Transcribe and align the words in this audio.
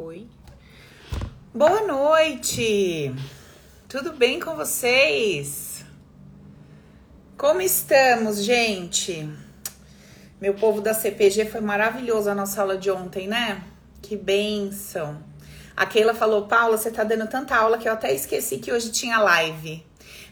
Foi. 0.00 0.28
Boa 1.52 1.80
noite! 1.80 3.12
Tudo 3.88 4.12
bem 4.12 4.38
com 4.38 4.54
vocês? 4.54 5.84
Como 7.36 7.60
estamos, 7.60 8.44
gente? 8.44 9.28
Meu 10.40 10.54
povo 10.54 10.80
da 10.80 10.94
CPG 10.94 11.46
foi 11.46 11.60
maravilhoso 11.60 12.30
a 12.30 12.34
nossa 12.34 12.60
aula 12.60 12.78
de 12.78 12.88
ontem, 12.92 13.26
né? 13.26 13.60
Que 14.00 14.16
benção! 14.16 15.20
A 15.76 15.84
Keila 15.84 16.14
falou, 16.14 16.46
Paula, 16.46 16.78
você 16.78 16.92
tá 16.92 17.02
dando 17.02 17.26
tanta 17.26 17.56
aula 17.56 17.76
que 17.76 17.88
eu 17.88 17.92
até 17.92 18.14
esqueci 18.14 18.58
que 18.58 18.70
hoje 18.70 18.92
tinha 18.92 19.18
live. 19.18 19.84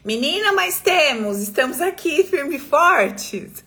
Menina, 0.04 0.52
mas 0.52 0.80
temos, 0.80 1.40
estamos 1.40 1.80
aqui 1.80 2.22
firme 2.22 2.54
e 2.54 2.60
fortes. 2.60 3.65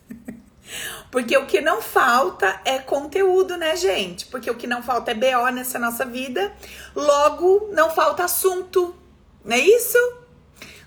Porque 1.11 1.35
o 1.35 1.47
que 1.47 1.59
não 1.59 1.81
falta 1.81 2.61
é 2.63 2.77
conteúdo, 2.77 3.57
né, 3.57 3.75
gente? 3.75 4.27
Porque 4.27 4.49
o 4.49 4.55
que 4.55 4.67
não 4.67 4.83
falta 4.83 5.11
é 5.11 5.15
BO 5.15 5.49
nessa 5.51 5.79
nossa 5.79 6.05
vida. 6.05 6.53
Logo, 6.95 7.69
não 7.73 7.89
falta 7.89 8.25
assunto. 8.25 8.95
Não 9.43 9.55
é 9.55 9.59
isso? 9.59 9.97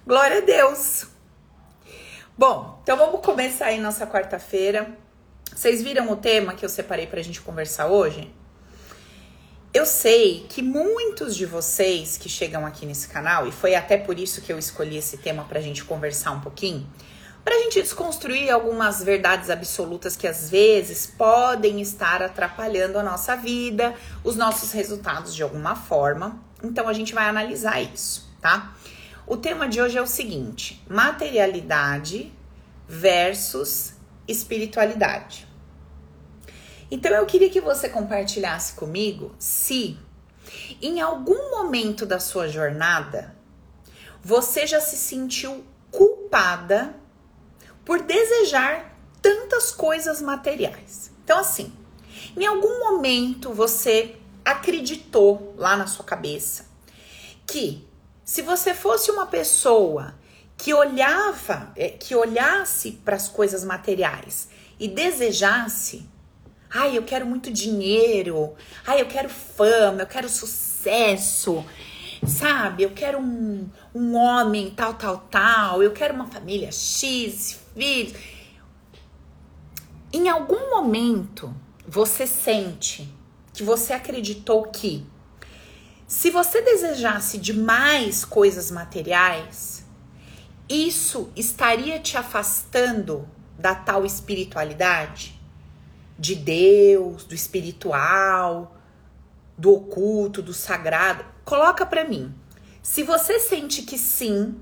Glória 0.07 0.39
a 0.39 0.41
Deus. 0.41 1.07
Bom, 2.39 2.81
então 2.83 2.97
vamos 2.97 3.21
começar 3.21 3.67
aí 3.67 3.79
nossa 3.79 4.07
quarta-feira. 4.07 4.97
Vocês 5.55 5.83
viram 5.83 6.11
o 6.11 6.17
tema 6.17 6.55
que 6.55 6.65
eu 6.65 6.69
separei 6.69 7.07
pra 7.07 7.21
gente 7.21 7.41
conversar 7.41 7.89
hoje? 7.89 8.33
Eu 9.75 9.87
sei 9.87 10.47
que 10.49 10.63
muitos 10.63 11.35
de 11.35 11.47
vocês 11.47 12.17
que 12.17 12.29
chegam 12.29 12.65
aqui 12.67 12.87
nesse 12.87 13.09
canal, 13.09 13.47
e 13.47 13.53
foi 13.53 13.75
até 13.75 13.97
por 13.97 14.19
isso 14.19 14.43
que 14.43 14.53
eu 14.53 14.59
escolhi 14.59 14.99
esse 14.99 15.19
tema 15.19 15.45
pra 15.45 15.61
gente 15.61 15.85
conversar 15.85 16.31
um 16.33 16.41
pouquinho, 16.41 16.87
para 17.45 17.57
a 17.57 17.59
gente 17.59 17.83
desconstruir 17.83 18.51
algumas 18.51 19.03
verdades 19.03 19.51
absolutas 19.51 20.17
que 20.17 20.29
às 20.29 20.49
vezes 20.49 21.07
podem 21.07 21.81
estar 21.81 22.23
atrapalhando 22.23 22.99
a 22.99 23.03
nossa 23.03 23.37
vida, 23.37 23.95
os 24.23 24.37
nossos 24.37 24.73
resultados 24.73 25.35
de 25.35 25.43
alguma 25.43 25.75
forma. 25.75 26.41
Então 26.63 26.89
a 26.89 26.93
gente 26.93 27.13
vai 27.13 27.29
analisar 27.29 27.81
isso, 27.83 28.33
tá? 28.41 28.75
O 29.27 29.37
tema 29.37 29.69
de 29.69 29.81
hoje 29.81 29.99
é 29.99 30.03
o 30.03 30.07
seguinte: 30.07 30.83
materialidade 30.89 32.33
versus 32.87 33.95
espiritualidade. 34.29 35.49
Então 36.91 37.11
eu 37.13 37.27
queria 37.27 37.51
que 37.51 37.61
você 37.61 37.89
compartilhasse 37.89 38.75
comigo 38.75 39.35
se 39.39 39.99
em 40.81 41.01
algum 41.01 41.51
momento 41.51 42.05
da 42.05 42.21
sua 42.21 42.49
jornada 42.49 43.35
você 44.23 44.67
já 44.67 44.81
se 44.81 44.97
sentiu 44.97 45.65
culpada 45.91 46.95
por 47.85 48.03
desejar 48.03 48.97
tantas 49.21 49.73
coisas 49.73 50.21
materiais. 50.21 51.11
Então, 51.25 51.39
assim, 51.39 51.73
em 52.37 52.47
algum 52.47 52.81
momento 52.81 53.53
você 53.53 54.17
acreditou 54.45 55.55
lá 55.57 55.77
na 55.77 55.87
sua 55.87 56.05
cabeça 56.05 56.67
que 57.47 57.87
se 58.25 58.43
você 58.43 58.75
fosse 58.75 59.11
uma 59.11 59.27
pessoa 59.27 60.15
que 60.57 60.73
olhava, 60.73 61.73
é, 61.77 61.89
que 61.89 62.15
olhasse 62.15 62.93
para 63.05 63.17
as 63.17 63.29
coisas 63.29 63.65
materiais 63.65 64.49
e 64.79 64.89
desejasse, 64.89 66.09
ai, 66.71 66.97
eu 66.97 67.03
quero 67.03 67.27
muito 67.27 67.51
dinheiro, 67.51 68.55
ai, 68.87 69.01
eu 69.01 69.07
quero 69.07 69.29
fama, 69.29 70.03
eu 70.03 70.07
quero 70.07 70.29
sucesso, 70.29 71.65
sabe? 72.27 72.85
Eu 72.85 72.91
quero 72.91 73.19
um, 73.19 73.69
um 73.95 74.15
homem 74.17 74.71
tal, 74.71 74.95
tal, 74.95 75.19
tal, 75.31 75.83
eu 75.83 75.93
quero 75.93 76.15
uma 76.15 76.27
família 76.27 76.71
X, 76.71 77.61
filhos. 77.75 78.13
Em 80.13 80.29
algum 80.29 80.71
momento 80.71 81.55
você 81.87 82.27
sente 82.27 83.13
que 83.53 83.63
você 83.63 83.93
acreditou 83.93 84.65
que 84.65 85.07
se 86.07 86.31
você 86.31 86.61
desejasse 86.61 87.39
demais 87.39 88.25
coisas 88.25 88.71
materiais, 88.71 89.85
isso 90.69 91.31
estaria 91.35 91.99
te 91.99 92.19
afastando 92.19 93.27
da 93.59 93.75
tal 93.75 94.05
espiritualidade, 94.05 95.41
de 96.19 96.35
Deus, 96.35 97.25
do 97.25 97.35
espiritual, 97.35 98.77
do 99.57 99.73
oculto, 99.73 100.43
do 100.43 100.53
sagrado. 100.53 101.25
Coloca 101.45 101.87
para 101.87 102.05
mim. 102.05 102.35
Se 102.83 103.03
você 103.03 103.39
sente 103.39 103.83
que 103.83 103.97
sim, 103.97 104.57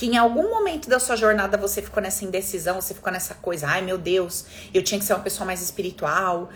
que 0.00 0.06
em 0.06 0.16
algum 0.16 0.48
momento 0.48 0.88
da 0.88 0.98
sua 0.98 1.14
jornada 1.14 1.58
você 1.58 1.82
ficou 1.82 2.02
nessa 2.02 2.24
indecisão, 2.24 2.80
você 2.80 2.94
ficou 2.94 3.12
nessa 3.12 3.34
coisa, 3.34 3.66
ai 3.66 3.82
meu 3.82 3.98
Deus, 3.98 4.46
eu 4.72 4.82
tinha 4.82 4.98
que 4.98 5.04
ser 5.04 5.12
uma 5.12 5.20
pessoa 5.20 5.44
mais 5.44 5.60
espiritual, 5.60 6.48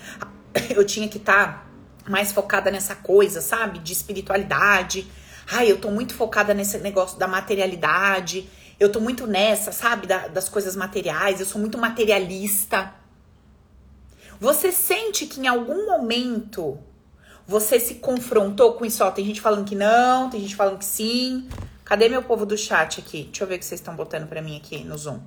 eu 0.74 0.82
tinha 0.82 1.06
que 1.06 1.18
estar 1.18 1.66
tá 2.02 2.10
mais 2.10 2.32
focada 2.32 2.70
nessa 2.70 2.94
coisa, 2.94 3.42
sabe? 3.42 3.80
De 3.80 3.92
espiritualidade. 3.92 5.06
Ai, 5.46 5.70
eu 5.70 5.78
tô 5.78 5.90
muito 5.90 6.14
focada 6.14 6.54
nesse 6.54 6.78
negócio 6.78 7.18
da 7.18 7.28
materialidade. 7.28 8.48
Eu 8.80 8.90
tô 8.90 8.98
muito 8.98 9.26
nessa, 9.26 9.72
sabe? 9.72 10.06
Da, 10.06 10.26
das 10.28 10.48
coisas 10.48 10.74
materiais. 10.74 11.38
Eu 11.38 11.44
sou 11.44 11.60
muito 11.60 11.76
materialista. 11.76 12.94
Você 14.40 14.72
sente 14.72 15.26
que 15.26 15.38
em 15.38 15.48
algum 15.48 15.84
momento 15.84 16.78
você 17.46 17.78
se 17.78 17.96
confrontou 17.96 18.72
com 18.72 18.86
isso? 18.86 19.04
Ó, 19.04 19.10
tem 19.10 19.26
gente 19.26 19.42
falando 19.42 19.66
que 19.66 19.74
não, 19.74 20.30
tem 20.30 20.40
gente 20.40 20.56
falando 20.56 20.78
que 20.78 20.84
sim. 20.86 21.46
Cadê 21.84 22.08
meu 22.08 22.22
povo 22.22 22.46
do 22.46 22.56
chat 22.56 23.00
aqui? 23.00 23.24
Deixa 23.24 23.44
eu 23.44 23.48
ver 23.48 23.56
o 23.56 23.58
que 23.58 23.64
vocês 23.64 23.80
estão 23.80 23.94
botando 23.94 24.26
para 24.26 24.40
mim 24.40 24.56
aqui 24.56 24.82
no 24.82 24.96
Zoom. 24.96 25.20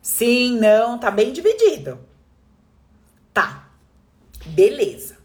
Sim, 0.00 0.58
não, 0.58 0.98
tá 0.98 1.10
bem 1.10 1.32
dividido. 1.32 1.98
Tá. 3.34 3.68
Beleza. 4.46 5.18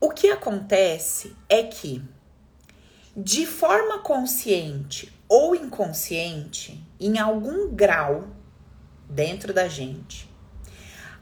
O 0.00 0.10
que 0.10 0.30
acontece 0.30 1.36
é 1.48 1.62
que, 1.62 2.02
de 3.14 3.44
forma 3.44 3.98
consciente 3.98 5.12
ou 5.28 5.54
inconsciente, 5.54 6.82
em 6.98 7.18
algum 7.18 7.74
grau 7.74 8.28
dentro 9.08 9.52
da 9.52 9.68
gente, 9.68 10.28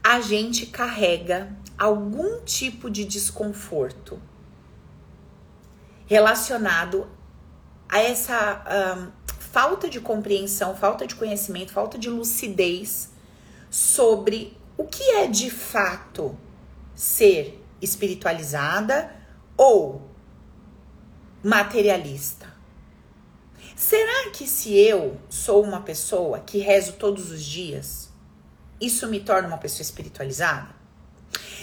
a 0.03 0.20
gente 0.20 0.66
carrega 0.66 1.54
algum 1.76 2.41
tipo 2.44 2.88
de 2.88 3.04
desconforto 3.04 4.20
relacionado 6.10 7.06
a 7.88 8.00
essa 8.00 9.12
falta 9.38 9.88
de 9.88 10.00
compreensão, 10.00 10.75
falta 10.75 11.06
de 11.06 11.15
conhecimento, 11.15 11.72
falta 11.72 11.97
de 11.97 12.10
lucidez 12.10 13.10
sobre 13.71 14.59
o 14.76 14.82
que 14.84 15.04
é 15.12 15.28
de 15.28 15.49
fato 15.49 16.37
ser 16.97 17.65
espiritualizada 17.81 19.15
ou 19.56 20.10
materialista. 21.44 22.53
Será 23.76 24.31
que 24.31 24.49
se 24.49 24.76
eu 24.76 25.16
sou 25.28 25.62
uma 25.62 25.81
pessoa 25.81 26.41
que 26.41 26.59
rezo 26.59 26.94
todos 26.94 27.31
os 27.31 27.44
dias, 27.44 28.10
isso 28.81 29.06
me 29.06 29.20
torna 29.20 29.47
uma 29.47 29.59
pessoa 29.59 29.82
espiritualizada? 29.82 30.80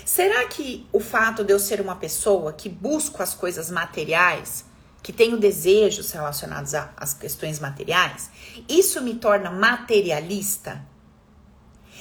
Será 0.07 0.47
que 0.47 0.87
o 0.93 1.01
fato 1.01 1.43
de 1.43 1.51
eu 1.51 1.59
ser 1.59 1.81
uma 1.81 1.97
pessoa 1.97 2.53
que 2.53 2.69
busco 2.69 3.21
as 3.21 3.33
coisas 3.33 3.69
materiais, 3.69 4.63
que 5.03 5.11
tenho 5.11 5.37
desejos 5.37 6.09
relacionados 6.13 6.73
às 6.95 7.13
questões 7.13 7.59
materiais, 7.59 8.29
isso 8.69 9.01
me 9.01 9.15
torna 9.15 9.51
materialista? 9.51 10.81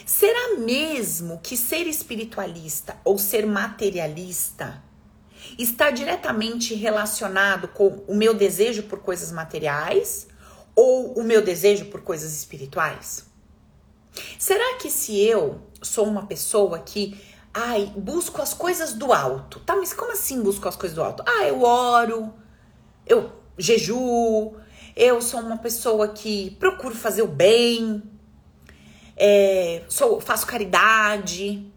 Será 0.06 0.56
mesmo 0.56 1.40
que 1.42 1.56
ser 1.56 1.88
espiritualista 1.88 2.96
ou 3.04 3.18
ser 3.18 3.44
materialista 3.44 4.80
está 5.58 5.90
diretamente 5.90 6.74
relacionado 6.76 7.66
com 7.66 8.04
o 8.06 8.14
meu 8.14 8.34
desejo 8.34 8.84
por 8.84 9.00
coisas 9.00 9.32
materiais 9.32 10.28
ou 10.76 11.18
o 11.18 11.24
meu 11.24 11.42
desejo 11.42 11.86
por 11.86 12.02
coisas 12.02 12.32
espirituais? 12.32 13.26
Será 14.38 14.76
que 14.76 14.92
se 14.92 15.18
eu 15.18 15.60
sou 15.82 16.06
uma 16.06 16.24
pessoa 16.24 16.78
que 16.78 17.20
Ai, 17.58 17.90
busco 17.96 18.42
as 18.42 18.52
coisas 18.52 18.92
do 18.92 19.14
alto. 19.14 19.60
Tá, 19.60 19.74
mas 19.74 19.94
como 19.94 20.12
assim 20.12 20.42
busco 20.42 20.68
as 20.68 20.76
coisas 20.76 20.94
do 20.94 21.02
alto? 21.02 21.22
Ah, 21.26 21.44
eu 21.44 21.62
oro, 21.62 22.34
eu 23.06 23.32
jejuo, 23.56 24.56
eu 24.94 25.22
sou 25.22 25.40
uma 25.40 25.56
pessoa 25.56 26.08
que 26.08 26.50
procuro 26.60 26.94
fazer 26.94 27.22
o 27.22 27.26
bem, 27.26 28.02
é, 29.16 29.82
sou, 29.88 30.20
faço 30.20 30.46
caridade, 30.46 31.72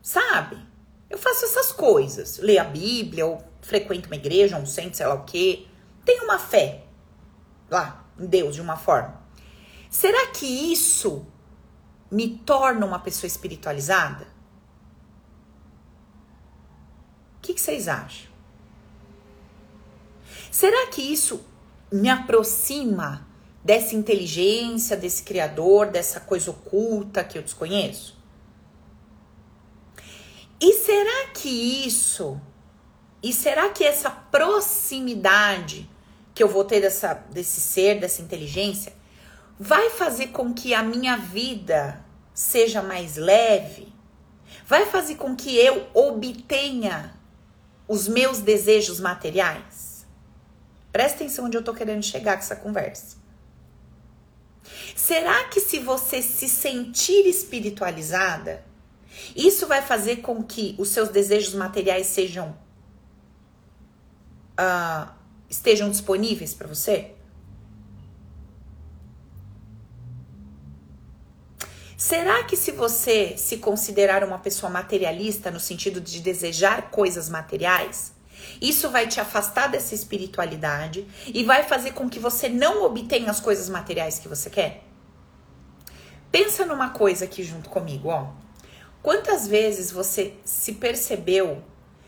sabe? 0.00 0.64
Eu 1.10 1.18
faço 1.18 1.44
essas 1.44 1.72
coisas. 1.72 2.38
Leio 2.38 2.60
a 2.60 2.64
Bíblia, 2.64 3.26
ou 3.26 3.42
frequento 3.60 4.08
uma 4.08 4.14
igreja, 4.14 4.56
um 4.56 4.64
centro, 4.64 4.96
sei 4.96 5.06
lá 5.08 5.14
o 5.14 5.24
quê. 5.24 5.66
Tenho 6.04 6.22
uma 6.22 6.38
fé 6.38 6.84
lá 7.68 8.06
em 8.16 8.26
Deus 8.26 8.54
de 8.54 8.60
uma 8.60 8.76
forma. 8.76 9.20
Será 9.90 10.28
que 10.28 10.46
isso 10.46 11.26
me 12.12 12.38
torna 12.38 12.86
uma 12.86 13.00
pessoa 13.00 13.26
espiritualizada? 13.26 14.35
Que, 17.46 17.54
que 17.54 17.60
vocês 17.60 17.86
acham? 17.86 18.26
Será 20.50 20.88
que 20.88 21.00
isso 21.00 21.44
me 21.92 22.08
aproxima 22.08 23.26
dessa 23.62 23.94
inteligência, 23.94 24.96
desse 24.96 25.22
criador, 25.22 25.86
dessa 25.86 26.18
coisa 26.18 26.50
oculta 26.50 27.22
que 27.22 27.38
eu 27.38 27.42
desconheço? 27.42 28.16
E 30.60 30.72
será 30.72 31.28
que 31.34 31.48
isso, 31.86 32.40
e 33.22 33.32
será 33.32 33.68
que 33.68 33.84
essa 33.84 34.10
proximidade 34.10 35.88
que 36.34 36.42
eu 36.42 36.48
vou 36.48 36.64
ter 36.64 36.80
dessa, 36.80 37.14
desse 37.14 37.60
ser, 37.60 38.00
dessa 38.00 38.22
inteligência, 38.22 38.92
vai 39.58 39.90
fazer 39.90 40.28
com 40.28 40.52
que 40.52 40.74
a 40.74 40.82
minha 40.82 41.16
vida 41.16 42.04
seja 42.34 42.82
mais 42.82 43.16
leve? 43.16 43.94
Vai 44.66 44.86
fazer 44.86 45.16
com 45.16 45.36
que 45.36 45.56
eu 45.56 45.86
obtenha 45.92 47.16
os 47.88 48.08
meus 48.08 48.38
desejos 48.38 49.00
materiais? 49.00 50.06
Presta 50.92 51.24
atenção 51.24 51.46
onde 51.46 51.56
eu 51.56 51.62
tô 51.62 51.74
querendo 51.74 52.02
chegar 52.02 52.34
com 52.34 52.42
essa 52.42 52.56
conversa. 52.56 53.16
Será 54.94 55.44
que 55.44 55.60
se 55.60 55.78
você 55.78 56.22
se 56.22 56.48
sentir 56.48 57.26
espiritualizada, 57.26 58.64
isso 59.34 59.66
vai 59.66 59.82
fazer 59.82 60.16
com 60.16 60.42
que 60.42 60.74
os 60.78 60.88
seus 60.88 61.08
desejos 61.08 61.54
materiais 61.54 62.06
sejam 62.06 62.56
uh, 64.58 65.10
estejam 65.48 65.90
disponíveis 65.90 66.54
para 66.54 66.66
você? 66.66 67.15
Será 72.08 72.44
que 72.44 72.56
se 72.56 72.70
você 72.70 73.36
se 73.36 73.56
considerar 73.56 74.22
uma 74.22 74.38
pessoa 74.38 74.70
materialista 74.70 75.50
no 75.50 75.58
sentido 75.58 76.00
de 76.00 76.20
desejar 76.20 76.88
coisas 76.92 77.28
materiais, 77.28 78.12
isso 78.62 78.88
vai 78.90 79.08
te 79.08 79.18
afastar 79.18 79.66
dessa 79.66 79.92
espiritualidade 79.92 81.04
e 81.26 81.42
vai 81.42 81.64
fazer 81.64 81.94
com 81.94 82.08
que 82.08 82.20
você 82.20 82.48
não 82.48 82.84
obtenha 82.84 83.28
as 83.28 83.40
coisas 83.40 83.68
materiais 83.68 84.20
que 84.20 84.28
você 84.28 84.48
quer? 84.48 84.84
Pensa 86.30 86.64
numa 86.64 86.90
coisa 86.90 87.24
aqui 87.24 87.42
junto 87.42 87.68
comigo, 87.68 88.08
ó. 88.08 88.28
Quantas 89.02 89.48
vezes 89.48 89.90
você 89.90 90.34
se 90.44 90.74
percebeu 90.74 91.60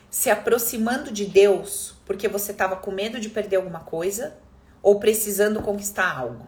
se 0.08 0.30
aproximando 0.30 1.10
de 1.10 1.24
Deus 1.24 1.96
porque 2.06 2.28
você 2.28 2.52
estava 2.52 2.76
com 2.76 2.92
medo 2.92 3.18
de 3.18 3.30
perder 3.30 3.56
alguma 3.56 3.80
coisa 3.80 4.38
ou 4.80 5.00
precisando 5.00 5.60
conquistar 5.60 6.16
algo? 6.16 6.46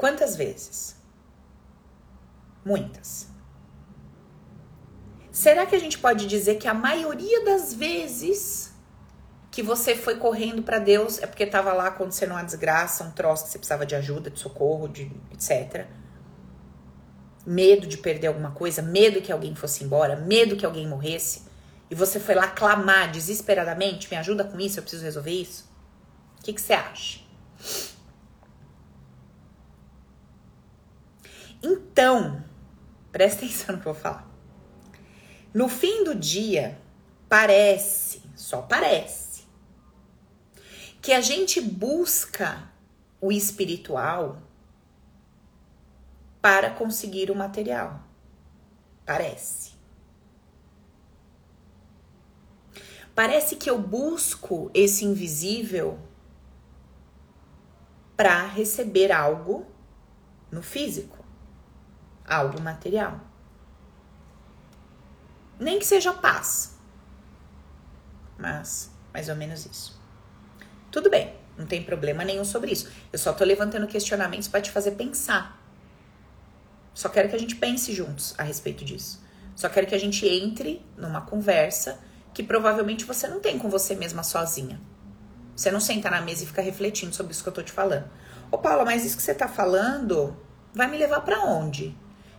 Quantas 0.00 0.34
vezes? 0.34 0.96
Muitas. 2.64 3.28
Será 5.30 5.66
que 5.66 5.76
a 5.76 5.78
gente 5.78 5.98
pode 5.98 6.26
dizer 6.26 6.54
que 6.54 6.66
a 6.66 6.72
maioria 6.72 7.44
das 7.44 7.74
vezes 7.74 8.72
que 9.50 9.62
você 9.62 9.94
foi 9.94 10.16
correndo 10.16 10.62
para 10.62 10.78
Deus 10.78 11.18
é 11.18 11.26
porque 11.26 11.42
estava 11.42 11.74
lá 11.74 11.88
acontecendo 11.88 12.30
uma 12.30 12.42
desgraça, 12.42 13.04
um 13.04 13.10
troço 13.10 13.44
que 13.44 13.50
você 13.50 13.58
precisava 13.58 13.84
de 13.84 13.94
ajuda, 13.94 14.30
de 14.30 14.40
socorro, 14.40 14.88
de 14.88 15.12
etc. 15.32 15.86
Medo 17.44 17.86
de 17.86 17.98
perder 17.98 18.28
alguma 18.28 18.52
coisa, 18.52 18.80
medo 18.80 19.20
que 19.20 19.30
alguém 19.30 19.54
fosse 19.54 19.84
embora, 19.84 20.16
medo 20.16 20.56
que 20.56 20.64
alguém 20.64 20.88
morresse, 20.88 21.42
e 21.90 21.94
você 21.94 22.18
foi 22.18 22.34
lá 22.34 22.48
clamar 22.48 23.12
desesperadamente: 23.12 24.10
me 24.10 24.16
ajuda 24.16 24.44
com 24.44 24.58
isso, 24.58 24.78
eu 24.78 24.82
preciso 24.82 25.04
resolver 25.04 25.30
isso. 25.32 25.70
O 26.38 26.42
que, 26.42 26.54
que 26.54 26.62
você 26.62 26.72
acha? 26.72 27.20
Então, 31.62 32.44
presta 33.12 33.44
atenção 33.44 33.76
no 33.76 33.82
que 33.82 33.88
eu 33.88 33.94
vou 33.94 34.02
falar. 34.02 34.28
No 35.52 35.68
fim 35.68 36.04
do 36.04 36.14
dia, 36.14 36.78
parece, 37.28 38.22
só 38.36 38.62
parece, 38.62 39.44
que 41.02 41.12
a 41.12 41.20
gente 41.20 41.60
busca 41.60 42.70
o 43.20 43.32
espiritual 43.32 44.38
para 46.40 46.70
conseguir 46.70 47.30
o 47.30 47.34
material. 47.34 48.00
Parece. 49.04 49.72
Parece 53.14 53.56
que 53.56 53.68
eu 53.68 53.78
busco 53.78 54.70
esse 54.72 55.04
invisível 55.04 55.98
para 58.16 58.46
receber 58.46 59.10
algo 59.10 59.66
no 60.50 60.62
físico, 60.62 61.19
algo 62.30 62.60
material. 62.60 63.20
Nem 65.58 65.78
que 65.78 65.84
seja 65.84 66.12
paz, 66.14 66.78
mas 68.38 68.90
mais 69.12 69.28
ou 69.28 69.36
menos 69.36 69.66
isso. 69.66 70.00
Tudo 70.90 71.10
bem, 71.10 71.34
não 71.58 71.66
tem 71.66 71.82
problema 71.82 72.24
nenhum 72.24 72.44
sobre 72.44 72.72
isso. 72.72 72.88
Eu 73.12 73.18
só 73.18 73.32
tô 73.32 73.44
levantando 73.44 73.86
questionamentos 73.86 74.48
para 74.48 74.62
te 74.62 74.70
fazer 74.70 74.92
pensar. 74.92 75.60
Só 76.94 77.08
quero 77.08 77.28
que 77.28 77.36
a 77.36 77.38
gente 77.38 77.56
pense 77.56 77.92
juntos 77.92 78.34
a 78.38 78.42
respeito 78.42 78.84
disso. 78.84 79.22
Só 79.54 79.68
quero 79.68 79.86
que 79.86 79.94
a 79.94 80.00
gente 80.00 80.26
entre 80.26 80.84
numa 80.96 81.20
conversa 81.20 81.98
que 82.32 82.42
provavelmente 82.42 83.04
você 83.04 83.28
não 83.28 83.40
tem 83.40 83.58
com 83.58 83.68
você 83.68 83.94
mesma 83.94 84.22
sozinha. 84.22 84.80
Você 85.54 85.70
não 85.70 85.80
senta 85.80 86.08
na 86.08 86.22
mesa 86.22 86.44
e 86.44 86.46
fica 86.46 86.62
refletindo 86.62 87.14
sobre 87.14 87.32
isso 87.32 87.42
que 87.42 87.48
eu 87.48 87.52
tô 87.52 87.62
te 87.62 87.72
falando. 87.72 88.08
Ô 88.50 88.56
Paula, 88.56 88.84
mas 88.84 89.04
isso 89.04 89.16
que 89.16 89.22
você 89.22 89.34
tá 89.34 89.46
falando 89.46 90.36
vai 90.72 90.88
me 90.88 90.96
levar 90.96 91.20
para 91.20 91.44
onde? 91.44 91.94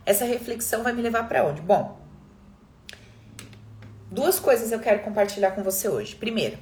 Essa 0.05 0.25
reflexão 0.25 0.83
vai 0.83 0.93
me 0.93 1.01
levar 1.01 1.27
para 1.27 1.45
onde? 1.45 1.61
Bom, 1.61 1.99
duas 4.09 4.39
coisas 4.39 4.71
eu 4.71 4.79
quero 4.79 5.03
compartilhar 5.03 5.51
com 5.51 5.63
você 5.63 5.87
hoje. 5.87 6.15
Primeiro, 6.15 6.57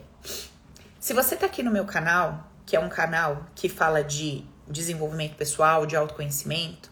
se 0.99 1.13
você 1.13 1.35
está 1.35 1.45
aqui 1.45 1.63
no 1.63 1.71
meu 1.71 1.85
canal, 1.85 2.51
que 2.65 2.75
é 2.75 2.79
um 2.79 2.89
canal 2.89 3.45
que 3.55 3.69
fala 3.69 4.03
de 4.03 4.43
desenvolvimento 4.67 5.35
pessoal, 5.35 5.85
de 5.85 5.95
autoconhecimento, 5.95 6.91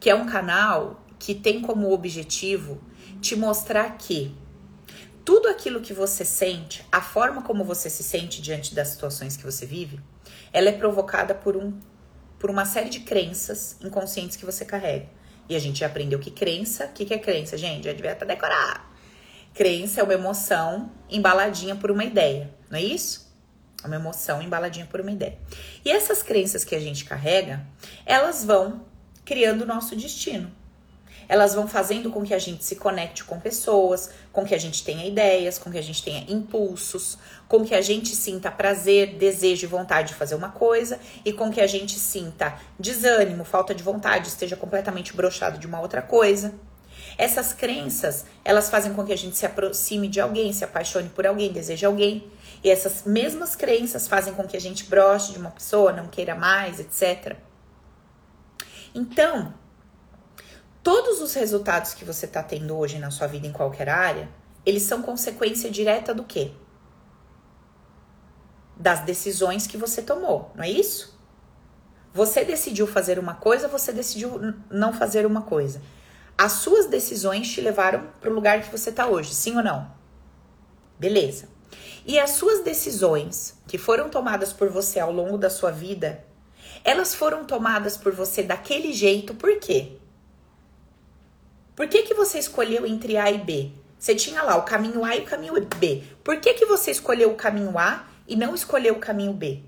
que 0.00 0.10
é 0.10 0.14
um 0.14 0.26
canal 0.26 1.02
que 1.18 1.34
tem 1.34 1.62
como 1.62 1.92
objetivo 1.92 2.80
te 3.20 3.36
mostrar 3.36 3.96
que 3.96 4.36
tudo 5.24 5.48
aquilo 5.48 5.80
que 5.80 5.94
você 5.94 6.24
sente, 6.24 6.84
a 6.92 7.00
forma 7.00 7.42
como 7.42 7.64
você 7.64 7.88
se 7.88 8.02
sente 8.02 8.42
diante 8.42 8.74
das 8.74 8.88
situações 8.88 9.36
que 9.36 9.44
você 9.44 9.64
vive, 9.64 10.00
ela 10.52 10.68
é 10.68 10.72
provocada 10.72 11.34
por 11.34 11.56
um 11.56 11.78
por 12.38 12.50
uma 12.50 12.66
série 12.66 12.90
de 12.90 13.00
crenças 13.00 13.78
inconscientes 13.80 14.36
que 14.36 14.44
você 14.44 14.62
carrega. 14.62 15.08
E 15.48 15.56
a 15.56 15.58
gente 15.58 15.80
já 15.80 15.86
aprendeu 15.86 16.18
que 16.18 16.30
crença, 16.30 16.86
o 16.86 16.92
que, 16.92 17.04
que 17.04 17.14
é 17.14 17.18
crença, 17.18 17.56
gente? 17.56 17.84
Já 17.84 17.92
devia 17.92 18.12
até 18.12 18.24
decorar. 18.24 18.92
Crença 19.54 20.00
é 20.00 20.04
uma 20.04 20.14
emoção 20.14 20.90
embaladinha 21.08 21.76
por 21.76 21.90
uma 21.90 22.04
ideia, 22.04 22.50
não 22.70 22.78
é 22.78 22.82
isso? 22.82 23.26
uma 23.86 23.96
emoção 23.96 24.42
embaladinha 24.42 24.86
por 24.86 25.00
uma 25.00 25.10
ideia. 25.10 25.38
E 25.84 25.90
essas 25.90 26.22
crenças 26.22 26.64
que 26.64 26.74
a 26.74 26.80
gente 26.80 27.04
carrega, 27.04 27.64
elas 28.04 28.44
vão 28.44 28.84
criando 29.24 29.62
o 29.62 29.66
nosso 29.66 29.96
destino. 29.96 30.50
Elas 31.28 31.54
vão 31.54 31.66
fazendo 31.66 32.10
com 32.10 32.22
que 32.22 32.34
a 32.34 32.38
gente 32.38 32.64
se 32.64 32.76
conecte 32.76 33.24
com 33.24 33.40
pessoas, 33.40 34.10
com 34.32 34.44
que 34.44 34.54
a 34.54 34.58
gente 34.58 34.84
tenha 34.84 35.06
ideias, 35.06 35.58
com 35.58 35.70
que 35.70 35.78
a 35.78 35.82
gente 35.82 36.02
tenha 36.02 36.24
impulsos, 36.28 37.18
com 37.48 37.64
que 37.64 37.74
a 37.74 37.80
gente 37.80 38.14
sinta 38.14 38.50
prazer, 38.50 39.16
desejo 39.16 39.66
e 39.66 39.68
vontade 39.68 40.08
de 40.08 40.14
fazer 40.14 40.34
uma 40.34 40.50
coisa 40.50 40.98
e 41.24 41.32
com 41.32 41.50
que 41.50 41.60
a 41.60 41.66
gente 41.66 41.98
sinta 41.98 42.58
desânimo, 42.78 43.44
falta 43.44 43.74
de 43.74 43.82
vontade, 43.82 44.28
esteja 44.28 44.56
completamente 44.56 45.14
brochado 45.14 45.58
de 45.58 45.66
uma 45.66 45.80
outra 45.80 46.02
coisa. 46.02 46.54
Essas 47.18 47.52
crenças, 47.52 48.26
elas 48.44 48.68
fazem 48.68 48.92
com 48.92 49.04
que 49.04 49.12
a 49.12 49.16
gente 49.16 49.36
se 49.36 49.46
aproxime 49.46 50.08
de 50.08 50.20
alguém, 50.20 50.52
se 50.52 50.64
apaixone 50.64 51.08
por 51.08 51.26
alguém, 51.26 51.52
deseje 51.52 51.86
alguém. 51.86 52.30
E 52.62 52.70
essas 52.70 53.04
mesmas 53.04 53.56
crenças 53.56 54.06
fazem 54.06 54.34
com 54.34 54.46
que 54.46 54.56
a 54.56 54.60
gente 54.60 54.84
broche 54.84 55.32
de 55.32 55.38
uma 55.38 55.50
pessoa, 55.50 55.92
não 55.92 56.08
queira 56.08 56.34
mais, 56.34 56.78
etc. 56.80 57.36
Então, 58.94 59.54
todos 60.86 61.20
os 61.20 61.34
resultados 61.34 61.94
que 61.94 62.04
você 62.04 62.26
está 62.26 62.44
tendo 62.44 62.78
hoje 62.78 63.00
na 63.00 63.10
sua 63.10 63.26
vida 63.26 63.44
em 63.44 63.52
qualquer 63.52 63.88
área, 63.88 64.28
eles 64.64 64.84
são 64.84 65.02
consequência 65.02 65.68
direta 65.68 66.14
do 66.14 66.22
quê? 66.22 66.52
Das 68.76 69.00
decisões 69.00 69.66
que 69.66 69.76
você 69.76 70.00
tomou, 70.00 70.52
não 70.54 70.62
é 70.62 70.70
isso? 70.70 71.18
Você 72.14 72.44
decidiu 72.44 72.86
fazer 72.86 73.18
uma 73.18 73.34
coisa, 73.34 73.66
você 73.66 73.92
decidiu 73.92 74.54
não 74.70 74.92
fazer 74.92 75.26
uma 75.26 75.42
coisa. 75.42 75.82
As 76.38 76.52
suas 76.52 76.86
decisões 76.86 77.50
te 77.50 77.60
levaram 77.60 78.06
para 78.20 78.30
o 78.30 78.34
lugar 78.34 78.62
que 78.62 78.70
você 78.70 78.90
está 78.90 79.08
hoje, 79.08 79.34
sim 79.34 79.56
ou 79.56 79.64
não? 79.64 79.90
Beleza. 81.00 81.48
E 82.06 82.16
as 82.16 82.30
suas 82.30 82.62
decisões 82.62 83.60
que 83.66 83.76
foram 83.76 84.08
tomadas 84.08 84.52
por 84.52 84.68
você 84.68 85.00
ao 85.00 85.10
longo 85.10 85.36
da 85.36 85.50
sua 85.50 85.72
vida, 85.72 86.24
elas 86.84 87.12
foram 87.12 87.44
tomadas 87.44 87.96
por 87.96 88.12
você 88.12 88.40
daquele 88.40 88.92
jeito, 88.92 89.34
por 89.34 89.58
quê? 89.58 89.98
Por 91.76 91.86
que, 91.88 92.04
que 92.04 92.14
você 92.14 92.38
escolheu 92.38 92.86
entre 92.86 93.18
A 93.18 93.30
e 93.30 93.36
B? 93.36 93.70
Você 93.98 94.14
tinha 94.14 94.42
lá 94.42 94.56
o 94.56 94.62
caminho 94.62 95.04
A 95.04 95.14
e 95.14 95.20
o 95.20 95.24
caminho 95.26 95.54
B. 95.60 96.02
Por 96.24 96.40
que, 96.40 96.54
que 96.54 96.64
você 96.64 96.90
escolheu 96.90 97.30
o 97.30 97.34
caminho 97.34 97.78
A 97.78 98.06
e 98.26 98.34
não 98.34 98.54
escolheu 98.54 98.94
o 98.94 98.98
caminho 98.98 99.34
B? 99.34 99.60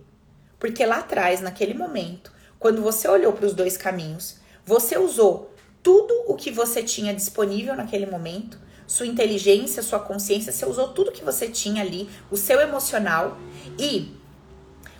Porque 0.59 0.87
lá 0.87 1.01
atrás, 1.01 1.43
naquele 1.43 1.75
momento, 1.75 2.33
quando 2.59 2.81
você 2.81 3.07
olhou 3.07 3.35
para 3.35 3.45
os 3.45 3.53
dois 3.53 3.77
caminhos, 3.77 4.39
você 4.65 4.97
usou 4.97 5.53
tudo 5.83 6.15
o 6.27 6.35
que 6.35 6.51
você 6.51 6.83
tinha 6.83 7.13
disponível 7.13 7.77
naquele 7.77 8.07
momento 8.07 8.59
sua 8.87 9.07
inteligência, 9.07 9.83
sua 9.83 10.01
consciência, 10.01 10.51
você 10.51 10.65
usou 10.65 10.89
tudo 10.89 11.13
que 11.13 11.23
você 11.23 11.47
tinha 11.47 11.83
ali, 11.83 12.09
o 12.31 12.39
seu 12.39 12.59
emocional 12.59 13.37
e 13.79 14.17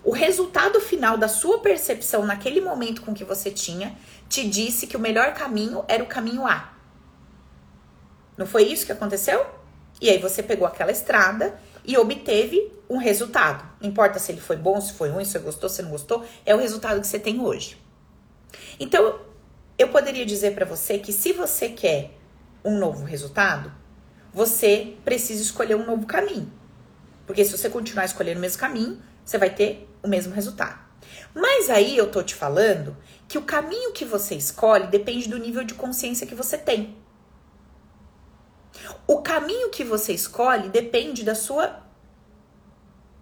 o 0.05 0.13
resultado 0.13 0.79
final 0.79 1.17
da 1.17 1.27
sua 1.27 1.61
percepção 1.61 2.27
naquele 2.27 2.61
momento 2.61 3.01
com 3.01 3.15
que 3.15 3.25
você 3.25 3.51
tinha 3.51 3.97
te 4.29 4.47
disse 4.47 4.87
que 4.87 4.97
o 4.97 5.01
melhor 5.01 5.33
caminho 5.33 5.83
era 5.89 6.05
o 6.05 6.07
caminho 6.07 6.47
A. 6.47 6.78
Não 8.39 8.47
foi 8.47 8.63
isso 8.63 8.87
que 8.87 8.93
aconteceu? 8.93 9.45
E 10.01 10.09
aí 10.09 10.19
você 10.19 10.43
pegou 10.43 10.67
aquela 10.67 10.93
estrada 10.93 11.61
e 11.85 11.99
obteve 11.99 12.73
um 12.89 12.97
resultado. 12.97 13.69
Não 13.81 13.89
importa 13.89 14.21
se 14.21 14.31
ele 14.31 14.41
foi 14.41 14.57
bom, 14.57 14.81
se 14.81 14.93
foi 14.93 15.11
ruim, 15.11 15.25
se 15.25 15.33
você 15.33 15.39
gostou, 15.41 15.69
se 15.69 15.83
não 15.83 15.91
gostou, 15.91 16.25
é 16.47 16.55
o 16.55 16.59
resultado 16.59 17.01
que 17.01 17.07
você 17.07 17.19
tem 17.19 17.41
hoje. 17.41 17.77
Então, 18.79 19.21
eu 19.77 19.89
poderia 19.89 20.25
dizer 20.25 20.55
para 20.55 20.65
você 20.65 20.99
que 20.99 21.13
se 21.13 21.33
você 21.33 21.69
quer 21.69 22.13
um 22.65 22.79
novo 22.79 23.05
resultado, 23.05 23.73
você 24.33 24.95
precisa 25.05 25.43
escolher 25.43 25.75
um 25.75 25.85
novo 25.85 26.07
caminho. 26.07 26.53
Porque 27.27 27.45
se 27.45 27.57
você 27.57 27.69
continuar 27.69 28.05
escolhendo 28.05 28.39
o 28.39 28.41
mesmo 28.41 28.59
caminho, 28.59 29.03
você 29.25 29.37
vai 29.37 29.51
ter 29.51 29.89
o 30.03 30.09
mesmo 30.09 30.33
resultado. 30.33 30.79
Mas 31.35 31.69
aí 31.69 31.97
eu 31.97 32.11
tô 32.11 32.23
te 32.23 32.35
falando 32.35 32.97
que 33.27 33.37
o 33.37 33.43
caminho 33.43 33.93
que 33.93 34.05
você 34.05 34.35
escolhe 34.35 34.87
depende 34.87 35.29
do 35.29 35.39
nível 35.39 35.65
de 35.65 35.75
consciência 35.75 36.27
que 36.27 36.35
você 36.35 36.57
tem. 36.57 36.97
O 39.07 39.23
caminho 39.23 39.71
que 39.71 39.85
você 39.85 40.13
escolhe 40.13 40.69
depende 40.69 41.25
da 41.25 41.35
sua 41.35 41.83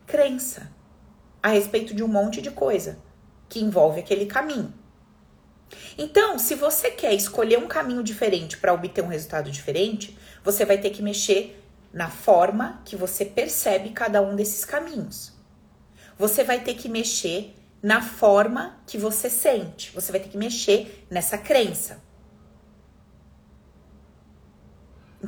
crença 0.07 0.71
a 1.43 1.49
respeito 1.49 1.95
de 1.95 2.03
um 2.03 2.09
monte 2.09 2.41
de 2.41 2.51
coisa 2.51 2.99
que 3.49 3.61
envolve 3.61 4.01
aquele 4.01 4.27
caminho. 4.27 4.73
Então, 5.99 6.39
se 6.39 6.55
você 6.55 6.91
quer 6.91 7.15
escolher 7.15 7.59
um 7.59 7.67
caminho 7.67 8.03
diferente 8.03 8.57
para 8.57 8.73
obter 8.73 9.03
um 9.03 9.09
resultado 9.09 9.51
diferente, 9.51 10.17
você 10.45 10.65
vai 10.65 10.79
ter 10.79 10.91
que 10.91 11.03
mexer 11.03 11.63
na 11.93 12.11
forma 12.11 12.83
que 12.85 12.95
você 12.95 13.25
percebe 13.25 13.91
cada 13.91 14.21
um 14.21 14.37
desses 14.37 14.65
caminhos. 14.65 15.33
Você 16.19 16.45
vai 16.45 16.61
ter 16.61 16.75
que 16.75 16.89
mexer 16.89 17.55
na 17.83 18.01
forma 18.01 18.79
que 18.87 18.99
você 18.99 19.29
sente. 19.31 19.93
Você 19.93 20.13
vai 20.13 20.21
ter 20.21 20.29
que 20.29 20.39
mexer 20.39 21.07
nessa 21.11 21.39
crença. 21.39 22.03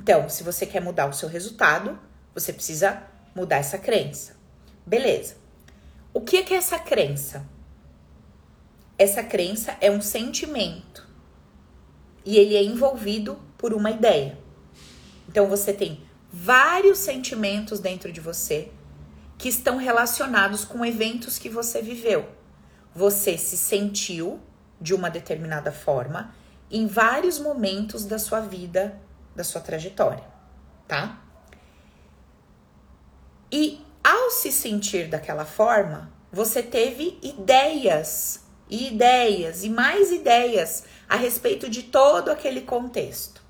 Então, 0.01 0.29
se 0.29 0.45
você 0.45 0.65
quer 0.65 0.81
mudar 0.81 1.07
o 1.07 1.13
seu 1.13 1.29
resultado, 1.29 1.99
você 2.33 2.53
precisa 2.53 3.03
mudar 3.35 3.57
essa 3.57 3.77
crença. 3.77 4.37
Beleza. 4.87 5.35
O 6.15 6.21
que 6.21 6.37
é 6.37 6.55
essa 6.55 6.79
crença? 6.79 7.45
Essa 8.97 9.25
crença 9.25 9.77
é 9.81 9.91
um 9.91 10.01
sentimento 10.01 11.05
e 12.25 12.37
ele 12.37 12.55
é 12.55 12.63
envolvido 12.63 13.41
por 13.59 13.75
uma 13.75 13.91
ideia. 13.91 14.39
Então 15.29 15.49
você 15.49 15.73
tem 15.73 16.05
vários 16.33 16.99
sentimentos 16.99 17.81
dentro 17.81 18.13
de 18.13 18.21
você 18.21 18.71
que 19.37 19.49
estão 19.49 19.79
relacionados 19.79 20.65
com 20.65 20.85
eventos 20.85 21.39
que 21.39 21.49
você 21.49 21.83
viveu. 21.83 22.29
Você 22.95 23.37
se 23.37 23.57
sentiu 23.57 24.41
de 24.81 24.95
uma 24.95 25.11
determinada 25.11 25.73
forma 25.73 26.33
em 26.71 26.87
vários 26.87 27.39
momentos 27.41 28.05
da 28.05 28.19
sua 28.19 28.41
vida, 28.41 29.01
da 29.39 29.45
sua 29.45 29.61
trajetória, 29.61 30.25
tá? 30.89 31.23
E 33.53 33.81
ao 34.03 34.31
se 34.33 34.51
sentir 34.51 35.09
daquela 35.09 35.45
forma, 35.45 36.13
você 36.31 36.61
teve 36.61 37.17
ideias 37.23 38.45
e 38.69 38.89
ideias 38.89 39.63
e 39.63 39.71
mais 39.71 40.11
ideias 40.11 40.85
a 41.09 41.15
respeito 41.15 41.71
de 41.71 41.85
todo 41.85 42.31
aquele 42.31 42.63
contexto. 42.63 43.41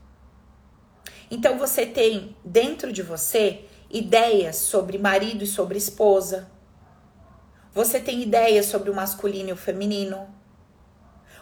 Então 1.31 1.59
você 1.59 1.87
tem 1.87 2.37
dentro 2.45 2.93
de 2.93 3.03
você 3.03 3.65
ideias 3.91 4.57
sobre 4.57 4.99
marido 4.99 5.43
e 5.43 5.47
sobre 5.47 5.79
esposa. 5.79 6.51
Você 7.73 7.99
tem 7.99 8.23
ideias 8.23 8.67
sobre 8.67 8.91
o 8.91 8.95
masculino 8.95 9.49
e 9.49 9.53
o 9.53 9.57
feminino. 9.57 10.29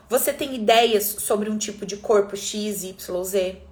Você 0.08 0.32
tem 0.32 0.54
ideias 0.54 1.04
sobre 1.18 1.50
um 1.50 1.58
tipo 1.58 1.84
de 1.84 1.96
corpo 1.96 2.36
X, 2.36 2.84
Y, 2.84 3.24
Z. 3.24 3.65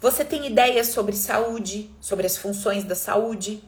Você 0.00 0.24
tem 0.24 0.46
ideias 0.46 0.88
sobre 0.88 1.14
saúde, 1.14 1.90
sobre 2.00 2.26
as 2.26 2.36
funções 2.36 2.84
da 2.84 2.94
saúde. 2.94 3.62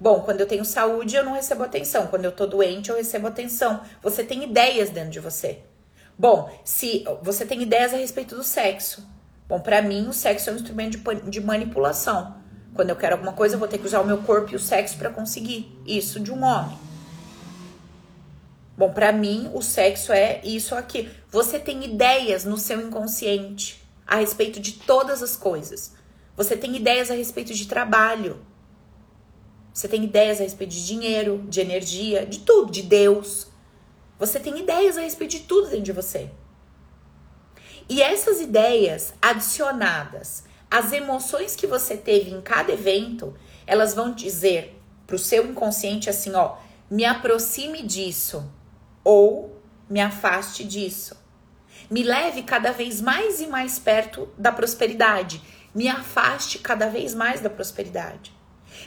Bom, 0.00 0.20
quando 0.20 0.40
eu 0.40 0.46
tenho 0.46 0.64
saúde, 0.64 1.16
eu 1.16 1.24
não 1.24 1.32
recebo 1.32 1.64
atenção. 1.64 2.06
Quando 2.06 2.24
eu 2.24 2.32
tô 2.32 2.46
doente, 2.46 2.90
eu 2.90 2.96
recebo 2.96 3.26
atenção. 3.26 3.82
Você 4.02 4.22
tem 4.22 4.44
ideias 4.44 4.90
dentro 4.90 5.10
de 5.10 5.20
você. 5.20 5.58
Bom, 6.16 6.50
se 6.64 7.04
você 7.22 7.44
tem 7.44 7.62
ideias 7.62 7.92
a 7.92 7.96
respeito 7.96 8.34
do 8.34 8.42
sexo. 8.42 9.06
Bom, 9.48 9.60
para 9.60 9.82
mim, 9.82 10.06
o 10.08 10.12
sexo 10.12 10.50
é 10.50 10.52
um 10.52 10.56
instrumento 10.56 10.98
de, 10.98 11.30
de 11.30 11.40
manipulação. 11.40 12.36
Quando 12.74 12.90
eu 12.90 12.96
quero 12.96 13.14
alguma 13.14 13.32
coisa, 13.32 13.54
eu 13.54 13.58
vou 13.58 13.68
ter 13.68 13.78
que 13.78 13.86
usar 13.86 14.00
o 14.00 14.06
meu 14.06 14.18
corpo 14.18 14.52
e 14.52 14.56
o 14.56 14.60
sexo 14.60 14.96
para 14.96 15.10
conseguir 15.10 15.76
isso 15.86 16.20
de 16.20 16.30
um 16.30 16.44
homem. 16.44 16.78
Bom, 18.76 18.92
para 18.92 19.10
mim, 19.10 19.50
o 19.52 19.60
sexo 19.60 20.12
é 20.12 20.40
isso 20.44 20.74
aqui. 20.74 21.10
Você 21.30 21.58
tem 21.58 21.84
ideias 21.84 22.44
no 22.44 22.56
seu 22.56 22.80
inconsciente 22.80 23.82
a 24.08 24.16
respeito 24.16 24.58
de 24.58 24.72
todas 24.72 25.22
as 25.22 25.36
coisas. 25.36 25.92
Você 26.34 26.56
tem 26.56 26.74
ideias 26.74 27.10
a 27.10 27.14
respeito 27.14 27.52
de 27.52 27.66
trabalho. 27.66 28.40
Você 29.72 29.86
tem 29.86 30.02
ideias 30.02 30.40
a 30.40 30.44
respeito 30.44 30.70
de 30.70 30.86
dinheiro, 30.86 31.44
de 31.46 31.60
energia, 31.60 32.24
de 32.24 32.40
tudo, 32.40 32.72
de 32.72 32.82
Deus. 32.82 33.48
Você 34.18 34.40
tem 34.40 34.58
ideias 34.58 34.96
a 34.96 35.02
respeito 35.02 35.32
de 35.32 35.40
tudo 35.40 35.68
dentro 35.68 35.84
de 35.84 35.92
você. 35.92 36.30
E 37.86 38.00
essas 38.00 38.40
ideias 38.40 39.12
adicionadas 39.20 40.44
às 40.70 40.92
emoções 40.92 41.54
que 41.54 41.66
você 41.66 41.96
teve 41.96 42.30
em 42.30 42.40
cada 42.40 42.72
evento, 42.72 43.34
elas 43.66 43.94
vão 43.94 44.12
dizer 44.12 44.80
para 45.06 45.16
o 45.16 45.18
seu 45.18 45.46
inconsciente 45.46 46.08
assim, 46.10 46.34
ó, 46.34 46.56
me 46.90 47.04
aproxime 47.04 47.82
disso 47.82 48.50
ou 49.04 49.58
me 49.88 50.00
afaste 50.00 50.64
disso. 50.64 51.16
Me 51.90 52.02
leve 52.02 52.42
cada 52.42 52.70
vez 52.70 53.00
mais 53.00 53.40
e 53.40 53.46
mais 53.46 53.78
perto 53.78 54.28
da 54.36 54.52
prosperidade. 54.52 55.40
Me 55.74 55.88
afaste 55.88 56.58
cada 56.58 56.88
vez 56.88 57.14
mais 57.14 57.40
da 57.40 57.48
prosperidade. 57.48 58.32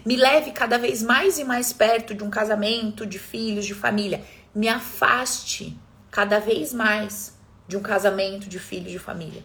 Me 0.06 0.16
leve 0.16 0.52
cada 0.52 0.78
vez 0.78 1.02
mais 1.02 1.40
e 1.40 1.44
mais 1.44 1.74
perto 1.74 2.14
de 2.14 2.24
um 2.24 2.30
casamento, 2.30 3.06
de 3.06 3.18
filhos, 3.18 3.66
de 3.66 3.74
família. 3.74 4.24
Me 4.54 4.68
afaste 4.68 5.78
cada 6.12 6.40
vez 6.40 6.74
mais 6.74 7.38
de 7.68 7.76
um 7.76 7.82
casamento, 7.82 8.48
de 8.48 8.60
filhos, 8.60 8.92
de 8.92 9.00
família. 9.00 9.44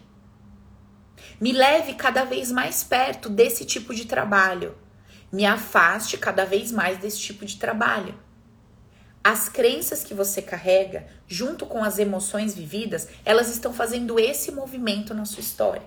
Me 1.41 1.51
leve 1.51 1.95
cada 1.95 2.25
vez 2.25 2.51
mais 2.51 2.83
perto 2.83 3.29
desse 3.29 3.65
tipo 3.65 3.93
de 3.93 4.05
trabalho. 4.05 4.75
Me 5.31 5.45
afaste 5.45 6.17
cada 6.17 6.45
vez 6.45 6.71
mais 6.71 6.97
desse 6.99 7.19
tipo 7.19 7.45
de 7.45 7.57
trabalho. 7.57 8.13
As 9.29 9.49
crenças 9.49 10.05
que 10.05 10.13
você 10.13 10.41
carrega, 10.41 11.05
junto 11.27 11.65
com 11.65 11.83
as 11.83 11.99
emoções 11.99 12.55
vividas, 12.55 13.09
elas 13.25 13.49
estão 13.49 13.73
fazendo 13.73 14.17
esse 14.17 14.53
movimento 14.53 15.13
na 15.13 15.25
sua 15.25 15.41
história. 15.41 15.83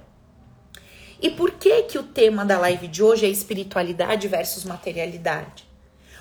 E 1.22 1.30
por 1.30 1.52
que 1.52 1.84
que 1.84 1.98
o 1.98 2.02
tema 2.02 2.44
da 2.44 2.58
live 2.58 2.86
de 2.86 3.02
hoje 3.02 3.24
é 3.24 3.30
espiritualidade 3.30 4.28
versus 4.28 4.64
materialidade? 4.64 5.66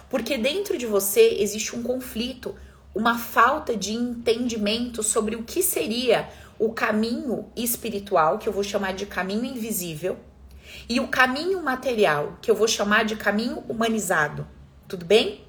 Porque 0.10 0.38
dentro 0.38 0.78
de 0.78 0.86
você 0.86 1.40
existe 1.42 1.76
um 1.76 1.84
conflito, 1.84 2.56
uma 2.96 3.20
falta 3.20 3.76
de 3.76 3.92
entendimento 3.92 5.04
sobre 5.04 5.36
o 5.36 5.44
que 5.44 5.62
seria 5.62 6.30
o 6.58 6.72
caminho 6.72 7.52
espiritual, 7.54 8.38
que 8.38 8.48
eu 8.48 8.54
vou 8.54 8.64
chamar 8.64 8.94
de 8.94 9.06
caminho 9.06 9.44
invisível, 9.44 10.18
e 10.88 11.02
o 11.02 11.10
caminho 11.10 11.62
material, 11.62 12.38
que 12.42 12.50
eu 12.50 12.56
vou 12.56 12.66
chamar 12.66 13.04
de 13.04 13.18
caminho 13.18 13.58
humanizado. 13.68 14.48
Tudo 14.88 15.04
bem? 15.04 15.49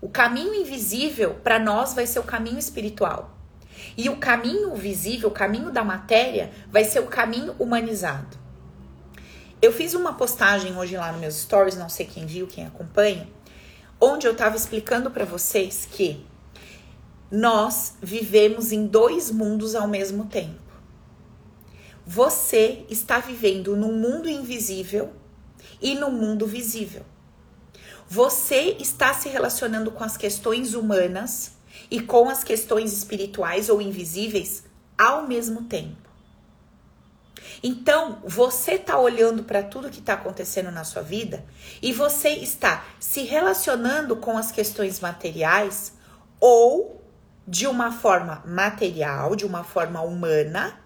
O 0.00 0.08
caminho 0.08 0.54
invisível 0.54 1.34
para 1.42 1.58
nós 1.58 1.94
vai 1.94 2.06
ser 2.06 2.20
o 2.20 2.24
caminho 2.24 2.58
espiritual. 2.58 3.36
E 3.96 4.08
o 4.08 4.16
caminho 4.16 4.74
visível, 4.74 5.28
o 5.28 5.32
caminho 5.32 5.70
da 5.70 5.84
matéria, 5.84 6.52
vai 6.70 6.84
ser 6.84 7.00
o 7.00 7.06
caminho 7.06 7.54
humanizado. 7.58 8.36
Eu 9.60 9.72
fiz 9.72 9.94
uma 9.94 10.14
postagem 10.14 10.76
hoje 10.76 10.96
lá 10.96 11.10
nos 11.10 11.20
meus 11.20 11.34
stories, 11.34 11.76
não 11.76 11.88
sei 11.88 12.06
quem 12.06 12.26
viu, 12.26 12.46
quem 12.46 12.64
acompanha, 12.64 13.28
onde 14.00 14.26
eu 14.26 14.32
estava 14.32 14.56
explicando 14.56 15.10
para 15.10 15.24
vocês 15.24 15.88
que 15.90 16.24
nós 17.30 17.96
vivemos 18.00 18.70
em 18.70 18.86
dois 18.86 19.30
mundos 19.32 19.74
ao 19.74 19.88
mesmo 19.88 20.26
tempo. 20.26 20.62
Você 22.06 22.86
está 22.88 23.18
vivendo 23.18 23.76
no 23.76 23.92
mundo 23.92 24.28
invisível 24.28 25.12
e 25.82 25.94
no 25.94 26.10
mundo 26.10 26.46
visível. 26.46 27.04
Você 28.08 28.76
está 28.80 29.12
se 29.12 29.28
relacionando 29.28 29.90
com 29.90 30.02
as 30.02 30.16
questões 30.16 30.72
humanas 30.72 31.52
e 31.90 32.00
com 32.00 32.28
as 32.28 32.42
questões 32.42 32.92
espirituais 32.92 33.68
ou 33.68 33.82
invisíveis 33.82 34.64
ao 34.96 35.26
mesmo 35.26 35.64
tempo. 35.64 36.08
Então, 37.62 38.20
você 38.24 38.72
está 38.72 38.98
olhando 38.98 39.42
para 39.42 39.62
tudo 39.62 39.90
que 39.90 39.98
está 39.98 40.14
acontecendo 40.14 40.70
na 40.70 40.84
sua 40.84 41.02
vida 41.02 41.44
e 41.82 41.92
você 41.92 42.30
está 42.30 42.84
se 42.98 43.22
relacionando 43.22 44.16
com 44.16 44.38
as 44.38 44.50
questões 44.50 45.00
materiais 45.00 45.92
ou 46.40 47.02
de 47.46 47.66
uma 47.66 47.90
forma 47.90 48.42
material, 48.46 49.34
de 49.34 49.44
uma 49.44 49.64
forma 49.64 50.00
humana, 50.00 50.78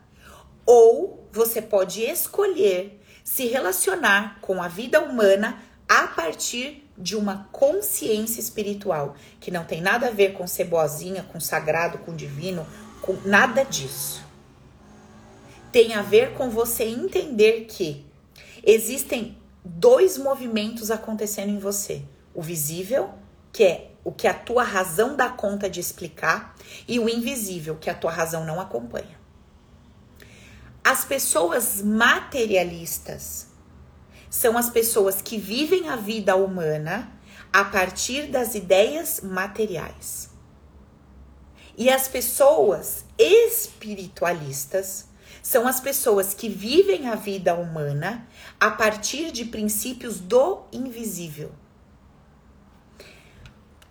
ou 0.65 1.29
você 1.33 1.61
pode 1.61 2.03
escolher 2.03 3.01
se 3.25 3.47
relacionar 3.47 4.39
com 4.41 4.63
a 4.63 4.69
vida 4.69 5.01
humana 5.01 5.61
a 5.89 6.07
partir 6.07 6.89
de 7.03 7.17
uma 7.17 7.49
consciência 7.51 8.41
espiritual, 8.41 9.17
que 9.41 9.51
não 9.51 9.65
tem 9.65 9.81
nada 9.81 10.07
a 10.07 10.11
ver 10.11 10.35
com 10.35 10.47
ser 10.47 10.65
boazinha, 10.65 11.23
com 11.25 11.41
sagrado, 11.41 11.99
com 11.99 12.15
divino, 12.15 12.67
com 13.01 13.17
nada 13.25 13.65
disso 13.65 14.23
tem 15.73 15.95
a 15.95 16.03
ver 16.03 16.35
com 16.35 16.51
você 16.51 16.85
entender 16.85 17.65
que 17.65 18.05
Existem 18.65 19.37
dois 19.65 20.17
movimentos 20.17 20.91
acontecendo 20.91 21.51
em 21.51 21.59
você: 21.59 22.03
o 22.33 22.41
visível, 22.41 23.11
que 23.53 23.65
é 23.65 23.91
o 24.05 24.13
que 24.13 24.27
a 24.27 24.35
tua 24.35 24.63
razão 24.65 25.17
dá 25.17 25.29
conta 25.29 25.69
de 25.69 25.81
explicar, 25.81 26.57
e 26.87 26.99
o 26.99 27.09
invisível, 27.09 27.77
que 27.77 27.91
a 27.91 27.95
tua 27.95 28.11
razão 28.11 28.45
não 28.45 28.61
acompanha. 28.61 29.21
As 30.85 31.05
pessoas 31.05 31.81
materialistas 31.83 33.49
são 34.33 34.57
as 34.57 34.71
pessoas 34.71 35.21
que 35.21 35.37
vivem 35.37 35.91
a 35.91 35.97
vida 35.97 36.35
humana 36.35 37.13
a 37.53 37.67
partir 37.67 38.29
das 38.29 38.55
ideias 38.55 39.21
materiais. 39.21 40.31
E 41.77 41.91
as 41.91 42.09
pessoas 42.09 43.05
espiritualistas 43.19 45.05
são 45.43 45.69
as 45.69 45.81
pessoas 45.81 46.33
que 46.33 46.49
vivem 46.49 47.11
a 47.11 47.15
vida 47.15 47.55
humana 47.55 48.27
a 48.59 48.71
partir 48.71 49.33
de 49.33 49.45
princípios 49.45 50.19
do 50.19 50.63
invisível. 50.73 51.53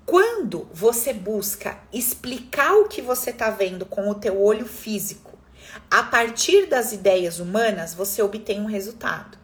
Quando 0.07 0.67
você 0.74 1.13
busca 1.13 1.79
explicar 1.93 2.74
o 2.74 2.88
que 2.88 3.03
você 3.03 3.29
está 3.29 3.51
vendo 3.51 3.86
com 3.86 4.10
o 4.10 4.15
teu 4.15 4.41
olho 4.41 4.65
físico, 4.65 5.38
a 5.89 6.01
partir 6.01 6.65
das 6.65 6.91
ideias 6.91 7.39
humanas, 7.39 7.93
você 7.93 8.24
obtém 8.24 8.60
um 8.60 8.65
resultado. 8.65 9.40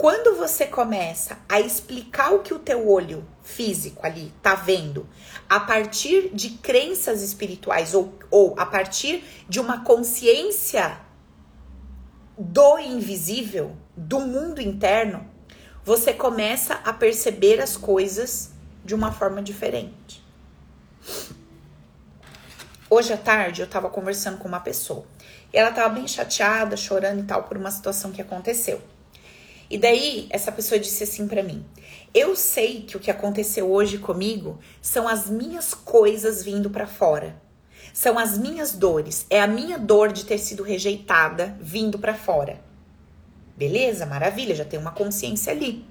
Quando 0.00 0.34
você 0.34 0.64
começa 0.64 1.36
a 1.46 1.60
explicar 1.60 2.32
o 2.32 2.38
que 2.38 2.54
o 2.54 2.58
teu 2.58 2.88
olho 2.88 3.22
físico 3.42 4.00
ali 4.02 4.32
tá 4.42 4.54
vendo, 4.54 5.06
a 5.46 5.60
partir 5.60 6.30
de 6.32 6.52
crenças 6.52 7.20
espirituais 7.20 7.92
ou, 7.92 8.18
ou 8.30 8.58
a 8.58 8.64
partir 8.64 9.22
de 9.46 9.60
uma 9.60 9.84
consciência 9.84 10.98
do 12.38 12.78
invisível, 12.78 13.76
do 13.94 14.20
mundo 14.20 14.62
interno, 14.62 15.28
você 15.84 16.14
começa 16.14 16.80
a 16.82 16.94
perceber 16.94 17.60
as 17.60 17.76
coisas 17.76 18.52
de 18.82 18.94
uma 18.94 19.12
forma 19.12 19.42
diferente. 19.42 20.24
Hoje 22.88 23.12
à 23.12 23.18
tarde 23.18 23.60
eu 23.60 23.68
tava 23.68 23.90
conversando 23.90 24.38
com 24.38 24.48
uma 24.48 24.60
pessoa 24.60 25.04
e 25.52 25.58
ela 25.58 25.70
tava 25.70 25.90
bem 25.90 26.08
chateada, 26.08 26.74
chorando 26.74 27.20
e 27.20 27.24
tal 27.24 27.42
por 27.42 27.58
uma 27.58 27.70
situação 27.70 28.10
que 28.12 28.22
aconteceu. 28.22 28.80
E 29.70 29.78
daí 29.78 30.26
essa 30.30 30.50
pessoa 30.50 30.80
disse 30.80 31.04
assim 31.04 31.28
para 31.28 31.44
mim: 31.44 31.64
"Eu 32.12 32.34
sei 32.34 32.82
que 32.82 32.96
o 32.96 33.00
que 33.00 33.10
aconteceu 33.10 33.70
hoje 33.70 33.98
comigo 33.98 34.58
são 34.82 35.06
as 35.06 35.30
minhas 35.30 35.72
coisas 35.72 36.42
vindo 36.42 36.68
para 36.68 36.88
fora. 36.88 37.40
São 37.94 38.18
as 38.18 38.36
minhas 38.36 38.72
dores, 38.72 39.26
é 39.30 39.40
a 39.40 39.46
minha 39.46 39.78
dor 39.78 40.12
de 40.12 40.24
ter 40.24 40.38
sido 40.38 40.64
rejeitada 40.64 41.56
vindo 41.60 41.98
para 42.00 42.14
fora." 42.14 42.60
Beleza? 43.56 44.06
Maravilha, 44.06 44.54
já 44.54 44.64
tem 44.64 44.80
uma 44.80 44.90
consciência 44.90 45.52
ali. 45.52 45.84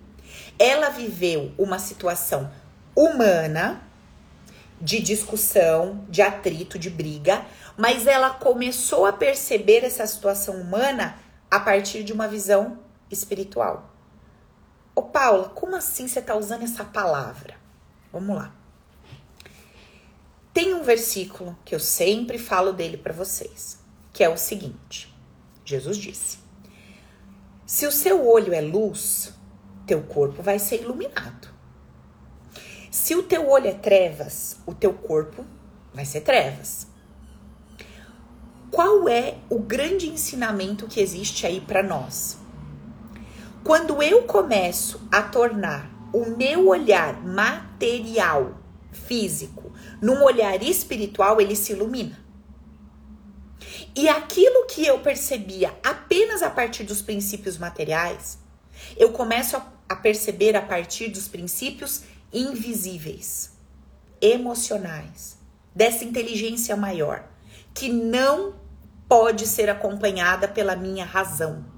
Ela 0.57 0.89
viveu 0.89 1.53
uma 1.57 1.79
situação 1.79 2.51
humana 2.95 3.81
de 4.81 4.99
discussão, 4.99 6.05
de 6.09 6.21
atrito, 6.21 6.79
de 6.79 6.89
briga, 6.89 7.45
mas 7.77 8.07
ela 8.07 8.31
começou 8.31 9.05
a 9.05 9.13
perceber 9.13 9.83
essa 9.85 10.05
situação 10.05 10.55
humana 10.55 11.17
a 11.49 11.59
partir 11.59 12.03
de 12.03 12.11
uma 12.11 12.27
visão 12.27 12.79
espiritual. 13.09 13.93
Ô 14.95 15.03
Paula, 15.03 15.49
como 15.49 15.75
assim 15.75 16.07
você 16.07 16.19
está 16.19 16.35
usando 16.35 16.63
essa 16.63 16.83
palavra? 16.83 17.55
Vamos 18.11 18.35
lá. 18.35 18.53
Tem 20.53 20.73
um 20.73 20.83
versículo 20.83 21.57
que 21.63 21.75
eu 21.75 21.79
sempre 21.79 22.37
falo 22.37 22.73
dele 22.73 22.97
para 22.97 23.13
vocês, 23.13 23.79
que 24.11 24.23
é 24.23 24.29
o 24.29 24.37
seguinte: 24.37 25.13
Jesus 25.63 25.97
disse: 25.97 26.39
Se 27.65 27.85
o 27.85 27.91
seu 27.91 28.27
olho 28.27 28.53
é 28.53 28.59
luz, 28.59 29.33
teu 29.85 30.01
corpo 30.01 30.41
vai 30.41 30.57
ser 30.59 30.81
iluminado. 30.81 31.47
Se 32.89 33.15
o 33.15 33.23
teu 33.23 33.47
olho 33.47 33.67
é 33.67 33.73
trevas, 33.73 34.57
o 34.65 34.73
teu 34.73 34.93
corpo 34.93 35.45
vai 35.93 36.05
ser 36.05 36.21
trevas. 36.21 36.87
Qual 38.71 39.07
é 39.07 39.37
o 39.49 39.59
grande 39.59 40.09
ensinamento 40.09 40.87
que 40.87 40.99
existe 40.99 41.45
aí 41.45 41.61
para 41.61 41.83
nós? 41.83 42.38
Quando 43.69 44.01
eu 44.01 44.23
começo 44.23 44.99
a 45.11 45.21
tornar 45.21 45.87
o 46.11 46.25
meu 46.35 46.69
olhar 46.69 47.23
material, 47.23 48.57
físico, 48.91 49.71
num 50.01 50.23
olhar 50.23 50.63
espiritual, 50.63 51.39
ele 51.39 51.55
se 51.55 51.73
ilumina. 51.73 52.17
E 53.95 54.09
aquilo 54.09 54.65
que 54.65 54.83
eu 54.83 54.97
percebia 55.01 55.71
apenas 55.85 56.41
a 56.41 56.49
partir 56.49 56.83
dos 56.83 57.03
princípios 57.03 57.59
materiais, 57.59 58.39
eu 58.97 59.11
começo 59.11 59.55
a, 59.55 59.71
a 59.87 59.95
perceber 59.95 60.55
a 60.55 60.63
partir 60.63 61.09
dos 61.09 61.27
princípios 61.27 62.05
invisíveis, 62.33 63.51
emocionais, 64.19 65.37
dessa 65.75 66.03
inteligência 66.03 66.75
maior, 66.75 67.23
que 67.75 67.87
não 67.87 68.55
pode 69.07 69.45
ser 69.45 69.69
acompanhada 69.69 70.47
pela 70.47 70.75
minha 70.75 71.05
razão 71.05 71.68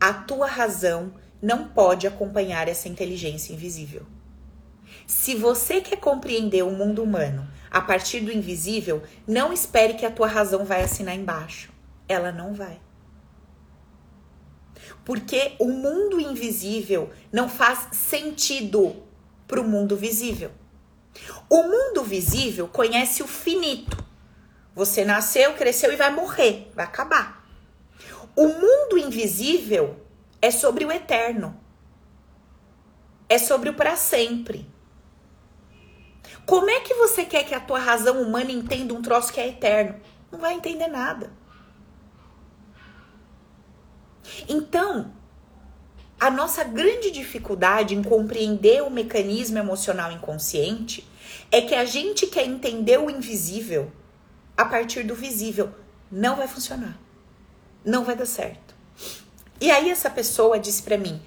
a 0.00 0.14
tua 0.14 0.46
razão 0.46 1.12
não 1.42 1.68
pode 1.68 2.06
acompanhar 2.06 2.68
essa 2.68 2.88
inteligência 2.88 3.52
invisível. 3.52 4.06
Se 5.06 5.34
você 5.34 5.80
quer 5.80 5.96
compreender 5.96 6.62
o 6.62 6.70
mundo 6.70 7.02
humano 7.02 7.48
a 7.70 7.80
partir 7.80 8.20
do 8.20 8.32
invisível, 8.32 9.02
não 9.26 9.52
espere 9.52 9.94
que 9.94 10.06
a 10.06 10.10
tua 10.10 10.26
razão 10.26 10.64
vai 10.64 10.82
assinar 10.82 11.14
embaixo. 11.14 11.70
Ela 12.08 12.32
não 12.32 12.54
vai. 12.54 12.80
Porque 15.04 15.54
o 15.58 15.68
mundo 15.68 16.20
invisível 16.20 17.10
não 17.32 17.48
faz 17.48 17.88
sentido 17.92 19.02
para 19.46 19.60
o 19.60 19.64
mundo 19.64 19.96
visível. 19.96 20.50
O 21.48 21.62
mundo 21.62 22.04
visível 22.04 22.68
conhece 22.68 23.22
o 23.22 23.26
finito. 23.26 24.04
Você 24.74 25.04
nasceu, 25.04 25.54
cresceu 25.54 25.92
e 25.92 25.96
vai 25.96 26.12
morrer, 26.12 26.70
vai 26.74 26.84
acabar. 26.84 27.39
O 28.40 28.48
mundo 28.48 28.96
invisível 28.96 30.00
é 30.40 30.50
sobre 30.50 30.86
o 30.86 30.90
eterno. 30.90 31.60
É 33.28 33.36
sobre 33.36 33.68
o 33.68 33.74
para 33.74 33.96
sempre. 33.96 34.66
Como 36.46 36.70
é 36.70 36.80
que 36.80 36.94
você 36.94 37.26
quer 37.26 37.44
que 37.44 37.54
a 37.54 37.60
tua 37.60 37.78
razão 37.78 38.22
humana 38.22 38.50
entenda 38.50 38.94
um 38.94 39.02
troço 39.02 39.30
que 39.30 39.38
é 39.38 39.48
eterno? 39.48 40.00
Não 40.32 40.38
vai 40.38 40.54
entender 40.54 40.86
nada. 40.86 41.30
Então, 44.48 45.12
a 46.18 46.30
nossa 46.30 46.64
grande 46.64 47.10
dificuldade 47.10 47.94
em 47.94 48.02
compreender 48.02 48.82
o 48.82 48.88
mecanismo 48.88 49.58
emocional 49.58 50.10
inconsciente 50.12 51.06
é 51.52 51.60
que 51.60 51.74
a 51.74 51.84
gente 51.84 52.26
quer 52.26 52.46
entender 52.46 52.98
o 52.98 53.10
invisível 53.10 53.92
a 54.56 54.64
partir 54.64 55.02
do 55.02 55.14
visível. 55.14 55.74
Não 56.10 56.36
vai 56.36 56.48
funcionar 56.48 57.09
não 57.84 58.04
vai 58.04 58.16
dar 58.16 58.26
certo. 58.26 58.74
E 59.60 59.70
aí 59.70 59.90
essa 59.90 60.10
pessoa 60.10 60.58
disse 60.58 60.82
para 60.82 60.98
mim: 60.98 61.20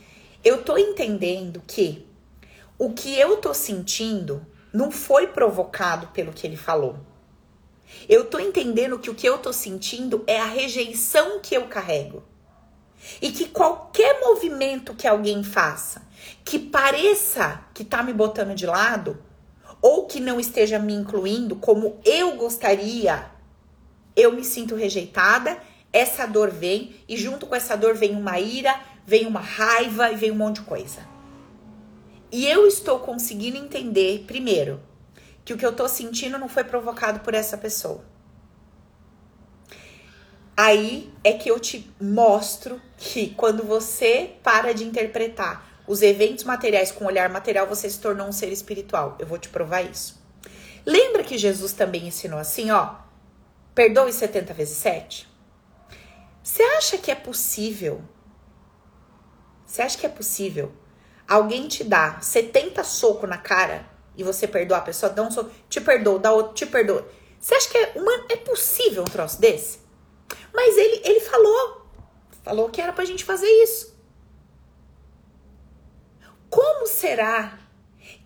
"Eu 0.44 0.64
tô 0.64 0.78
entendendo 0.78 1.62
que 1.66 2.08
o 2.78 2.92
que 2.92 3.18
eu 3.18 3.38
tô 3.38 3.54
sentindo 3.54 4.46
não 4.74 4.92
foi 4.92 5.28
provocado 5.28 6.08
pelo 6.08 6.34
que 6.34 6.46
ele 6.48 6.58
falou. 6.58 6.98
Eu 8.10 8.26
tô 8.26 8.40
entendendo 8.40 8.98
que 8.98 9.10
o 9.10 9.16
que 9.16 9.28
eu 9.28 9.38
tô 9.38 9.54
sentindo 9.54 10.24
é 10.26 10.40
a 10.40 10.46
rejeição 10.46 11.40
que 11.40 11.56
eu 11.56 11.68
carrego. 11.68 12.24
E 13.22 13.32
que 13.32 13.46
qualquer 13.50 14.20
movimento 14.22 14.96
que 14.96 15.08
alguém 15.08 15.44
faça 15.44 16.02
que 16.44 16.60
pareça 16.60 17.64
que 17.74 17.84
tá 17.84 18.04
me 18.04 18.14
botando 18.14 18.56
de 18.56 18.66
lado 18.66 19.22
ou 19.82 20.06
que 20.06 20.20
não 20.20 20.40
esteja 20.40 20.80
me 20.80 20.94
incluindo 20.94 21.56
como 21.58 22.00
eu 22.06 22.38
gostaria, 22.38 23.26
eu 24.16 24.32
me 24.32 24.44
sinto 24.44 24.76
rejeitada 24.76 25.58
essa 25.94 26.26
dor 26.26 26.50
vem 26.50 26.96
e 27.08 27.16
junto 27.16 27.46
com 27.46 27.56
essa 27.56 27.78
dor 27.78 27.94
vem 27.94 28.16
uma 28.16 28.40
ira, 28.40 28.78
vem 29.06 29.28
uma 29.28 29.40
raiva 29.40 30.12
e 30.12 30.16
vem 30.16 30.32
um 30.32 30.36
monte 30.36 30.56
de 30.56 30.64
coisa. 30.64 31.08
E 32.32 32.48
eu 32.48 32.68
estou 32.68 32.98
conseguindo 32.98 33.58
entender, 33.58 34.26
primeiro, 34.26 34.82
que 35.46 35.54
o 35.54 35.58
que 35.58 35.66
eu 35.66 35.70
estou 35.70 35.88
sentindo 35.88 36.40
não 36.40 36.50
foi 36.50 36.64
provocado 36.64 37.20
por 37.20 37.36
essa 37.36 37.56
pessoa. 37.56 38.04
Aí 40.58 41.12
é 41.24 41.34
que 41.34 41.50
eu 41.50 41.60
te 41.60 41.92
mostro 42.02 42.82
que 42.98 43.30
quando 43.30 43.64
você 43.64 44.32
para 44.42 44.74
de 44.74 44.84
interpretar 44.84 45.84
os 45.86 46.02
eventos 46.02 46.44
materiais 46.44 46.92
com 46.92 47.06
olhar 47.06 47.30
material, 47.30 47.68
você 47.68 47.90
se 47.90 48.00
tornou 48.00 48.28
um 48.28 48.32
ser 48.32 48.52
espiritual. 48.52 49.16
Eu 49.20 49.28
vou 49.28 49.38
te 49.38 49.50
provar 49.50 49.84
isso. 49.84 50.22
Lembra 50.86 51.24
que 51.24 51.38
Jesus 51.38 51.74
também 51.74 52.08
ensinou 52.08 52.40
assim, 52.40 52.72
ó? 52.72 52.96
Perdoe 53.76 54.12
70 54.12 54.54
vezes 54.54 54.78
7? 54.78 55.33
Você 56.44 56.62
acha 56.62 56.98
que 56.98 57.10
é 57.10 57.16
possível? 57.16 58.04
Você 59.66 59.82
acha 59.82 59.98
que 59.98 60.06
é 60.06 60.10
possível 60.10 60.74
alguém 61.26 61.70
te 61.70 61.86
dar 61.86 62.22
70 62.22 62.84
socos 62.84 63.30
na 63.30 63.38
cara 63.38 63.88
e 64.18 64.24
você 64.24 64.46
perdoar 64.46 64.80
a 64.80 64.82
pessoa? 64.82 65.12
Dá 65.12 65.24
um 65.24 65.32
soco, 65.32 65.50
te 65.70 65.80
perdoa, 65.80 66.20
dá 66.20 66.34
outro, 66.34 66.54
te 66.54 66.66
perdoa. 66.66 67.08
Você 67.40 67.56
acha 67.56 67.70
que 67.70 67.78
é, 67.78 67.94
uma, 67.96 68.26
é 68.30 68.36
possível 68.36 69.04
um 69.04 69.06
troço 69.06 69.40
desse? 69.40 69.80
Mas 70.54 70.78
ele, 70.78 71.02
ele 71.06 71.22
falou. 71.22 71.88
falou 72.44 72.70
que 72.70 72.82
era 72.82 72.92
pra 72.92 73.06
gente 73.06 73.24
fazer 73.24 73.48
isso. 73.64 73.98
Como 76.50 76.88
será 76.88 77.58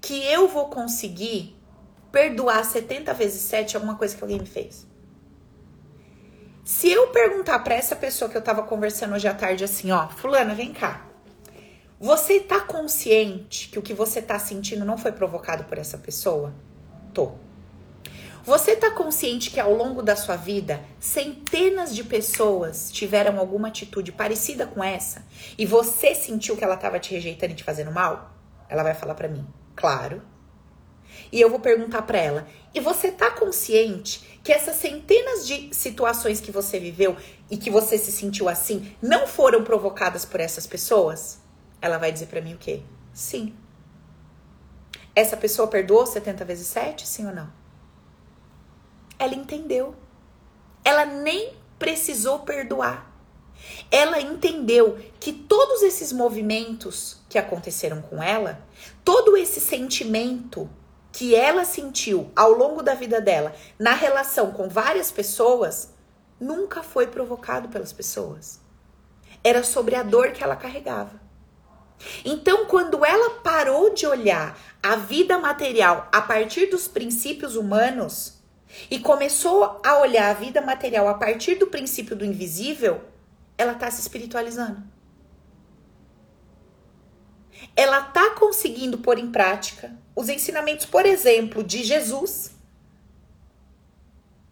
que 0.02 0.26
eu 0.26 0.48
vou 0.48 0.70
conseguir 0.70 1.56
perdoar 2.12 2.66
70 2.66 3.14
vezes 3.14 3.42
7 3.44 3.76
alguma 3.76 3.96
coisa 3.96 4.18
que 4.18 4.24
alguém 4.24 4.40
me 4.40 4.48
fez? 4.48 4.87
Se 6.68 6.92
eu 6.92 7.08
perguntar 7.08 7.60
para 7.60 7.76
essa 7.76 7.96
pessoa 7.96 8.30
que 8.30 8.36
eu 8.36 8.42
tava 8.42 8.62
conversando 8.62 9.16
hoje 9.16 9.26
à 9.26 9.34
tarde 9.34 9.64
assim, 9.64 9.90
ó, 9.90 10.10
fulana, 10.10 10.54
vem 10.54 10.74
cá. 10.74 11.08
Você 11.98 12.42
tá 12.42 12.60
consciente 12.60 13.70
que 13.70 13.80
o 13.80 13.82
que 13.82 13.94
você 13.94 14.22
tá 14.22 14.38
sentindo 14.38 14.84
não 14.84 14.98
foi 14.98 15.14
provocado 15.14 15.64
por 15.64 15.78
essa 15.78 15.98
pessoa? 15.98 16.54
Tô. 17.14 17.36
Você 18.44 18.76
tá 18.76 18.92
consciente 18.92 19.50
que 19.50 19.62
ao 19.62 19.74
longo 19.74 20.02
da 20.02 20.18
sua 20.18 20.36
vida, 20.36 20.82
centenas 21.00 21.96
de 21.96 22.04
pessoas 22.04 22.92
tiveram 22.92 23.40
alguma 23.40 23.70
atitude 23.70 24.12
parecida 24.12 24.68
com 24.68 24.84
essa 24.84 25.26
e 25.58 25.66
você 25.66 26.14
sentiu 26.14 26.58
que 26.58 26.66
ela 26.66 26.76
tava 26.76 27.00
te 27.00 27.14
rejeitando 27.14 27.54
e 27.54 27.56
te 27.56 27.64
fazendo 27.64 27.94
mal? 27.94 28.36
Ela 28.68 28.84
vai 28.84 28.94
falar 28.94 29.16
para 29.16 29.30
mim, 29.30 29.48
claro. 29.74 30.22
E 31.32 31.40
eu 31.40 31.50
vou 31.50 31.62
perguntar 31.62 32.02
para 32.02 32.18
ela: 32.18 32.48
"E 32.74 32.80
você 32.82 33.10
tá 33.10 33.32
consciente 33.32 34.37
que 34.48 34.54
essas 34.54 34.78
centenas 34.78 35.46
de 35.46 35.76
situações 35.76 36.40
que 36.40 36.54
você 36.54 36.80
viveu 36.80 37.18
e 37.52 37.58
que 37.58 37.70
você 37.70 37.98
se 37.98 38.14
sentiu 38.14 38.48
assim 38.48 38.96
não 39.02 39.28
foram 39.28 39.62
provocadas 39.62 40.24
por 40.24 40.40
essas 40.40 40.66
pessoas? 40.66 41.40
Ela 41.82 41.98
vai 41.98 42.14
dizer 42.14 42.28
para 42.28 42.40
mim 42.40 42.54
o 42.54 42.58
quê? 42.58 42.82
Sim. 43.14 43.54
Essa 45.14 45.36
pessoa 45.36 45.68
perdoou 45.68 46.06
70 46.06 46.46
vezes 46.46 46.66
7? 46.68 47.06
Sim 47.06 47.26
ou 47.28 47.36
não? 47.36 47.52
Ela 49.20 49.36
entendeu. 49.36 49.94
Ela 50.82 51.06
nem 51.06 51.54
precisou 51.78 52.40
perdoar. 52.40 53.14
Ela 53.92 54.22
entendeu 54.22 54.98
que 55.20 55.34
todos 55.34 55.82
esses 55.82 56.14
movimentos 56.14 57.18
que 57.28 57.38
aconteceram 57.38 58.02
com 58.02 58.24
ela, 58.24 58.66
todo 59.04 59.36
esse 59.36 59.60
sentimento 59.60 60.70
que 61.18 61.34
ela 61.34 61.66
sentiu 61.66 62.32
ao 62.36 62.52
longo 62.52 62.84
da 62.84 62.94
vida 62.94 63.20
dela 63.20 63.52
na 63.80 63.94
relação 63.94 64.52
com 64.52 64.70
várias 64.70 65.12
pessoas 65.12 65.92
nunca 66.40 66.84
foi 66.84 67.08
provocado 67.08 67.70
pelas 67.70 67.92
pessoas. 67.92 68.62
Era 69.44 69.64
sobre 69.64 69.96
a 69.96 70.04
dor 70.04 70.32
que 70.32 70.44
ela 70.44 70.56
carregava. 70.56 71.20
Então, 72.24 72.68
quando 72.68 73.04
ela 73.04 73.32
parou 73.40 73.96
de 73.96 74.06
olhar 74.06 74.56
a 74.84 74.96
vida 74.96 75.40
material 75.40 76.08
a 76.12 76.22
partir 76.22 76.68
dos 76.68 76.88
princípios 76.88 77.56
humanos 77.56 78.36
e 78.92 79.00
começou 79.00 79.82
a 79.84 79.98
olhar 79.98 80.30
a 80.30 80.36
vida 80.36 80.62
material 80.62 81.08
a 81.08 81.16
partir 81.16 81.56
do 81.56 81.66
princípio 81.66 82.16
do 82.16 82.24
invisível, 82.24 83.02
ela 83.58 83.72
está 83.72 83.90
se 83.90 84.02
espiritualizando. 84.02 84.84
Ela 87.78 88.00
está 88.00 88.32
conseguindo 88.32 88.98
pôr 88.98 89.20
em 89.20 89.32
prática 89.32 89.96
os 90.16 90.30
ensinamentos, 90.30 90.88
por 90.88 91.06
exemplo, 91.06 91.64
de 91.64 91.84
Jesus. 91.84 92.50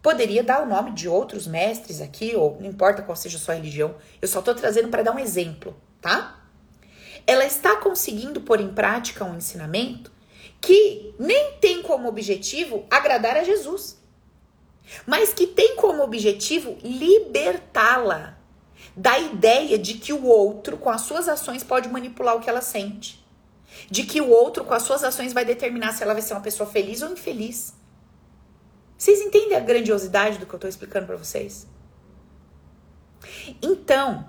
Poderia 0.00 0.44
dar 0.44 0.62
o 0.62 0.66
nome 0.66 0.92
de 0.92 1.08
outros 1.08 1.44
mestres 1.44 2.00
aqui, 2.00 2.36
ou 2.36 2.56
não 2.60 2.68
importa 2.70 3.02
qual 3.02 3.16
seja 3.16 3.36
a 3.36 3.40
sua 3.40 3.54
religião, 3.54 3.96
eu 4.22 4.28
só 4.28 4.38
estou 4.38 4.54
trazendo 4.54 4.88
para 4.90 5.02
dar 5.02 5.10
um 5.10 5.18
exemplo, 5.18 5.76
tá? 6.00 6.40
Ela 7.26 7.44
está 7.44 7.74
conseguindo 7.74 8.40
pôr 8.42 8.60
em 8.60 8.72
prática 8.72 9.24
um 9.24 9.36
ensinamento 9.36 10.12
que 10.60 11.12
nem 11.18 11.54
tem 11.54 11.82
como 11.82 12.08
objetivo 12.08 12.86
agradar 12.88 13.36
a 13.36 13.42
Jesus, 13.42 14.00
mas 15.04 15.34
que 15.34 15.48
tem 15.48 15.74
como 15.74 16.04
objetivo 16.04 16.78
libertá-la 16.80 18.35
da 18.96 19.18
ideia 19.18 19.78
de 19.78 19.94
que 19.94 20.12
o 20.12 20.24
outro, 20.24 20.78
com 20.78 20.88
as 20.90 21.02
suas 21.02 21.28
ações, 21.28 21.62
pode 21.62 21.88
manipular 21.88 22.36
o 22.36 22.40
que 22.40 22.48
ela 22.48 22.62
sente 22.62 23.26
de 23.90 24.04
que 24.04 24.20
o 24.20 24.28
outro, 24.28 24.64
com 24.64 24.74
as 24.74 24.82
suas 24.82 25.04
ações, 25.04 25.32
vai 25.32 25.44
determinar 25.44 25.92
se 25.92 26.02
ela 26.02 26.12
vai 26.12 26.22
ser 26.22 26.34
uma 26.34 26.40
pessoa 26.40 26.68
feliz 26.68 27.02
ou 27.02 27.12
infeliz. 27.12 27.74
Vocês 28.96 29.20
entendem 29.20 29.56
a 29.56 29.60
grandiosidade 29.60 30.38
do 30.38 30.46
que 30.46 30.54
eu 30.54 30.56
estou 30.56 30.70
explicando 30.70 31.06
para 31.06 31.16
vocês? 31.16 31.66
Então, 33.60 34.28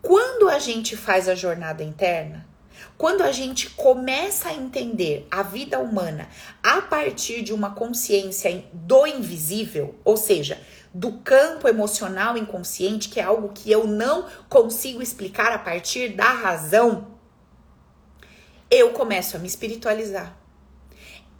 quando 0.00 0.48
a 0.48 0.58
gente 0.58 0.96
faz 0.96 1.28
a 1.28 1.34
jornada 1.34 1.82
interna, 1.82 2.46
quando 2.96 3.22
a 3.22 3.32
gente 3.32 3.70
começa 3.70 4.48
a 4.48 4.54
entender 4.54 5.26
a 5.30 5.42
vida 5.42 5.78
humana 5.78 6.28
a 6.62 6.82
partir 6.82 7.42
de 7.42 7.52
uma 7.52 7.74
consciência 7.74 8.64
do 8.72 9.06
invisível, 9.06 9.98
ou 10.04 10.16
seja, 10.16 10.60
do 10.94 11.10
campo 11.18 11.66
emocional 11.66 12.38
inconsciente, 12.38 13.08
que 13.08 13.18
é 13.18 13.24
algo 13.24 13.48
que 13.52 13.70
eu 13.70 13.84
não 13.84 14.28
consigo 14.48 15.02
explicar 15.02 15.50
a 15.50 15.58
partir 15.58 16.10
da 16.10 16.30
razão, 16.32 17.08
eu 18.70 18.92
começo 18.92 19.36
a 19.36 19.40
me 19.40 19.48
espiritualizar. 19.48 20.36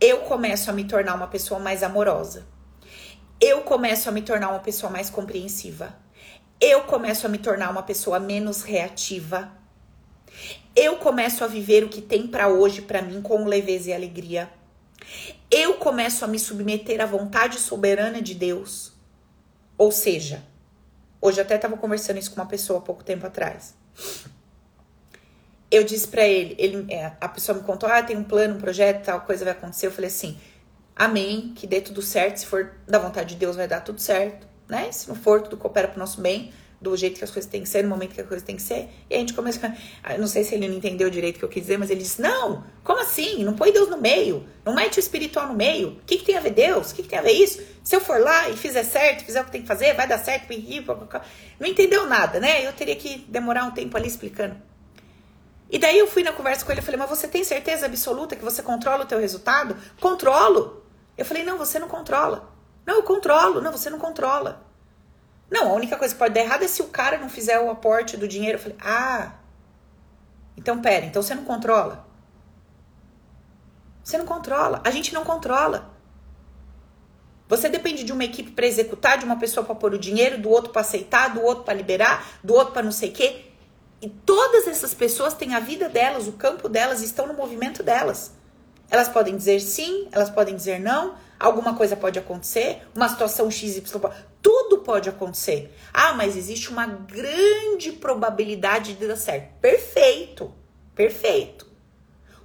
Eu 0.00 0.22
começo 0.22 0.68
a 0.68 0.72
me 0.72 0.84
tornar 0.84 1.14
uma 1.14 1.28
pessoa 1.28 1.60
mais 1.60 1.84
amorosa. 1.84 2.46
Eu 3.40 3.62
começo 3.62 4.08
a 4.08 4.12
me 4.12 4.22
tornar 4.22 4.50
uma 4.50 4.58
pessoa 4.58 4.90
mais 4.90 5.08
compreensiva. 5.08 5.96
Eu 6.60 6.82
começo 6.84 7.26
a 7.26 7.28
me 7.28 7.38
tornar 7.38 7.70
uma 7.70 7.82
pessoa 7.82 8.18
menos 8.18 8.62
reativa. 8.62 9.52
Eu 10.74 10.96
começo 10.96 11.44
a 11.44 11.46
viver 11.46 11.84
o 11.84 11.88
que 11.88 12.02
tem 12.02 12.26
para 12.26 12.48
hoje 12.48 12.82
para 12.82 13.02
mim 13.02 13.22
com 13.22 13.44
leveza 13.44 13.90
e 13.90 13.94
alegria. 13.94 14.50
Eu 15.50 15.74
começo 15.74 16.24
a 16.24 16.28
me 16.28 16.38
submeter 16.38 17.00
à 17.00 17.06
vontade 17.06 17.58
soberana 17.58 18.20
de 18.20 18.34
Deus. 18.34 18.93
Ou 19.76 19.90
seja, 19.90 20.42
hoje 21.20 21.40
até 21.40 21.56
estava 21.56 21.76
conversando 21.76 22.18
isso 22.18 22.30
com 22.30 22.40
uma 22.40 22.46
pessoa 22.46 22.78
há 22.78 22.82
pouco 22.82 23.02
tempo 23.02 23.26
atrás 23.26 23.74
eu 25.74 25.82
disse 25.82 26.06
para 26.06 26.24
ele, 26.24 26.54
ele 26.56 26.92
é, 26.92 27.12
a 27.20 27.28
pessoa 27.28 27.58
me 27.58 27.64
contou, 27.64 27.88
ah, 27.88 28.00
tem 28.00 28.16
um 28.16 28.22
plano, 28.22 28.54
um 28.54 28.60
projeto, 28.60 29.04
tal 29.04 29.20
coisa 29.22 29.44
vai 29.44 29.52
acontecer. 29.52 29.88
Eu 29.88 29.90
falei 29.90 30.08
assim, 30.08 30.38
amém, 30.94 31.52
que 31.54 31.66
dê 31.66 31.80
tudo 31.80 32.00
certo, 32.00 32.36
se 32.36 32.46
for 32.46 32.74
da 32.86 32.98
vontade 32.98 33.30
de 33.30 33.36
Deus 33.36 33.56
vai 33.56 33.66
dar 33.66 33.80
tudo 33.80 34.00
certo, 34.00 34.46
né? 34.68 34.92
Se 34.92 35.08
não 35.08 35.16
for, 35.16 35.42
tudo 35.42 35.56
coopera 35.56 35.88
pro 35.88 35.98
nosso 35.98 36.20
bem, 36.20 36.52
do 36.84 36.96
jeito 36.96 37.18
que 37.18 37.24
as 37.24 37.30
coisas 37.30 37.50
têm 37.50 37.62
que 37.62 37.68
ser, 37.68 37.82
no 37.82 37.88
momento 37.88 38.14
que 38.14 38.20
as 38.20 38.26
coisas 38.26 38.44
têm 38.44 38.56
que 38.56 38.62
ser. 38.62 38.90
E 39.08 39.14
a 39.14 39.18
gente 39.18 39.32
começa, 39.32 39.74
não 40.18 40.26
sei 40.26 40.44
se 40.44 40.54
ele 40.54 40.68
não 40.68 40.76
entendeu 40.76 41.08
direito 41.08 41.36
o 41.36 41.38
que 41.40 41.44
eu 41.44 41.48
quis 41.48 41.62
dizer, 41.62 41.78
mas 41.78 41.90
ele 41.90 42.02
disse, 42.02 42.20
não, 42.20 42.64
como 42.84 43.00
assim? 43.00 43.42
Não 43.42 43.54
põe 43.54 43.72
Deus 43.72 43.88
no 43.88 43.98
meio, 43.98 44.46
não 44.64 44.74
mete 44.74 44.98
o 44.98 45.00
espiritual 45.00 45.48
no 45.48 45.54
meio. 45.54 45.88
O 45.88 46.04
que, 46.06 46.18
que 46.18 46.24
tem 46.24 46.36
a 46.36 46.40
ver 46.40 46.50
Deus? 46.50 46.90
O 46.90 46.94
que, 46.94 47.02
que 47.02 47.08
tem 47.08 47.18
a 47.18 47.22
ver 47.22 47.32
isso? 47.32 47.62
Se 47.82 47.96
eu 47.96 48.00
for 48.00 48.20
lá 48.20 48.50
e 48.50 48.56
fizer 48.56 48.84
certo, 48.84 49.24
fizer 49.24 49.40
o 49.40 49.44
que 49.46 49.50
tem 49.50 49.62
que 49.62 49.68
fazer, 49.68 49.94
vai 49.94 50.06
dar 50.06 50.18
certo, 50.18 50.48
não 51.58 51.66
entendeu 51.66 52.06
nada, 52.06 52.38
né? 52.38 52.66
Eu 52.66 52.72
teria 52.72 52.94
que 52.96 53.24
demorar 53.28 53.64
um 53.64 53.70
tempo 53.70 53.96
ali 53.96 54.06
explicando. 54.06 54.56
E 55.70 55.78
daí 55.78 55.98
eu 55.98 56.06
fui 56.06 56.22
na 56.22 56.32
conversa 56.32 56.64
com 56.64 56.70
ele 56.70 56.80
e 56.80 56.84
falei, 56.84 56.98
mas 56.98 57.08
você 57.08 57.26
tem 57.26 57.42
certeza 57.42 57.86
absoluta 57.86 58.36
que 58.36 58.44
você 58.44 58.62
controla 58.62 59.04
o 59.04 59.06
teu 59.06 59.18
resultado? 59.18 59.76
Controlo. 60.00 60.84
Eu 61.16 61.24
falei, 61.24 61.42
não, 61.42 61.56
você 61.56 61.78
não 61.78 61.88
controla. 61.88 62.52
Não, 62.86 62.96
eu 62.96 63.02
controlo. 63.02 63.60
Não, 63.60 63.72
você 63.72 63.88
não 63.90 63.98
controla. 63.98 64.64
Não, 65.50 65.70
a 65.70 65.74
única 65.74 65.96
coisa 65.96 66.14
que 66.14 66.18
pode 66.18 66.34
dar 66.34 66.40
errado 66.40 66.64
é 66.64 66.68
se 66.68 66.82
o 66.82 66.88
cara 66.88 67.18
não 67.18 67.28
fizer 67.28 67.58
o 67.60 67.70
aporte 67.70 68.16
do 68.16 68.26
dinheiro. 68.26 68.58
Eu 68.58 68.62
falei, 68.62 68.78
ah, 68.80 69.32
então 70.56 70.80
pera, 70.80 71.06
então 71.06 71.22
você 71.22 71.34
não 71.34 71.44
controla. 71.44 72.06
Você 74.02 74.18
não 74.18 74.26
controla. 74.26 74.80
A 74.84 74.90
gente 74.90 75.12
não 75.14 75.24
controla. 75.24 75.94
Você 77.48 77.68
depende 77.68 78.04
de 78.04 78.12
uma 78.12 78.24
equipe 78.24 78.50
para 78.52 78.66
executar, 78.66 79.18
de 79.18 79.24
uma 79.24 79.36
pessoa 79.36 79.64
para 79.64 79.74
pôr 79.74 79.94
o 79.94 79.98
dinheiro, 79.98 80.40
do 80.40 80.50
outro 80.50 80.72
para 80.72 80.80
aceitar, 80.80 81.34
do 81.34 81.42
outro 81.42 81.64
para 81.64 81.74
liberar, 81.74 82.26
do 82.42 82.54
outro 82.54 82.72
para 82.72 82.82
não 82.82 82.92
sei 82.92 83.10
o 83.10 83.12
quê. 83.12 83.44
E 84.00 84.08
todas 84.08 84.66
essas 84.66 84.92
pessoas 84.92 85.34
têm 85.34 85.54
a 85.54 85.60
vida 85.60 85.88
delas, 85.88 86.26
o 86.26 86.32
campo 86.32 86.68
delas, 86.68 87.02
estão 87.02 87.26
no 87.26 87.34
movimento 87.34 87.82
delas. 87.82 88.32
Elas 88.90 89.08
podem 89.08 89.36
dizer 89.36 89.60
sim, 89.60 90.08
elas 90.12 90.30
podem 90.30 90.54
dizer 90.54 90.78
não, 90.78 91.16
alguma 91.38 91.74
coisa 91.74 91.96
pode 91.96 92.18
acontecer, 92.18 92.82
uma 92.94 93.08
situação 93.08 93.50
XY, 93.50 93.82
tudo 94.40 94.78
pode 94.78 95.08
acontecer. 95.08 95.74
Ah, 95.92 96.14
mas 96.14 96.36
existe 96.36 96.70
uma 96.70 96.86
grande 96.86 97.92
probabilidade 97.92 98.94
de 98.94 99.06
dar 99.06 99.16
certo. 99.16 99.52
Perfeito, 99.60 100.52
perfeito. 100.94 101.74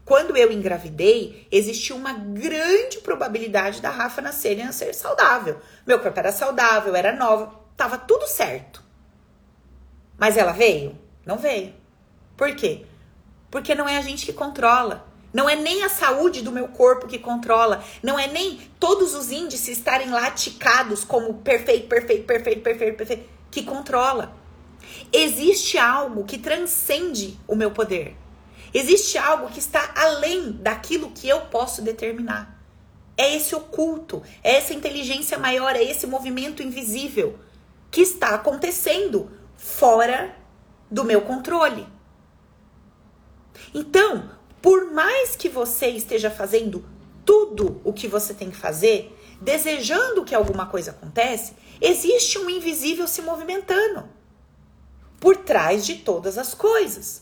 Quando 0.06 0.36
eu 0.36 0.52
engravidei, 0.52 1.48
existia 1.52 1.96
uma 1.96 2.14
grande 2.14 2.98
probabilidade 2.98 3.80
da 3.80 3.92
Rafa 3.92 4.22
nascer 4.22 4.58
e 4.58 4.64
nascer 4.64 4.94
saudável. 4.96 5.62
Meu 5.86 6.00
corpo 6.00 6.20
era 6.20 6.32
saudável, 6.32 6.96
era 6.96 7.16
nova, 7.16 7.54
tava 7.78 7.98
tudo 7.98 8.28
certo. 8.28 8.84
Mas 10.18 10.36
ela 10.36 10.52
veio? 10.52 10.98
Não 11.24 11.38
veio. 11.38 11.76
Por 12.36 12.56
quê? 12.56 12.86
Porque 13.52 13.76
não 13.76 13.88
é 13.88 13.98
a 13.98 14.02
gente 14.02 14.26
que 14.26 14.34
controla. 14.34 15.06
Não 15.32 15.50
é 15.50 15.56
nem 15.56 15.84
a 15.84 15.90
saúde 15.90 16.42
do 16.42 16.52
meu 16.52 16.68
corpo 16.70 17.08
que 17.08 17.20
controla. 17.20 17.84
Não 18.02 18.18
é 18.18 18.28
nem 18.28 18.60
todos 18.80 19.14
os 19.14 19.32
índices 19.32 19.78
estarem 19.78 20.10
lá 20.10 20.32
ticados 20.32 21.04
como 21.04 21.36
perfeito, 21.36 21.88
perfeito, 21.88 22.26
perfeito, 22.26 22.62
perfeito, 22.62 22.98
perfeito, 22.98 23.30
que 23.52 23.64
controla. 23.64 24.36
Existe 25.14 25.78
algo 25.78 26.24
que 26.24 26.38
transcende 26.38 27.40
o 27.48 27.56
meu 27.56 27.72
poder. 27.72 28.16
Existe 28.74 29.18
algo 29.18 29.50
que 29.50 29.60
está 29.60 29.92
além 29.96 30.52
daquilo 30.52 31.12
que 31.12 31.28
eu 31.28 31.42
posso 31.42 31.82
determinar. 31.82 32.60
É 33.18 33.36
esse 33.36 33.54
oculto, 33.54 34.24
é 34.44 34.56
essa 34.56 34.74
inteligência 34.74 35.38
maior, 35.38 35.76
é 35.76 35.84
esse 35.84 36.08
movimento 36.08 36.64
invisível 36.64 37.38
que 37.92 38.02
está 38.02 38.36
acontecendo 38.36 39.32
fora 39.58 40.36
do 40.90 41.04
meu 41.04 41.22
controle. 41.22 41.86
Então, 43.74 44.39
por 44.62 44.92
mais 44.92 45.36
que 45.36 45.50
você 45.50 45.88
esteja 45.88 46.30
fazendo 46.30 46.84
tudo 47.26 47.80
o 47.84 47.94
que 47.94 48.08
você 48.08 48.34
tem 48.34 48.50
que 48.50 48.58
fazer, 48.58 49.16
desejando 49.40 50.26
que 50.26 50.36
alguma 50.36 50.66
coisa 50.66 50.92
aconteça, 50.92 51.54
existe 51.80 52.38
um 52.38 52.50
invisível 52.50 53.08
se 53.08 53.22
movimentando 53.22 54.10
por 55.20 55.38
trás 55.38 55.86
de 55.86 55.96
todas 55.96 56.38
as 56.38 56.54
coisas. 56.54 57.22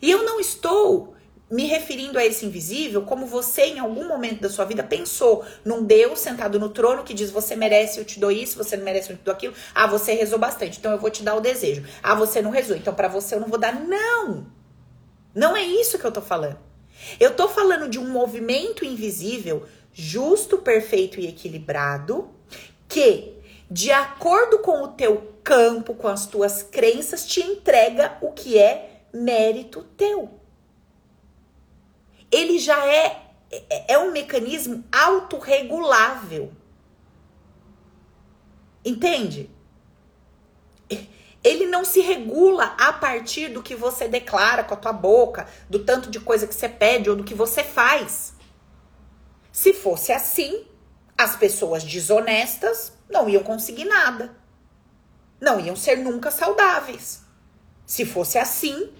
E 0.00 0.10
eu 0.10 0.24
não 0.24 0.40
estou 0.40 1.14
me 1.50 1.66
referindo 1.66 2.18
a 2.18 2.24
esse 2.24 2.46
invisível 2.46 3.02
como 3.02 3.26
você 3.26 3.66
em 3.66 3.78
algum 3.78 4.08
momento 4.08 4.40
da 4.40 4.48
sua 4.48 4.64
vida 4.64 4.82
pensou 4.82 5.44
num 5.64 5.84
Deus 5.84 6.18
sentado 6.18 6.58
no 6.58 6.70
trono 6.70 7.04
que 7.04 7.12
diz 7.12 7.30
você 7.30 7.54
merece, 7.54 7.98
eu 7.98 8.04
te 8.04 8.18
dou 8.18 8.30
isso, 8.30 8.56
você 8.56 8.76
não 8.76 8.84
merece, 8.84 9.12
eu 9.12 9.16
te 9.16 9.22
dou 9.22 9.32
aquilo. 9.32 9.54
Ah, 9.74 9.86
você 9.86 10.14
rezou 10.14 10.38
bastante, 10.38 10.78
então 10.78 10.90
eu 10.90 10.98
vou 10.98 11.10
te 11.10 11.22
dar 11.22 11.34
o 11.34 11.40
desejo. 11.40 11.84
Ah, 12.02 12.14
você 12.14 12.40
não 12.40 12.50
rezou, 12.50 12.76
então 12.76 12.94
para 12.94 13.08
você 13.08 13.34
eu 13.34 13.40
não 13.40 13.48
vou 13.48 13.58
dar. 13.58 13.74
Não! 13.74 14.46
Não 15.34 15.56
é 15.56 15.62
isso 15.62 15.98
que 15.98 16.04
eu 16.04 16.12
tô 16.12 16.20
falando. 16.20 16.58
Eu 17.18 17.34
tô 17.34 17.48
falando 17.48 17.88
de 17.88 17.98
um 17.98 18.08
movimento 18.08 18.84
invisível, 18.84 19.66
justo, 19.92 20.58
perfeito 20.58 21.18
e 21.20 21.26
equilibrado, 21.26 22.30
que, 22.88 23.34
de 23.70 23.90
acordo 23.90 24.60
com 24.60 24.82
o 24.82 24.88
teu 24.88 25.34
campo, 25.42 25.94
com 25.94 26.08
as 26.08 26.26
tuas 26.26 26.62
crenças, 26.62 27.26
te 27.26 27.40
entrega 27.40 28.16
o 28.20 28.32
que 28.32 28.58
é 28.58 29.02
mérito 29.12 29.82
teu. 29.96 30.40
Ele 32.30 32.58
já 32.58 32.86
é 32.86 33.24
é, 33.70 33.94
é 33.94 33.98
um 33.98 34.10
mecanismo 34.10 34.84
autorregulável. 34.90 36.52
Entende? 38.84 39.50
Ele 41.44 41.66
não 41.66 41.84
se 41.84 42.00
regula 42.00 42.74
a 42.78 42.90
partir 42.94 43.48
do 43.48 43.62
que 43.62 43.76
você 43.76 44.08
declara 44.08 44.64
com 44.64 44.72
a 44.72 44.78
tua 44.78 44.94
boca, 44.94 45.46
do 45.68 45.78
tanto 45.78 46.10
de 46.10 46.18
coisa 46.18 46.46
que 46.46 46.54
você 46.54 46.70
pede 46.70 47.10
ou 47.10 47.14
do 47.14 47.22
que 47.22 47.34
você 47.34 47.62
faz. 47.62 48.32
Se 49.52 49.74
fosse 49.74 50.10
assim, 50.10 50.64
as 51.18 51.36
pessoas 51.36 51.84
desonestas 51.84 52.92
não 53.10 53.28
iam 53.28 53.42
conseguir 53.42 53.84
nada. 53.84 54.34
Não 55.38 55.60
iam 55.60 55.76
ser 55.76 55.96
nunca 55.96 56.30
saudáveis. 56.30 57.22
Se 57.84 58.06
fosse 58.06 58.38
assim, 58.38 58.90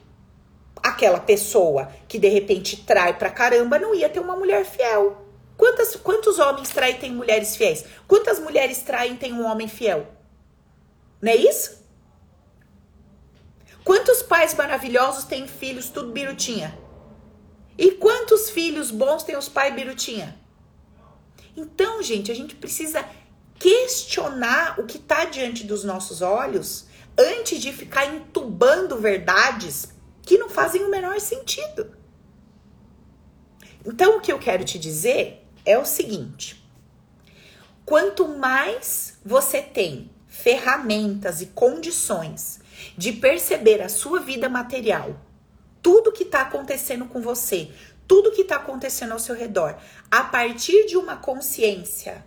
aquela 0.82 1.20
pessoa 1.20 1.90
que 2.06 2.18
de 2.18 2.28
repente 2.28 2.84
trai 2.84 3.16
pra 3.18 3.30
caramba 3.30 3.78
não 3.78 3.94
ia 3.94 4.10
ter 4.10 4.20
uma 4.20 4.36
mulher 4.36 4.66
fiel. 4.66 5.24
Quantas, 5.56 5.96
quantos 5.96 6.38
homens 6.38 6.68
traem 6.68 6.98
tem 6.98 7.10
mulheres 7.10 7.56
fiéis? 7.56 7.86
Quantas 8.06 8.38
mulheres 8.38 8.82
traem 8.82 9.16
tem 9.16 9.32
um 9.32 9.46
homem 9.46 9.66
fiel? 9.66 10.06
Não 11.22 11.32
é 11.32 11.36
isso? 11.36 11.83
Quantos 13.84 14.22
pais 14.22 14.54
maravilhosos 14.54 15.24
têm 15.24 15.46
filhos 15.46 15.90
tudo 15.90 16.10
birutinha? 16.10 16.76
E 17.76 17.90
quantos 17.92 18.48
filhos 18.50 18.90
bons 18.90 19.22
têm 19.22 19.36
os 19.36 19.48
pais 19.48 19.74
birutinha? 19.74 20.38
Então, 21.56 22.02
gente, 22.02 22.32
a 22.32 22.34
gente 22.34 22.54
precisa 22.54 23.06
questionar 23.58 24.80
o 24.80 24.86
que 24.86 24.96
está 24.96 25.26
diante 25.26 25.64
dos 25.64 25.84
nossos 25.84 26.22
olhos 26.22 26.86
antes 27.16 27.60
de 27.60 27.72
ficar 27.72 28.06
entubando 28.06 28.98
verdades 28.98 29.92
que 30.22 30.38
não 30.38 30.48
fazem 30.48 30.82
o 30.84 30.90
menor 30.90 31.20
sentido. 31.20 31.94
Então, 33.84 34.16
o 34.16 34.20
que 34.20 34.32
eu 34.32 34.38
quero 34.38 34.64
te 34.64 34.78
dizer 34.78 35.46
é 35.64 35.78
o 35.78 35.84
seguinte: 35.84 36.64
quanto 37.84 38.26
mais 38.26 39.18
você 39.24 39.60
tem 39.60 40.10
ferramentas 40.26 41.40
e 41.40 41.46
condições 41.46 42.60
de 42.96 43.12
perceber 43.12 43.82
a 43.82 43.88
sua 43.88 44.20
vida 44.20 44.48
material, 44.48 45.16
tudo 45.82 46.12
que 46.12 46.22
está 46.24 46.42
acontecendo 46.42 47.06
com 47.06 47.20
você, 47.20 47.70
tudo 48.06 48.32
que 48.32 48.42
está 48.42 48.56
acontecendo 48.56 49.12
ao 49.12 49.18
seu 49.18 49.34
redor, 49.34 49.76
a 50.10 50.24
partir 50.24 50.86
de 50.86 50.96
uma 50.96 51.16
consciência 51.16 52.24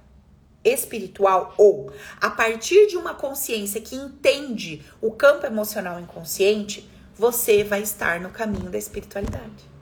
espiritual 0.63 1.53
ou 1.57 1.91
a 2.19 2.29
partir 2.29 2.87
de 2.87 2.97
uma 2.97 3.13
consciência 3.13 3.79
que 3.79 3.95
entende 3.95 4.83
o 5.01 5.11
campo 5.11 5.45
emocional 5.45 5.99
inconsciente, 5.99 6.89
você 7.15 7.63
vai 7.63 7.81
estar 7.81 8.19
no 8.19 8.29
caminho 8.29 8.69
da 8.69 8.77
espiritualidade. 8.77 9.77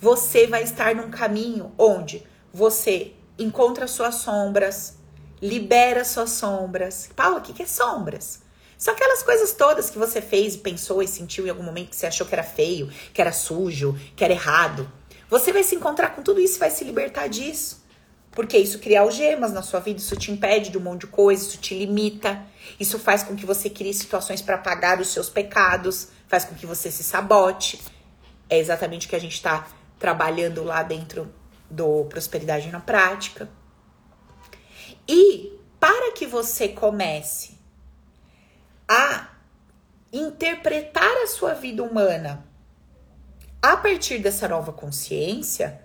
Você 0.00 0.46
vai 0.46 0.62
estar 0.62 0.94
num 0.94 1.10
caminho 1.10 1.72
onde 1.76 2.26
você 2.52 3.12
encontra 3.38 3.86
suas 3.86 4.16
sombras, 4.16 4.96
libera 5.40 6.04
suas 6.04 6.30
sombras. 6.30 7.10
Paulo, 7.14 7.38
o 7.38 7.40
que 7.40 7.62
é 7.62 7.66
sombras? 7.66 8.42
São 8.80 8.94
aquelas 8.94 9.22
coisas 9.22 9.52
todas 9.52 9.90
que 9.90 9.98
você 9.98 10.22
fez, 10.22 10.56
pensou 10.56 11.02
e 11.02 11.06
sentiu 11.06 11.46
em 11.46 11.50
algum 11.50 11.62
momento 11.62 11.90
que 11.90 11.96
você 11.96 12.06
achou 12.06 12.26
que 12.26 12.34
era 12.34 12.42
feio, 12.42 12.88
que 13.12 13.20
era 13.20 13.30
sujo, 13.30 13.94
que 14.16 14.24
era 14.24 14.32
errado. 14.32 14.90
Você 15.28 15.52
vai 15.52 15.62
se 15.62 15.74
encontrar 15.74 16.16
com 16.16 16.22
tudo 16.22 16.40
isso 16.40 16.56
e 16.56 16.60
vai 16.60 16.70
se 16.70 16.82
libertar 16.82 17.28
disso. 17.28 17.84
Porque 18.30 18.56
isso 18.56 18.78
cria 18.78 19.02
algemas 19.02 19.52
na 19.52 19.60
sua 19.60 19.80
vida, 19.80 19.98
isso 19.98 20.16
te 20.16 20.32
impede 20.32 20.70
de 20.70 20.78
um 20.78 20.80
monte 20.80 21.02
de 21.02 21.08
coisa, 21.08 21.46
isso 21.46 21.58
te 21.58 21.74
limita. 21.74 22.42
Isso 22.80 22.98
faz 22.98 23.22
com 23.22 23.36
que 23.36 23.44
você 23.44 23.68
crie 23.68 23.92
situações 23.92 24.40
para 24.40 24.56
pagar 24.56 24.98
os 24.98 25.12
seus 25.12 25.28
pecados, 25.28 26.08
faz 26.26 26.46
com 26.46 26.54
que 26.54 26.64
você 26.64 26.90
se 26.90 27.04
sabote. 27.04 27.82
É 28.48 28.58
exatamente 28.58 29.06
o 29.06 29.10
que 29.10 29.16
a 29.16 29.20
gente 29.20 29.34
está 29.34 29.68
trabalhando 29.98 30.64
lá 30.64 30.82
dentro 30.82 31.30
do 31.68 32.06
Prosperidade 32.06 32.70
na 32.70 32.80
Prática. 32.80 33.46
E 35.06 35.52
para 35.78 36.12
que 36.12 36.26
você 36.26 36.66
comece 36.66 37.59
a 38.92 39.28
interpretar 40.12 41.16
a 41.22 41.26
sua 41.28 41.54
vida 41.54 41.80
humana 41.80 42.44
a 43.62 43.76
partir 43.76 44.18
dessa 44.18 44.48
nova 44.48 44.72
consciência, 44.72 45.80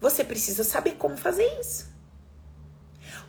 você 0.00 0.24
precisa 0.24 0.64
saber 0.64 0.96
como 0.96 1.16
fazer 1.16 1.46
isso. 1.60 1.88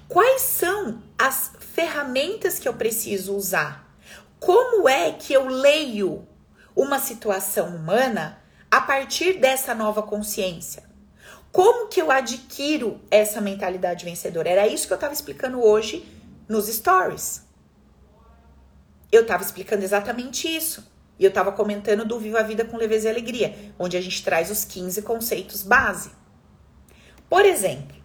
Quais 0.08 0.42
são 0.42 1.04
as 1.20 1.52
ferramentas 1.60 2.58
que 2.58 2.68
eu 2.68 2.74
preciso 2.74 3.36
usar? 3.36 3.96
Como 4.40 4.90
é 4.90 5.12
que 5.12 5.34
eu 5.34 5.48
leio 5.48 6.28
uma 6.76 6.98
situação 6.98 7.76
humana 7.76 8.42
a 8.72 8.82
partir 8.82 9.40
dessa 9.40 9.76
nova 9.76 10.02
consciência? 10.02 10.84
Como 11.52 11.90
que 11.90 12.02
eu 12.02 12.10
adquiro 12.10 13.00
essa 13.12 13.40
mentalidade 13.40 14.04
vencedora? 14.04 14.50
Era 14.50 14.68
isso 14.68 14.88
que 14.88 14.94
eu 14.94 14.96
estava 14.96 15.14
explicando 15.14 15.62
hoje 15.62 16.08
nos 16.50 16.66
stories 16.68 17.51
eu 19.12 19.24
estava 19.24 19.44
explicando 19.44 19.84
exatamente 19.84 20.48
isso. 20.48 20.90
E 21.20 21.24
eu 21.24 21.30
estava 21.30 21.52
comentando 21.52 22.06
do 22.06 22.20
Viva 22.20 22.40
a 22.40 22.44
Vida 22.44 22.66
com 22.66 22.78
Leveza 22.78 23.08
e 23.08 23.12
Alegria, 23.12 23.74
onde 23.78 23.96
a 23.96 24.02
gente 24.02 24.24
traz 24.24 24.50
os 24.50 24.66
15 24.66 25.02
conceitos 25.04 25.62
base. 25.62 26.12
Por 27.30 27.46
exemplo, 27.46 27.96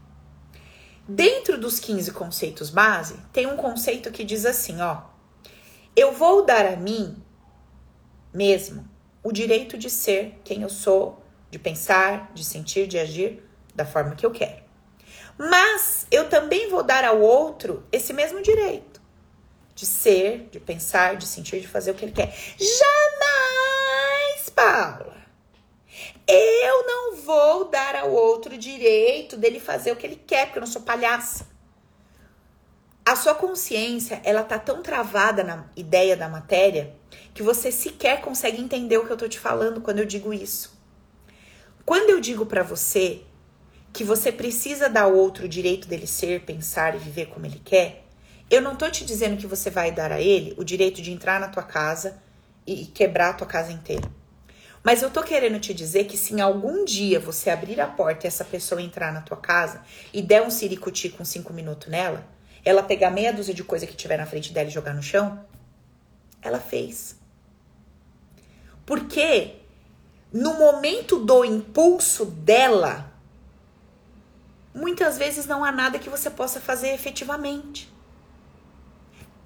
dentro 1.08 1.58
dos 1.58 1.80
15 1.80 2.12
conceitos 2.12 2.68
base, 2.68 3.16
tem 3.32 3.46
um 3.46 3.56
conceito 3.56 4.10
que 4.10 4.24
diz 4.24 4.44
assim, 4.44 4.82
ó: 4.82 5.02
Eu 5.94 6.12
vou 6.12 6.44
dar 6.44 6.66
a 6.66 6.76
mim 6.76 7.16
mesmo 8.34 8.86
o 9.22 9.32
direito 9.32 9.78
de 9.78 9.88
ser 9.88 10.38
quem 10.44 10.62
eu 10.62 10.68
sou, 10.68 11.24
de 11.50 11.58
pensar, 11.58 12.30
de 12.34 12.44
sentir, 12.44 12.86
de 12.86 12.98
agir 12.98 13.42
da 13.74 13.86
forma 13.86 14.14
que 14.14 14.26
eu 14.26 14.30
quero. 14.30 14.62
Mas 15.38 16.06
eu 16.10 16.28
também 16.28 16.68
vou 16.68 16.82
dar 16.82 17.04
ao 17.04 17.20
outro 17.20 17.84
esse 17.90 18.12
mesmo 18.12 18.42
direito 18.42 18.95
de 19.76 19.84
ser, 19.84 20.48
de 20.50 20.58
pensar, 20.58 21.16
de 21.16 21.26
sentir, 21.26 21.60
de 21.60 21.68
fazer 21.68 21.90
o 21.90 21.94
que 21.94 22.06
ele 22.06 22.12
quer. 22.12 22.34
Jamais, 22.58 24.48
Paula. 24.48 25.14
Eu 26.26 26.86
não 26.86 27.16
vou 27.16 27.68
dar 27.68 27.94
ao 27.94 28.10
outro 28.10 28.56
direito 28.56 29.36
dele 29.36 29.60
fazer 29.60 29.92
o 29.92 29.96
que 29.96 30.06
ele 30.06 30.16
quer, 30.16 30.46
porque 30.46 30.58
eu 30.58 30.62
não 30.62 30.66
sou 30.66 30.80
palhaça. 30.80 31.46
A 33.04 33.14
sua 33.14 33.34
consciência, 33.34 34.20
ela 34.24 34.42
tá 34.42 34.58
tão 34.58 34.82
travada 34.82 35.44
na 35.44 35.66
ideia 35.76 36.16
da 36.16 36.28
matéria 36.28 36.96
que 37.34 37.42
você 37.42 37.70
sequer 37.70 38.22
consegue 38.22 38.60
entender 38.60 38.96
o 38.96 39.04
que 39.06 39.12
eu 39.12 39.16
tô 39.16 39.28
te 39.28 39.38
falando 39.38 39.82
quando 39.82 39.98
eu 39.98 40.06
digo 40.06 40.32
isso. 40.32 40.74
Quando 41.84 42.08
eu 42.08 42.18
digo 42.18 42.46
para 42.46 42.62
você 42.62 43.22
que 43.92 44.02
você 44.02 44.32
precisa 44.32 44.88
dar 44.88 45.02
ao 45.02 45.14
outro 45.14 45.44
o 45.44 45.48
direito 45.48 45.86
dele 45.86 46.06
ser, 46.06 46.46
pensar 46.46 46.94
e 46.96 46.98
viver 46.98 47.26
como 47.26 47.44
ele 47.44 47.60
quer, 47.62 48.05
eu 48.48 48.62
não 48.62 48.76
tô 48.76 48.88
te 48.88 49.04
dizendo 49.04 49.36
que 49.36 49.46
você 49.46 49.70
vai 49.70 49.90
dar 49.90 50.12
a 50.12 50.20
ele 50.20 50.54
o 50.56 50.64
direito 50.64 51.02
de 51.02 51.10
entrar 51.10 51.40
na 51.40 51.48
tua 51.48 51.64
casa 51.64 52.22
e 52.66 52.86
quebrar 52.86 53.30
a 53.30 53.34
tua 53.34 53.46
casa 53.46 53.72
inteira. 53.72 54.08
Mas 54.84 55.02
eu 55.02 55.10
tô 55.10 55.20
querendo 55.22 55.58
te 55.58 55.74
dizer 55.74 56.04
que 56.04 56.16
se 56.16 56.32
em 56.32 56.40
algum 56.40 56.84
dia 56.84 57.18
você 57.18 57.50
abrir 57.50 57.80
a 57.80 57.88
porta 57.88 58.24
e 58.24 58.28
essa 58.28 58.44
pessoa 58.44 58.80
entrar 58.80 59.12
na 59.12 59.20
tua 59.20 59.36
casa 59.36 59.82
e 60.12 60.22
der 60.22 60.42
um 60.42 60.50
siricuti 60.50 61.08
com 61.08 61.24
cinco 61.24 61.52
minutos 61.52 61.88
nela, 61.88 62.24
ela 62.64 62.84
pegar 62.84 63.10
meia 63.10 63.32
dúzia 63.32 63.52
de 63.52 63.64
coisa 63.64 63.86
que 63.86 63.96
tiver 63.96 64.16
na 64.16 64.26
frente 64.26 64.52
dela 64.52 64.68
e 64.68 64.72
jogar 64.72 64.94
no 64.94 65.02
chão, 65.02 65.44
ela 66.40 66.60
fez. 66.60 67.16
Porque 68.84 69.56
no 70.32 70.54
momento 70.54 71.18
do 71.18 71.44
impulso 71.44 72.24
dela, 72.24 73.12
muitas 74.72 75.18
vezes 75.18 75.46
não 75.46 75.64
há 75.64 75.72
nada 75.72 75.98
que 75.98 76.08
você 76.08 76.30
possa 76.30 76.60
fazer 76.60 76.90
efetivamente 76.90 77.95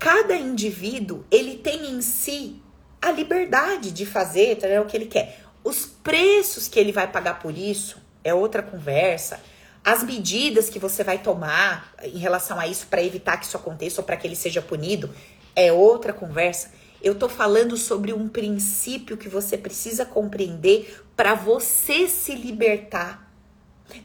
cada 0.00 0.34
indivíduo 0.34 1.26
ele 1.30 1.58
tem 1.58 1.90
em 1.90 2.00
si 2.00 2.60
a 3.02 3.12
liberdade 3.12 3.90
de 3.90 4.06
fazer 4.06 4.58
é 4.62 4.80
o 4.80 4.86
que 4.86 4.96
ele 4.96 5.04
quer. 5.04 5.42
Os 5.62 5.84
preços 5.84 6.66
que 6.66 6.80
ele 6.80 6.90
vai 6.90 7.06
pagar 7.06 7.38
por 7.38 7.56
isso 7.56 7.98
é 8.24 8.32
outra 8.32 8.62
conversa. 8.62 9.38
As 9.84 10.02
medidas 10.02 10.70
que 10.70 10.78
você 10.78 11.04
vai 11.04 11.18
tomar 11.18 11.94
em 12.02 12.18
relação 12.18 12.58
a 12.58 12.66
isso 12.66 12.86
para 12.86 13.02
evitar 13.02 13.36
que 13.36 13.44
isso 13.44 13.58
aconteça 13.58 14.00
ou 14.00 14.04
para 14.04 14.16
que 14.16 14.26
ele 14.26 14.36
seja 14.36 14.62
punido 14.62 15.14
é 15.54 15.70
outra 15.70 16.14
conversa. 16.14 16.72
Eu 17.02 17.14
tô 17.14 17.28
falando 17.28 17.76
sobre 17.76 18.12
um 18.12 18.26
princípio 18.26 19.18
que 19.18 19.28
você 19.28 19.58
precisa 19.58 20.06
compreender 20.06 21.02
para 21.14 21.34
você 21.34 22.08
se 22.08 22.34
libertar 22.34 23.29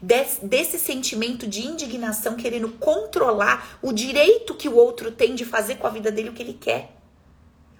desse, 0.00 0.44
desse, 0.44 0.78
sentimento 0.78 1.46
de 1.46 1.66
indignação 1.66 2.36
querendo 2.36 2.68
controlar 2.70 3.78
o 3.82 3.92
direito 3.92 4.54
que 4.54 4.68
o 4.68 4.76
outro 4.76 5.10
tem 5.10 5.34
de 5.34 5.44
fazer 5.44 5.76
com 5.76 5.86
a 5.86 5.90
vida 5.90 6.10
dele 6.10 6.30
o 6.30 6.32
que 6.32 6.42
ele 6.42 6.54
quer. 6.54 6.96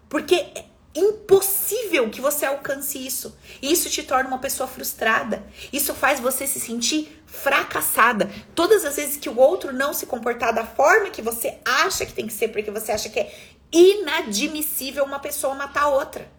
Porque 0.09 0.35
é 0.35 0.64
impossível 0.95 2.09
que 2.09 2.21
você 2.21 2.47
alcance 2.47 3.05
isso. 3.05 3.37
E 3.61 3.71
isso 3.71 3.90
te 3.90 4.03
torna 4.03 4.29
uma 4.29 4.38
pessoa 4.38 4.66
frustrada. 4.66 5.45
Isso 5.73 5.95
faz 5.95 6.19
você 6.21 6.47
se 6.47 6.59
sentir 6.59 7.23
fracassada. 7.27 8.31
Todas 8.55 8.85
as 8.85 8.97
vezes 8.97 9.16
que 9.16 9.29
o 9.29 9.38
outro 9.38 9.73
não 9.73 9.92
se 9.92 10.07
comportar 10.07 10.55
da 10.55 10.64
forma 10.64 11.11
que 11.11 11.21
você 11.21 11.59
acha 11.64 12.07
que 12.07 12.14
tem 12.14 12.27
que 12.27 12.33
ser, 12.33 12.49
porque 12.49 12.71
você 12.71 12.92
acha 12.92 13.11
que 13.11 13.21
é 13.21 13.33
inadmissível 13.71 15.05
uma 15.05 15.19
pessoa 15.19 15.55
matar 15.55 15.83
a 15.83 15.88
outra. 15.88 16.31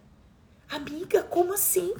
Amiga, 0.69 1.23
como 1.23 1.53
assim? 1.53 1.93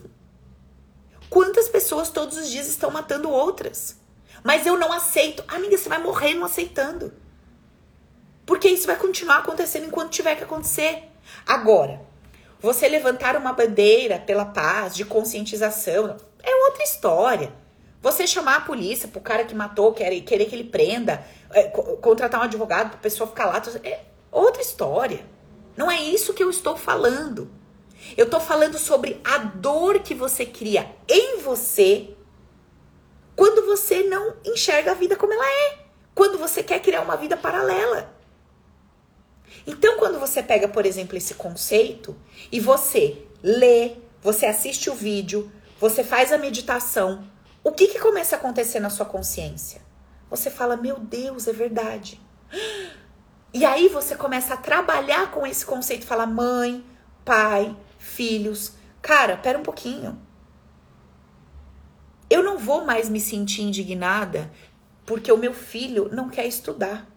Quantas 1.30 1.68
pessoas 1.68 2.10
todos 2.10 2.38
os 2.38 2.50
dias 2.50 2.68
estão 2.68 2.90
matando 2.90 3.30
outras? 3.30 3.98
Mas 4.44 4.66
eu 4.66 4.78
não 4.78 4.92
aceito. 4.94 5.44
Amiga, 5.48 5.78
você 5.78 5.90
vai 5.90 6.02
morrer 6.02 6.34
não 6.34 6.46
aceitando. 6.46 7.14
Porque 8.46 8.70
isso 8.70 8.88
vai 8.88 8.96
continuar 8.96 9.40
acontecendo 9.40 9.88
enquanto 9.88 10.12
tiver 10.12 10.36
que 10.36 10.44
acontecer. 10.44 11.04
Agora, 11.46 12.02
você 12.60 12.88
levantar 12.88 13.36
uma 13.36 13.52
bandeira 13.52 14.20
pela 14.20 14.46
paz, 14.46 14.96
de 14.96 15.04
conscientização, 15.04 16.16
é 16.42 16.56
outra 16.66 16.84
história. 16.84 17.52
Você 18.02 18.26
chamar 18.26 18.56
a 18.56 18.62
polícia 18.62 19.08
pro 19.08 19.20
cara 19.20 19.44
que 19.44 19.54
matou, 19.54 19.92
querer, 19.92 20.22
querer 20.22 20.46
que 20.46 20.56
ele 20.56 20.64
prenda, 20.64 21.26
é, 21.52 21.64
contratar 21.64 22.40
um 22.40 22.44
advogado 22.44 22.92
pra 22.92 23.00
pessoa 23.00 23.28
ficar 23.28 23.48
lá, 23.48 23.62
é 23.84 24.02
outra 24.32 24.62
história. 24.62 25.26
Não 25.76 25.92
é 25.92 26.02
isso 26.02 26.34
que 26.34 26.42
eu 26.42 26.50
estou 26.50 26.78
falando. 26.78 27.52
Eu 28.16 28.30
tô 28.30 28.40
falando 28.40 28.78
sobre 28.78 29.20
a 29.24 29.38
dor 29.38 30.00
que 30.00 30.14
você 30.14 30.46
cria 30.46 30.90
em 31.08 31.40
você 31.42 32.16
quando 33.36 33.66
você 33.66 34.04
não 34.04 34.36
enxerga 34.46 34.92
a 34.92 34.96
vida 34.96 35.16
como 35.16 35.34
ela 35.34 35.46
é. 35.46 35.78
Quando 36.16 36.38
você 36.38 36.64
quer 36.64 36.82
criar 36.82 37.02
uma 37.02 37.16
vida 37.16 37.38
paralela. 37.38 38.12
Então, 39.66 39.98
quando 39.98 40.20
você 40.20 40.42
pega, 40.42 40.68
por 40.68 40.86
exemplo, 40.86 41.18
esse 41.18 41.36
conceito 41.36 42.16
e 42.52 42.60
você 42.60 43.26
lê, 43.44 43.96
você 44.22 44.46
assiste 44.46 44.90
o 44.90 44.96
vídeo, 44.96 45.52
você 45.80 46.04
faz 46.04 46.34
a 46.34 46.38
meditação, 46.38 47.28
o 47.64 47.72
que, 47.72 47.88
que 47.88 48.00
começa 48.00 48.36
a 48.36 48.40
acontecer 48.40 48.80
na 48.80 48.90
sua 48.90 49.06
consciência? 49.06 49.82
Você 50.30 50.50
fala, 50.50 50.76
meu 50.76 50.98
Deus, 50.98 51.48
é 51.48 51.54
verdade. 51.54 52.20
E 53.54 53.64
aí 53.66 53.88
você 53.88 54.14
começa 54.14 54.54
a 54.54 54.58
trabalhar 54.58 55.32
com 55.32 55.48
esse 55.48 55.66
conceito, 55.66 56.06
fala 56.06 56.28
mãe, 56.28 56.86
pai, 57.26 57.76
filhos. 58.18 58.74
Cara, 59.02 59.38
pera 59.38 59.60
um 59.60 59.64
pouquinho. 59.64 60.20
Eu 62.30 62.44
não 62.44 62.58
vou 62.58 62.84
mais 62.84 63.08
me 63.08 63.20
sentir 63.20 63.62
indignada 63.62 64.52
porque 65.06 65.32
o 65.32 65.38
meu 65.38 65.54
filho 65.54 66.10
não 66.12 66.28
quer 66.28 66.46
estudar. 66.48 67.08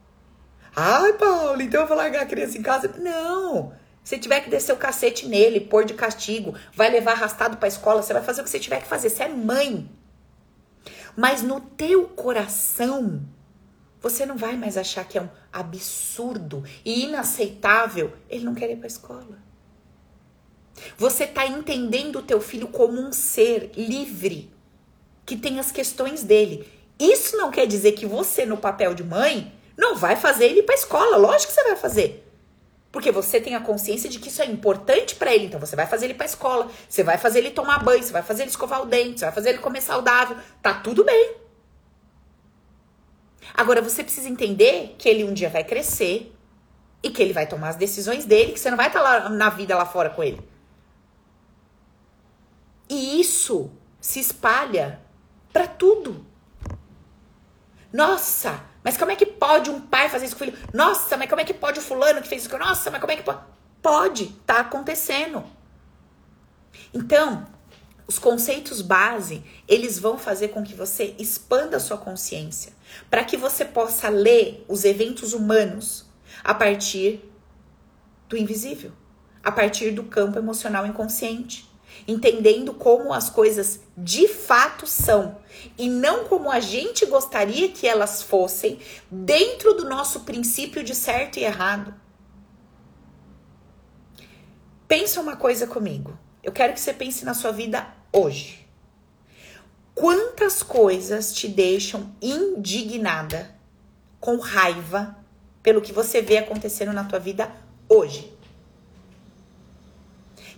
Ai, 0.77 1.15
Paulo, 1.15 1.61
então 1.61 1.81
eu 1.81 1.89
vou 1.89 1.97
largar 1.97 2.23
a 2.23 2.27
criança 2.27 2.57
em 2.57 2.63
casa? 2.63 2.95
Não. 2.99 3.73
Se 4.05 4.19
tiver 4.19 4.41
que 4.41 4.51
descer 4.51 4.73
o 4.73 4.77
cacete 4.77 5.27
nele, 5.27 5.61
pôr 5.61 5.85
de 5.85 5.95
castigo, 5.95 6.55
vai 6.73 6.91
levar 6.91 7.13
arrastado 7.13 7.57
para 7.57 7.67
a 7.67 7.69
escola, 7.69 8.03
você 8.03 8.13
vai 8.13 8.23
fazer 8.23 8.41
o 8.41 8.45
que 8.45 8.51
você 8.51 8.61
tiver 8.61 8.81
que 8.81 8.89
fazer. 8.89 9.11
Você 9.11 9.25
é 9.25 9.29
mãe. 9.29 9.91
Mas 11.17 11.43
no 11.43 11.61
teu 11.61 12.05
coração, 12.05 13.23
você 14.01 14.25
não 14.25 14.37
vai 14.37 14.57
mais 14.57 14.77
achar 14.77 15.05
que 15.05 15.19
é 15.19 15.23
um 15.23 15.29
absurdo 15.53 16.63
e 16.85 17.05
inaceitável 17.07 18.13
ele 18.29 18.45
não 18.45 18.55
querer 18.55 18.75
ir 18.75 18.77
para 18.77 18.87
a 18.87 18.95
escola. 18.95 19.50
Você 20.97 21.25
está 21.25 21.47
entendendo 21.47 22.21
o 22.21 22.23
teu 22.23 22.40
filho 22.40 22.69
como 22.69 23.01
um 23.01 23.12
ser 23.12 23.71
livre, 23.77 24.51
que 25.25 25.37
tem 25.37 25.59
as 25.59 25.71
questões 25.71 26.23
dele. 26.23 26.66
Isso 26.99 27.37
não 27.37 27.51
quer 27.51 27.66
dizer 27.66 27.93
que 27.93 28.05
você, 28.05 28.45
no 28.45 28.57
papel 28.57 28.95
de 28.95 29.03
mãe, 29.03 29.53
não 29.77 29.97
vai 29.97 30.16
fazer 30.16 30.47
ele 30.47 30.61
ir 30.61 30.62
para 30.64 30.75
a 30.75 30.79
escola. 30.79 31.16
Lógico 31.16 31.53
que 31.53 31.55
você 31.55 31.64
vai 31.64 31.77
fazer. 31.77 32.27
Porque 32.93 33.11
você 33.11 33.40
tem 33.40 33.55
a 33.55 33.61
consciência 33.61 34.11
de 34.11 34.19
que 34.19 34.29
isso 34.29 34.43
é 34.43 34.47
importante 34.47 35.14
para 35.14 35.35
ele. 35.35 35.47
Então 35.47 35.61
você 35.61 35.77
vai 35.77 35.87
fazer 35.87 36.07
ele 36.07 36.14
para 36.14 36.25
a 36.25 36.29
escola, 36.29 36.69
você 36.88 37.03
vai 37.03 37.16
fazer 37.16 37.38
ele 37.38 37.51
tomar 37.51 37.83
banho, 37.83 38.03
você 38.03 38.12
vai 38.12 38.23
fazer 38.23 38.43
ele 38.43 38.51
escovar 38.51 38.83
o 38.83 38.87
dente, 38.87 39.21
você 39.21 39.27
vai 39.27 39.35
fazer 39.35 39.51
ele 39.51 39.59
comer 39.59 39.81
saudável. 39.81 40.37
Tá 40.61 40.75
tudo 40.75 41.05
bem. 41.05 41.37
Agora 43.55 43.81
você 43.81 44.03
precisa 44.03 44.29
entender 44.29 44.95
que 44.99 45.09
ele 45.09 45.25
um 45.25 45.33
dia 45.33 45.49
vai 45.49 45.64
crescer 45.64 46.33
e 47.03 47.11
que 47.11 47.23
ele 47.23 47.33
vai 47.33 47.47
tomar 47.47 47.71
as 47.71 47.77
decisões 47.77 48.25
dele, 48.25 48.53
que 48.53 48.61
você 48.61 48.71
não 48.71 48.77
vai 48.77 48.88
estar 48.88 49.01
tá 49.01 49.09
lá 49.09 49.29
na 49.29 49.49
vida 49.51 49.77
lá 49.77 49.87
fora 49.87 50.11
com 50.11 50.23
ele. 50.23 50.40
E 52.90 53.20
isso 53.20 53.70
se 54.00 54.18
espalha 54.18 55.00
para 55.53 55.68
tudo. 55.68 56.26
Nossa, 57.92 58.64
mas 58.83 58.96
como 58.96 59.12
é 59.12 59.16
que 59.16 59.26
pode 59.26 59.70
um 59.70 59.81
pai 59.81 60.09
fazer 60.09 60.26
isso 60.26 60.37
com 60.37 60.42
o 60.42 60.46
filho? 60.48 60.59
Nossa, 60.74 61.16
mas 61.16 61.29
como 61.29 61.40
é 61.40 61.44
que 61.44 61.55
pode 61.55 61.79
o 61.79 61.83
fulano 61.83 62.20
que 62.20 62.29
fez 62.29 62.44
isso? 62.44 62.59
Nossa, 62.59 62.90
mas 62.90 63.00
como 63.00 63.12
é 63.12 63.16
que 63.16 63.22
pode? 63.22 63.38
Pode, 63.81 64.26
tá 64.44 64.61
acontecendo. 64.61 65.44
Então, 66.92 67.46
os 68.09 68.18
conceitos 68.18 68.83
base, 68.83 69.44
eles 69.68 69.96
vão 69.96 70.18
fazer 70.18 70.48
com 70.48 70.62
que 70.64 70.74
você 70.74 71.14
expanda 71.16 71.76
a 71.76 71.81
sua 71.81 71.96
consciência, 71.96 72.72
para 73.09 73.24
que 73.24 73.37
você 73.37 73.64
possa 73.64 74.09
ler 74.09 74.64
os 74.66 74.85
eventos 74.85 75.33
humanos 75.33 76.07
a 76.42 76.53
partir 76.53 77.24
do 78.29 78.37
invisível, 78.37 78.92
a 79.44 79.53
partir 79.53 79.92
do 79.92 80.03
campo 80.03 80.38
emocional 80.38 80.85
inconsciente 80.85 81.69
entendendo 82.07 82.75
como 82.75 83.13
as 83.13 83.31
coisas 83.31 83.81
de 83.97 84.29
fato 84.29 84.87
são 84.87 85.39
e 85.77 85.89
não 85.89 86.25
como 86.25 86.51
a 86.51 86.61
gente 86.61 87.07
gostaria 87.07 87.69
que 87.69 87.87
elas 87.87 88.23
fossem 88.23 88.79
dentro 89.11 89.75
do 89.75 89.89
nosso 89.89 90.21
princípio 90.21 90.83
de 90.83 90.95
certo 90.95 91.39
e 91.39 91.45
errado. 91.45 91.95
Pensa 94.87 95.21
uma 95.21 95.37
coisa 95.37 95.67
comigo. 95.67 96.19
Eu 96.43 96.53
quero 96.53 96.73
que 96.73 96.81
você 96.81 96.93
pense 96.93 97.25
na 97.25 97.35
sua 97.35 97.53
vida 97.53 97.87
hoje. 98.13 98.67
Quantas 99.95 100.63
coisas 100.63 101.33
te 101.33 101.47
deixam 101.47 102.15
indignada, 102.21 103.55
com 104.19 104.39
raiva, 104.39 105.17
pelo 105.63 105.83
que 105.83 105.93
você 105.93 106.23
vê 106.23 106.39
acontecendo 106.39 106.93
na 106.93 107.05
tua 107.05 107.19
vida 107.19 107.53
hoje? 107.89 108.39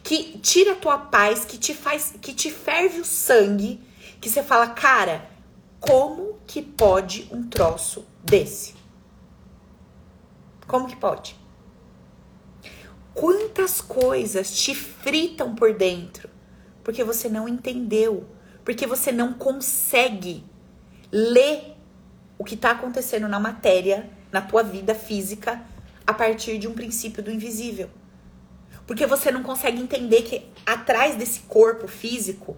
Que 0.03 0.39
tira 0.39 0.73
a 0.73 0.77
tua 0.77 0.99
paz, 0.99 1.45
que 1.45 1.59
te 1.59 1.75
faz, 1.75 2.15
que 2.21 2.33
te 2.33 2.51
ferve 2.51 3.01
o 3.01 3.05
sangue, 3.05 3.81
que 4.21 4.29
você 4.29 4.43
fala, 4.43 4.69
cara, 4.69 5.29
como 5.81 6.39
que 6.47 6.63
pode 6.63 7.29
um 7.31 7.49
troço 7.49 8.05
desse? 8.23 8.75
Como 10.67 10.87
que 10.87 10.97
pode? 10.97 11.37
Quantas 13.15 13.81
coisas 13.81 14.57
te 14.57 14.75
fritam 14.75 15.55
por 15.55 15.75
dentro 15.75 16.33
porque 16.83 17.05
você 17.05 17.29
não 17.29 17.49
entendeu, 17.49 18.27
porque 18.65 18.87
você 18.87 19.13
não 19.13 19.33
consegue 19.33 20.45
ler 21.11 21.77
o 22.39 22.45
que 22.45 22.55
está 22.55 22.73
acontecendo 22.73 23.29
na 23.29 23.39
matéria, 23.39 24.11
na 24.31 24.41
tua 24.41 24.63
vida 24.63 24.95
física, 24.95 25.63
a 26.07 26.13
partir 26.13 26.59
de 26.59 26.67
um 26.67 26.75
princípio 26.75 27.23
do 27.23 27.31
invisível. 27.31 27.89
Porque 28.93 29.07
você 29.07 29.31
não 29.31 29.43
consegue 29.43 29.81
entender 29.81 30.21
que 30.21 30.45
atrás 30.67 31.17
desse 31.17 31.41
corpo 31.49 31.89
físico 31.89 32.55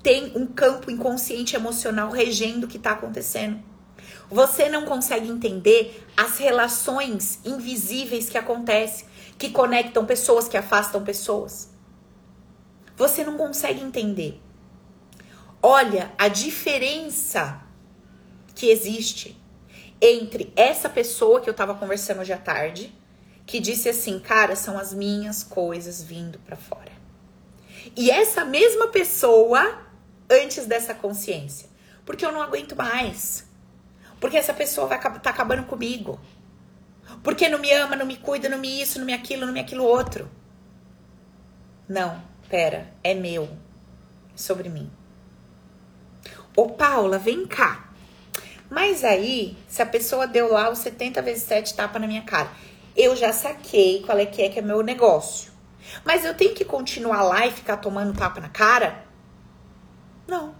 tem 0.00 0.30
um 0.36 0.46
campo 0.46 0.92
inconsciente 0.92 1.56
emocional 1.56 2.12
regendo 2.12 2.66
o 2.66 2.68
que 2.68 2.76
está 2.76 2.92
acontecendo. 2.92 3.60
Você 4.30 4.68
não 4.68 4.84
consegue 4.84 5.28
entender 5.28 6.06
as 6.16 6.38
relações 6.38 7.40
invisíveis 7.44 8.30
que 8.30 8.38
acontecem, 8.38 9.08
que 9.36 9.50
conectam 9.50 10.06
pessoas, 10.06 10.46
que 10.46 10.56
afastam 10.56 11.02
pessoas. 11.02 11.68
Você 12.96 13.24
não 13.24 13.36
consegue 13.36 13.82
entender. 13.82 14.40
Olha 15.60 16.12
a 16.16 16.28
diferença 16.28 17.60
que 18.54 18.70
existe 18.70 19.36
entre 20.00 20.52
essa 20.54 20.88
pessoa 20.88 21.40
que 21.40 21.48
eu 21.48 21.52
estava 21.52 21.74
conversando 21.74 22.20
hoje 22.20 22.32
à 22.32 22.38
tarde 22.38 22.99
que 23.50 23.58
disse 23.58 23.88
assim: 23.88 24.20
"Cara, 24.20 24.54
são 24.54 24.78
as 24.78 24.94
minhas 24.94 25.42
coisas 25.42 26.00
vindo 26.00 26.38
para 26.38 26.56
fora". 26.56 26.92
E 27.96 28.10
essa 28.10 28.44
mesma 28.44 28.86
pessoa 28.88 29.82
antes 30.30 30.66
dessa 30.66 30.94
consciência, 30.94 31.68
porque 32.06 32.24
eu 32.24 32.30
não 32.30 32.40
aguento 32.40 32.76
mais. 32.76 33.48
Porque 34.20 34.36
essa 34.36 34.54
pessoa 34.54 34.86
vai 34.86 35.00
tá 35.00 35.30
acabando 35.30 35.64
comigo. 35.64 36.20
Porque 37.24 37.48
não 37.48 37.58
me 37.58 37.72
ama, 37.72 37.96
não 37.96 38.06
me 38.06 38.16
cuida, 38.16 38.48
não 38.48 38.58
me 38.58 38.80
isso, 38.80 39.00
não 39.00 39.06
me 39.06 39.12
aquilo, 39.12 39.46
não 39.46 39.52
me 39.52 39.58
aquilo 39.58 39.82
outro. 39.82 40.30
Não, 41.88 42.22
pera, 42.48 42.92
é 43.02 43.14
meu. 43.14 43.44
É 43.44 44.36
sobre 44.36 44.68
mim. 44.68 44.88
Ô 46.54 46.68
Paula, 46.68 47.18
vem 47.18 47.46
cá. 47.46 47.90
Mas 48.70 49.02
aí, 49.02 49.56
se 49.66 49.82
a 49.82 49.86
pessoa 49.86 50.28
deu 50.28 50.52
lá 50.52 50.70
os 50.70 50.78
70 50.78 51.20
vezes 51.20 51.42
7 51.42 51.74
tapa 51.74 51.98
na 51.98 52.06
minha 52.06 52.22
cara, 52.22 52.52
eu 52.96 53.14
já 53.16 53.32
saquei 53.32 54.02
qual 54.02 54.18
é 54.18 54.26
que 54.26 54.42
é 54.42 54.48
que 54.48 54.58
é 54.58 54.62
meu 54.62 54.82
negócio. 54.82 55.50
Mas 56.04 56.24
eu 56.24 56.34
tenho 56.34 56.54
que 56.54 56.64
continuar 56.64 57.22
lá 57.22 57.46
e 57.46 57.52
ficar 57.52 57.78
tomando 57.78 58.16
tapa 58.16 58.40
na 58.40 58.48
cara? 58.48 59.04
Não. 60.26 60.54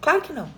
Claro 0.00 0.22
que 0.22 0.32
não. 0.32 0.48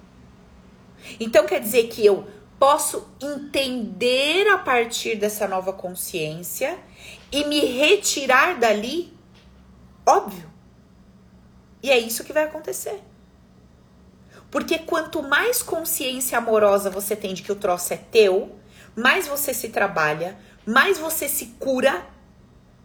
Então 1.21 1.47
quer 1.47 1.61
dizer 1.61 1.89
que 1.89 2.05
eu 2.05 2.27
posso 2.59 3.07
entender 3.21 4.49
a 4.49 4.59
partir 4.59 5.17
dessa 5.17 5.47
nova 5.47 5.73
consciência 5.73 6.79
e 7.31 7.45
me 7.45 7.61
retirar 7.61 8.59
dali? 8.59 9.13
Óbvio. 10.05 10.51
E 11.83 11.91
é 11.91 11.99
isso 11.99 12.25
que 12.25 12.33
vai 12.33 12.45
acontecer. 12.45 13.01
Porque 14.51 14.79
quanto 14.79 15.23
mais 15.23 15.63
consciência 15.63 16.39
amorosa 16.39 16.89
você 16.89 17.15
tem 17.15 17.35
de 17.35 17.43
que 17.43 17.53
o 17.53 17.57
troço 17.57 17.93
é 17.93 17.97
teu, 17.97 18.57
mais 18.95 19.27
você 19.27 19.53
se 19.53 19.69
trabalha, 19.69 20.39
mais 20.67 20.99
você 20.99 21.29
se 21.29 21.47
cura, 21.59 22.05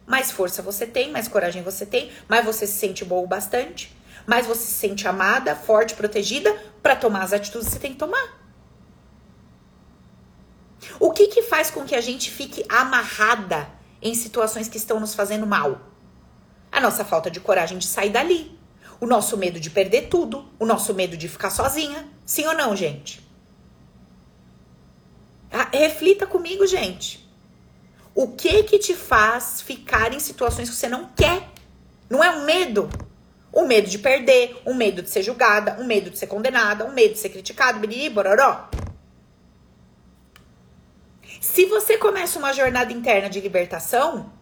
mais 0.06 0.30
força 0.30 0.62
você 0.62 0.86
tem, 0.86 1.10
mais 1.10 1.26
coragem 1.26 1.62
você 1.62 1.84
tem, 1.84 2.10
mais 2.28 2.44
você 2.44 2.66
se 2.66 2.74
sente 2.74 3.04
boa 3.04 3.26
bastante, 3.26 3.94
mais 4.26 4.46
você 4.46 4.64
se 4.64 4.72
sente 4.72 5.08
amada, 5.08 5.56
forte, 5.56 5.94
protegida 5.94 6.56
para 6.80 6.94
tomar 6.94 7.22
as 7.22 7.32
atitudes 7.32 7.66
que 7.66 7.74
você 7.74 7.80
tem 7.80 7.92
que 7.92 7.98
tomar. 7.98 8.40
O 11.00 11.10
que 11.10 11.26
que 11.28 11.42
faz 11.42 11.70
com 11.70 11.84
que 11.84 11.94
a 11.94 12.00
gente 12.00 12.30
fique 12.30 12.64
amarrada 12.68 13.68
em 14.00 14.14
situações 14.14 14.68
que 14.68 14.76
estão 14.76 15.00
nos 15.00 15.14
fazendo 15.14 15.46
mal? 15.46 15.80
A 16.70 16.80
nossa 16.80 17.04
falta 17.04 17.30
de 17.30 17.40
coragem 17.40 17.78
de 17.78 17.86
sair 17.86 18.10
dali. 18.10 18.58
O 19.00 19.06
nosso 19.06 19.36
medo 19.36 19.58
de 19.58 19.68
perder 19.68 20.02
tudo, 20.02 20.48
o 20.58 20.64
nosso 20.64 20.94
medo 20.94 21.16
de 21.16 21.28
ficar 21.28 21.50
sozinha. 21.50 22.08
Sim 22.24 22.46
ou 22.46 22.54
não, 22.54 22.76
gente? 22.76 23.20
Ah, 25.50 25.68
reflita 25.72 26.26
comigo, 26.26 26.66
gente. 26.66 27.21
O 28.14 28.28
que 28.28 28.62
que 28.64 28.78
te 28.78 28.94
faz 28.94 29.62
ficar 29.62 30.12
em 30.12 30.20
situações 30.20 30.68
que 30.68 30.76
você 30.76 30.88
não 30.88 31.08
quer? 31.16 31.48
Não 32.10 32.22
é 32.22 32.30
um 32.30 32.44
medo? 32.44 32.90
O 33.50 33.66
medo 33.66 33.88
de 33.88 33.98
perder, 33.98 34.60
o 34.64 34.74
medo 34.74 35.02
de 35.02 35.10
ser 35.10 35.22
julgada, 35.22 35.80
o 35.80 35.84
medo 35.84 36.10
de 36.10 36.18
ser 36.18 36.26
condenada, 36.26 36.84
o 36.84 36.92
medo 36.92 37.14
de 37.14 37.18
ser 37.18 37.30
criticado, 37.30 37.78
biriri, 37.78 38.08
bororó. 38.08 38.68
Se 41.40 41.66
você 41.66 41.98
começa 41.98 42.38
uma 42.38 42.52
jornada 42.52 42.92
interna 42.92 43.28
de 43.28 43.40
libertação, 43.40 44.32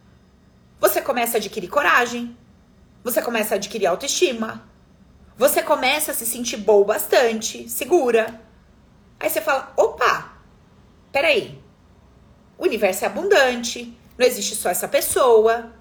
você 0.81 1.01
começa 1.01 1.37
a 1.37 1.39
adquirir 1.39 1.69
coragem, 1.69 2.37
você 3.03 3.23
começa 3.23 3.55
a 3.55 3.57
adquirir 3.57 3.87
autoestima, 3.87 4.69
você 5.37 5.63
começa 5.63 6.13
a 6.13 6.15
se 6.15 6.27
sentir 6.27 6.59
boa 6.59 6.85
bastante, 6.85 7.69
segura. 7.69 8.41
Aí 9.19 9.31
você 9.31 9.41
fala: 9.41 9.73
opa, 9.77 10.37
peraí, 11.11 11.59
o 12.61 12.65
universo 12.65 13.05
é 13.05 13.07
abundante, 13.07 13.99
não 14.19 14.27
existe 14.27 14.55
só 14.55 14.69
essa 14.69 14.87
pessoa. 14.87 15.73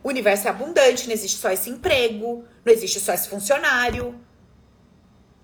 O 0.00 0.08
universo 0.08 0.46
é 0.46 0.50
abundante, 0.50 1.08
não 1.08 1.12
existe 1.12 1.38
só 1.38 1.50
esse 1.50 1.68
emprego, 1.68 2.44
não 2.64 2.72
existe 2.72 3.00
só 3.00 3.12
esse 3.12 3.28
funcionário. 3.28 4.14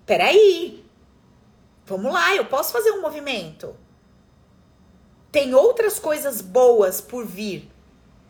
Peraí, 0.07 0.87
vamos 1.85 2.12
lá, 2.12 2.37
eu 2.37 2.45
posso 2.45 2.73
fazer 2.73 2.93
um 2.93 3.03
movimento. 3.03 3.77
Tem 5.33 5.57
outras 5.57 5.99
coisas 5.99 6.41
boas 6.41 7.01
por 7.01 7.27
vir. 7.27 7.68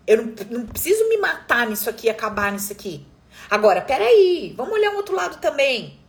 Eu 0.07 0.17
não, 0.17 0.35
não 0.51 0.67
preciso 0.67 1.07
me 1.11 1.19
matar 1.19 1.67
nisso 1.67 1.91
aqui, 1.91 2.09
acabar 2.09 2.51
nisso 2.53 2.73
aqui. 2.73 3.07
Agora, 3.51 3.83
peraí, 3.83 4.55
vamos 4.57 4.73
olhar 4.73 4.93
um 4.93 4.97
outro 4.97 5.15
lado 5.15 5.39
também. 5.43 6.01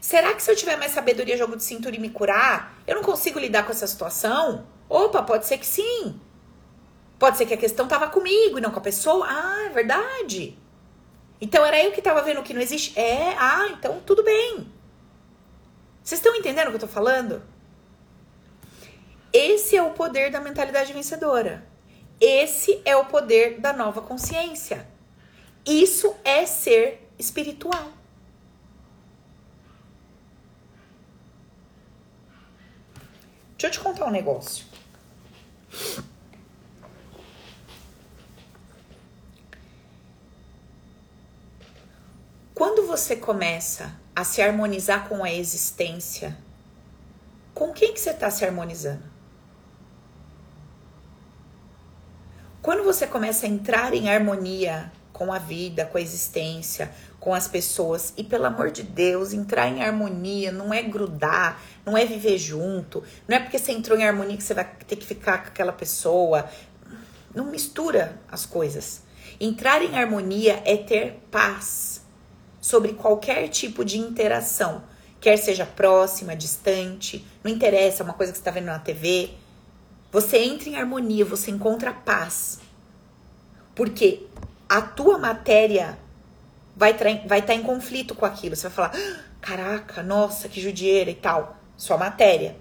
Será 0.00 0.34
que 0.34 0.42
se 0.42 0.50
eu 0.50 0.56
tiver 0.56 0.76
mais 0.76 0.90
sabedoria, 0.90 1.36
jogo 1.36 1.56
de 1.56 1.62
cintura 1.62 1.94
e 1.94 2.00
me 2.00 2.10
curar, 2.10 2.82
eu 2.84 2.96
não 2.96 3.02
consigo 3.04 3.38
lidar 3.38 3.64
com 3.64 3.70
essa 3.70 3.86
situação? 3.86 4.66
Opa, 4.90 5.22
pode 5.22 5.46
ser 5.46 5.56
que 5.58 5.66
sim. 5.66 6.20
Pode 7.16 7.36
ser 7.38 7.46
que 7.46 7.54
a 7.54 7.56
questão 7.56 7.86
tava 7.86 8.08
comigo 8.08 8.58
e 8.58 8.60
não 8.60 8.72
com 8.72 8.80
a 8.80 8.82
pessoa. 8.82 9.24
Ah, 9.28 9.66
é 9.66 9.68
verdade. 9.68 10.58
Então 11.40 11.64
era 11.64 11.80
eu 11.82 11.92
que 11.92 12.02
tava 12.02 12.22
vendo 12.22 12.42
que 12.42 12.52
não 12.52 12.60
existe. 12.60 12.98
É, 12.98 13.36
ah, 13.38 13.68
então 13.68 14.00
tudo 14.04 14.24
bem. 14.24 14.66
Vocês 16.02 16.18
estão 16.18 16.34
entendendo 16.34 16.66
o 16.66 16.70
que 16.70 16.76
eu 16.76 16.80
tô 16.80 16.88
falando? 16.88 17.40
Esse 19.32 19.76
é 19.76 19.82
o 19.82 19.92
poder 19.92 20.32
da 20.32 20.40
mentalidade 20.40 20.92
vencedora. 20.92 21.64
Esse 22.20 22.82
é 22.84 22.96
o 22.96 23.04
poder 23.04 23.60
da 23.60 23.72
nova 23.72 24.02
consciência. 24.02 24.88
Isso 25.64 26.16
é 26.24 26.44
ser 26.46 27.08
espiritual. 27.16 27.92
Deixa 33.52 33.66
eu 33.66 33.70
te 33.70 33.80
contar 33.80 34.06
um 34.06 34.10
negócio. 34.10 34.69
Quando 42.54 42.86
você 42.86 43.16
começa 43.16 43.94
a 44.14 44.22
se 44.24 44.42
harmonizar 44.42 45.08
com 45.08 45.24
a 45.24 45.32
existência, 45.32 46.36
com 47.54 47.72
quem 47.72 47.94
que 47.94 48.00
você 48.00 48.10
está 48.10 48.30
se 48.30 48.44
harmonizando? 48.44 49.04
Quando 52.60 52.84
você 52.84 53.06
começa 53.06 53.46
a 53.46 53.48
entrar 53.48 53.94
em 53.94 54.10
harmonia 54.10 54.92
com 55.12 55.32
a 55.32 55.38
vida, 55.38 55.86
com 55.86 55.96
a 55.96 56.00
existência, 56.00 56.90
com 57.18 57.34
as 57.34 57.48
pessoas, 57.48 58.12
e 58.16 58.24
pelo 58.24 58.46
amor 58.46 58.70
de 58.70 58.82
Deus, 58.82 59.32
entrar 59.32 59.68
em 59.68 59.82
harmonia 59.82 60.52
não 60.52 60.72
é 60.72 60.82
grudar, 60.82 61.60
não 61.84 61.96
é 61.96 62.04
viver 62.04 62.38
junto, 62.38 63.02
não 63.26 63.36
é 63.36 63.40
porque 63.40 63.58
você 63.58 63.72
entrou 63.72 63.98
em 63.98 64.04
harmonia 64.04 64.36
que 64.36 64.42
você 64.42 64.54
vai 64.54 64.64
ter 64.86 64.96
que 64.96 65.06
ficar 65.06 65.42
com 65.42 65.48
aquela 65.48 65.72
pessoa. 65.72 66.48
Não 67.34 67.46
mistura 67.46 68.20
as 68.30 68.44
coisas. 68.44 69.02
Entrar 69.40 69.82
em 69.82 69.96
harmonia 69.96 70.62
é 70.64 70.76
ter 70.76 71.20
paz 71.30 72.02
sobre 72.60 72.92
qualquer 72.92 73.48
tipo 73.48 73.84
de 73.84 73.98
interação, 73.98 74.82
quer 75.20 75.36
seja 75.38 75.64
próxima, 75.64 76.36
distante, 76.36 77.24
não 77.42 77.50
interessa, 77.50 78.02
é 78.02 78.04
uma 78.04 78.12
coisa 78.12 78.32
que 78.32 78.38
você 78.38 78.42
está 78.42 78.50
vendo 78.50 78.66
na 78.66 78.78
TV. 78.78 79.30
Você 80.12 80.38
entra 80.38 80.68
em 80.68 80.76
harmonia, 80.76 81.24
você 81.24 81.50
encontra 81.50 81.92
paz. 81.92 82.60
Porque 83.74 84.26
a 84.68 84.82
tua 84.82 85.18
matéria 85.18 85.98
vai 86.76 86.90
estar 86.90 87.26
vai 87.26 87.42
tá 87.42 87.54
em 87.54 87.62
conflito 87.62 88.14
com 88.14 88.26
aquilo. 88.26 88.56
Você 88.56 88.68
vai 88.68 88.72
falar, 88.72 88.92
ah, 88.94 89.20
caraca, 89.40 90.02
nossa, 90.02 90.48
que 90.48 90.60
judieira 90.60 91.10
e 91.10 91.14
tal. 91.14 91.59
Sua 91.80 91.96
matéria. 91.96 92.56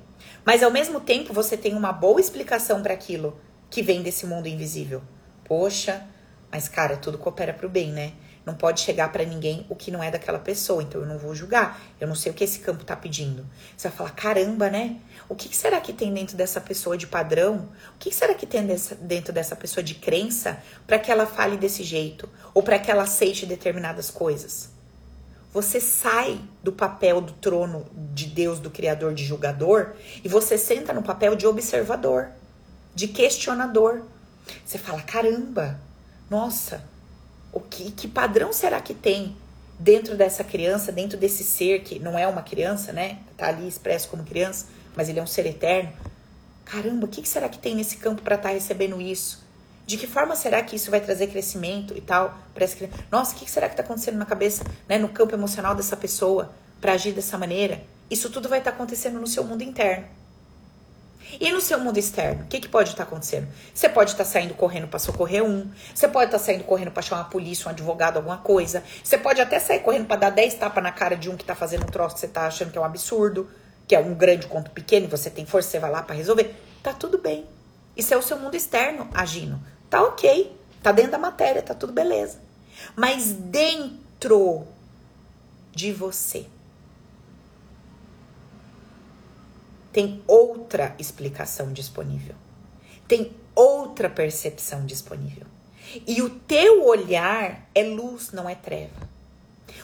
Mas 0.45 0.63
ao 0.63 0.71
mesmo 0.71 1.01
tempo 1.01 1.33
você 1.33 1.57
tem 1.57 1.73
uma 1.73 1.91
boa 1.91 2.21
explicação 2.21 2.81
para 2.81 2.93
aquilo 2.93 3.37
que 3.69 3.83
vem 3.83 4.01
desse 4.01 4.25
mundo 4.25 4.47
invisível. 4.47 5.01
Poxa, 5.43 6.07
mas 6.49 6.69
cara, 6.69 6.95
tudo 6.95 7.17
coopera 7.17 7.53
pro 7.53 7.67
bem, 7.67 7.91
né? 7.91 8.13
Não 8.45 8.55
pode 8.55 8.79
chegar 8.79 9.11
para 9.11 9.25
ninguém 9.25 9.65
o 9.67 9.75
que 9.75 9.91
não 9.91 10.01
é 10.01 10.09
daquela 10.09 10.39
pessoa, 10.39 10.81
então 10.81 11.01
eu 11.01 11.05
não 11.05 11.17
vou 11.17 11.35
julgar. 11.35 11.81
Eu 11.99 12.07
não 12.07 12.15
sei 12.15 12.31
o 12.31 12.33
que 12.33 12.45
esse 12.45 12.59
campo 12.59 12.85
tá 12.85 12.95
pedindo. 12.95 13.45
Você 13.75 13.89
vai 13.89 13.97
falar, 13.97 14.11
caramba, 14.11 14.69
né? 14.69 14.95
O 15.27 15.35
que 15.35 15.53
será 15.53 15.81
que 15.81 15.91
tem 15.91 16.13
dentro 16.13 16.37
dessa 16.37 16.61
pessoa 16.61 16.97
de 16.97 17.05
padrão? 17.05 17.67
O 17.95 17.99
que 17.99 18.15
será 18.15 18.33
que 18.33 18.47
tem 18.47 18.65
dentro 19.01 19.33
dessa 19.33 19.53
pessoa 19.53 19.83
de 19.83 19.95
crença 19.95 20.63
para 20.87 20.97
que 20.97 21.11
ela 21.11 21.25
fale 21.25 21.57
desse 21.57 21.83
jeito? 21.83 22.29
Ou 22.53 22.63
para 22.63 22.79
que 22.79 22.89
ela 22.89 23.03
aceite 23.03 23.45
determinadas 23.45 24.09
coisas? 24.09 24.78
Você 25.51 25.81
sai 25.81 26.39
do 26.63 26.71
papel 26.71 27.21
do 27.21 27.33
trono 27.33 27.85
de 28.13 28.27
Deus, 28.27 28.59
do 28.59 28.69
Criador, 28.69 29.13
de 29.13 29.25
julgador, 29.25 29.93
e 30.23 30.29
você 30.29 30.57
senta 30.57 30.93
no 30.93 31.01
papel 31.01 31.35
de 31.35 31.47
observador, 31.47 32.29
de 32.93 33.07
questionador. 33.07 34.03
Você 34.63 34.77
fala: 34.77 35.01
caramba, 35.01 35.79
nossa, 36.29 36.83
o 37.51 37.59
que, 37.59 37.91
que 37.91 38.07
padrão 38.07 38.53
será 38.53 38.79
que 38.79 38.93
tem 38.93 39.35
dentro 39.79 40.15
dessa 40.15 40.43
criança, 40.43 40.91
dentro 40.91 41.17
desse 41.17 41.43
ser 41.43 41.81
que 41.81 41.97
não 41.97 42.17
é 42.19 42.27
uma 42.27 42.43
criança, 42.43 42.91
né? 42.91 43.19
Tá 43.35 43.47
ali 43.47 43.67
expresso 43.67 44.09
como 44.09 44.23
criança, 44.23 44.67
mas 44.95 45.09
ele 45.09 45.19
é 45.19 45.23
um 45.23 45.27
ser 45.27 45.47
eterno. 45.47 45.91
Caramba, 46.63 47.05
o 47.05 47.09
que, 47.09 47.23
que 47.23 47.29
será 47.29 47.49
que 47.49 47.57
tem 47.57 47.73
nesse 47.73 47.97
campo 47.97 48.21
para 48.21 48.35
estar 48.35 48.49
tá 48.49 48.53
recebendo 48.53 49.01
isso? 49.01 49.43
De 49.89 49.97
que 49.97 50.05
forma 50.05 50.35
será 50.35 50.61
que 50.61 50.75
isso 50.75 50.91
vai 50.91 51.01
trazer 51.01 51.25
crescimento 51.25 51.97
e 51.97 52.01
tal 52.01 52.37
para 52.53 52.63
essa 52.63 52.75
criança? 52.75 52.95
Nossa, 53.11 53.35
o 53.35 53.39
que, 53.39 53.49
será 53.49 53.67
que 53.67 53.73
está 53.73 53.81
acontecendo 53.81 54.19
na 54.19 54.25
cabeça, 54.25 54.63
né, 54.87 54.99
no 54.99 55.09
campo 55.09 55.33
emocional 55.33 55.73
dessa 55.73 55.97
pessoa 55.97 56.51
para 56.79 56.93
agir 56.93 57.11
dessa 57.11 57.39
maneira? 57.39 57.81
Isso 58.07 58.29
tudo 58.29 58.47
vai 58.47 58.59
estar 58.59 58.69
tá 58.69 58.75
acontecendo 58.77 59.19
no 59.19 59.25
seu 59.25 59.43
mundo 59.43 59.63
interno. 59.63 60.05
E 61.41 61.51
no 61.51 61.59
seu 61.59 61.79
mundo 61.79 61.97
externo, 61.97 62.43
o 62.43 62.45
que, 62.45 62.59
que 62.59 62.67
pode 62.67 62.89
estar 62.89 63.03
tá 63.03 63.09
acontecendo? 63.09 63.47
Você 63.73 63.89
pode 63.89 64.11
estar 64.11 64.23
tá 64.23 64.29
saindo 64.29 64.53
correndo 64.53 64.87
para 64.87 64.99
socorrer 64.99 65.43
um, 65.43 65.67
você 65.95 66.07
pode 66.07 66.25
estar 66.25 66.37
tá 66.37 66.43
saindo 66.43 66.65
correndo 66.65 66.91
para 66.91 67.01
chamar 67.01 67.21
a 67.21 67.25
polícia, 67.25 67.67
um 67.67 67.71
advogado, 67.71 68.17
alguma 68.17 68.37
coisa. 68.37 68.83
Você 69.03 69.17
pode 69.17 69.41
até 69.41 69.59
sair 69.59 69.79
correndo 69.79 70.05
para 70.05 70.17
dar 70.17 70.29
10 70.29 70.53
tapas 70.53 70.83
na 70.83 70.91
cara 70.91 71.17
de 71.17 71.31
um 71.31 71.35
que 71.35 71.43
tá 71.43 71.55
fazendo 71.55 71.81
um 71.81 71.89
troço 71.89 72.13
que 72.13 72.21
você 72.21 72.27
tá 72.27 72.45
achando 72.45 72.71
que 72.71 72.77
é 72.77 72.81
um 72.81 72.85
absurdo, 72.85 73.49
que 73.87 73.95
é 73.95 73.99
um 73.99 74.13
grande 74.13 74.45
conto 74.45 74.69
pequeno, 74.69 75.07
você 75.07 75.31
tem 75.31 75.47
força, 75.47 75.67
você 75.67 75.79
vai 75.79 75.89
lá 75.89 76.03
para 76.03 76.13
resolver. 76.13 76.53
Tá 76.83 76.93
tudo 76.93 77.17
bem. 77.17 77.47
Isso 77.97 78.13
é 78.13 78.17
o 78.17 78.21
seu 78.21 78.37
mundo 78.37 78.53
externo 78.53 79.09
agindo. 79.15 79.59
Tá 79.89 80.03
ok. 80.03 80.55
Tá 80.81 80.91
dentro 80.91 81.11
da 81.11 81.17
matéria, 81.17 81.61
tá 81.61 81.73
tudo 81.73 81.91
beleza. 81.91 82.39
mas 82.95 83.31
dentro 83.31 84.65
de 85.71 85.91
você. 85.91 86.45
Tem 89.91 90.21
outra 90.27 90.95
explicação 90.99 91.73
disponível. 91.73 92.35
Tem 93.07 93.33
outra 93.55 94.09
percepção 94.09 94.85
disponível. 94.85 95.45
E 96.05 96.21
o 96.21 96.29
teu 96.29 96.85
olhar 96.85 97.67
é 97.73 97.83
luz, 97.83 98.31
não 98.31 98.47
é 98.47 98.55
treva. 98.55 99.09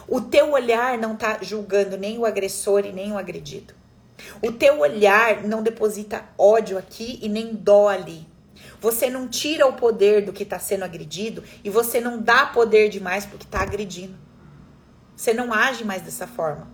O 0.07 0.21
teu 0.21 0.51
olhar 0.51 0.97
não 0.97 1.13
está 1.13 1.39
julgando 1.41 1.97
nem 1.97 2.17
o 2.19 2.25
agressor 2.25 2.85
e 2.85 2.93
nem 2.93 3.11
o 3.11 3.17
agredido. 3.17 3.73
O 4.41 4.51
teu 4.51 4.79
olhar 4.79 5.43
não 5.43 5.63
deposita 5.63 6.23
ódio 6.37 6.77
aqui 6.77 7.19
e 7.21 7.27
nem 7.27 7.53
dó 7.53 7.87
ali. 7.87 8.25
Você 8.81 9.09
não 9.09 9.27
tira 9.27 9.65
o 9.67 9.73
poder 9.73 10.25
do 10.25 10.33
que 10.33 10.43
está 10.43 10.59
sendo 10.59 10.83
agredido 10.83 11.43
e 11.63 11.69
você 11.69 11.99
não 11.99 12.21
dá 12.21 12.45
poder 12.45 12.89
demais 12.89 13.25
porque 13.25 13.45
está 13.45 13.61
agredindo. 13.61 14.15
Você 15.15 15.33
não 15.33 15.53
age 15.53 15.83
mais 15.83 16.01
dessa 16.01 16.27
forma. 16.27 16.67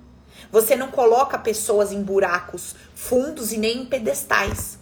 Você 0.51 0.75
não 0.75 0.89
coloca 0.89 1.37
pessoas 1.37 1.91
em 1.91 2.01
buracos 2.01 2.75
fundos 2.95 3.51
e 3.51 3.57
nem 3.57 3.83
em 3.83 3.85
pedestais. 3.85 4.79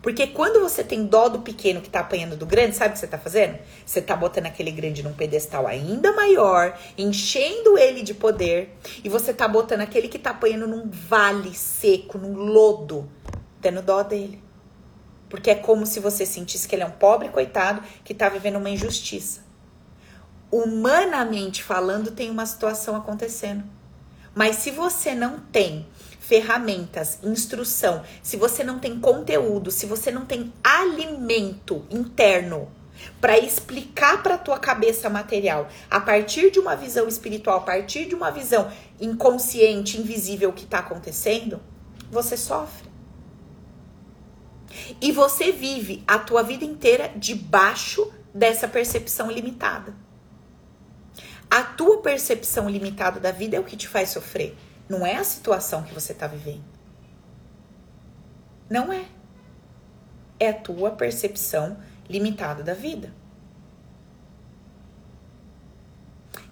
Porque 0.00 0.28
quando 0.28 0.60
você 0.60 0.84
tem 0.84 1.04
dó 1.04 1.28
do 1.28 1.40
pequeno 1.40 1.80
que 1.80 1.90
tá 1.90 2.00
apanhando 2.00 2.36
do 2.36 2.46
grande, 2.46 2.76
sabe 2.76 2.90
o 2.90 2.92
que 2.92 3.00
você 3.00 3.06
tá 3.06 3.18
fazendo? 3.18 3.58
Você 3.84 4.00
tá 4.00 4.14
botando 4.14 4.46
aquele 4.46 4.70
grande 4.70 5.02
num 5.02 5.12
pedestal 5.12 5.66
ainda 5.66 6.12
maior, 6.12 6.78
enchendo 6.96 7.76
ele 7.76 8.02
de 8.02 8.14
poder, 8.14 8.78
e 9.02 9.08
você 9.08 9.34
tá 9.34 9.48
botando 9.48 9.80
aquele 9.80 10.06
que 10.06 10.18
tá 10.18 10.30
apanhando 10.30 10.68
num 10.68 10.88
vale 10.88 11.52
seco, 11.52 12.16
num 12.16 12.34
lodo, 12.34 13.10
tendo 13.60 13.82
dó 13.82 14.02
dele. 14.04 14.47
Porque 15.28 15.50
é 15.50 15.54
como 15.54 15.86
se 15.86 16.00
você 16.00 16.24
sentisse 16.24 16.66
que 16.66 16.74
ele 16.74 16.82
é 16.82 16.86
um 16.86 16.90
pobre 16.90 17.28
coitado 17.28 17.82
que 18.04 18.14
tá 18.14 18.28
vivendo 18.28 18.56
uma 18.56 18.70
injustiça. 18.70 19.40
Humanamente 20.50 21.62
falando, 21.62 22.10
tem 22.10 22.30
uma 22.30 22.46
situação 22.46 22.96
acontecendo. 22.96 23.64
Mas 24.34 24.56
se 24.56 24.70
você 24.70 25.14
não 25.14 25.40
tem 25.40 25.86
ferramentas, 26.20 27.18
instrução, 27.22 28.02
se 28.22 28.36
você 28.36 28.62
não 28.62 28.78
tem 28.78 29.00
conteúdo, 29.00 29.70
se 29.70 29.86
você 29.86 30.10
não 30.10 30.26
tem 30.26 30.52
alimento 30.62 31.84
interno 31.90 32.68
para 33.20 33.38
explicar 33.38 34.22
para 34.22 34.38
tua 34.38 34.58
cabeça 34.58 35.08
material, 35.08 35.68
a 35.90 36.00
partir 36.00 36.50
de 36.50 36.58
uma 36.58 36.76
visão 36.76 37.08
espiritual, 37.08 37.58
a 37.58 37.62
partir 37.62 38.06
de 38.06 38.14
uma 38.14 38.30
visão 38.30 38.70
inconsciente, 39.00 39.98
invisível 39.98 40.52
que 40.52 40.64
está 40.64 40.80
acontecendo, 40.80 41.60
você 42.10 42.36
sofre. 42.36 42.87
E 45.00 45.12
você 45.12 45.52
vive 45.52 46.02
a 46.06 46.18
tua 46.18 46.42
vida 46.42 46.64
inteira 46.64 47.12
debaixo 47.16 48.12
dessa 48.34 48.68
percepção 48.68 49.30
limitada. 49.30 49.94
A 51.50 51.62
tua 51.62 52.02
percepção 52.02 52.68
limitada 52.68 53.18
da 53.18 53.32
vida 53.32 53.56
é 53.56 53.60
o 53.60 53.64
que 53.64 53.76
te 53.76 53.88
faz 53.88 54.10
sofrer. 54.10 54.56
Não 54.88 55.06
é 55.06 55.16
a 55.16 55.24
situação 55.24 55.82
que 55.82 55.94
você 55.94 56.12
está 56.12 56.26
vivendo. 56.26 56.64
Não 58.68 58.92
é. 58.92 59.06
É 60.38 60.50
a 60.50 60.54
tua 60.54 60.90
percepção 60.90 61.78
limitada 62.08 62.62
da 62.62 62.74
vida. 62.74 63.12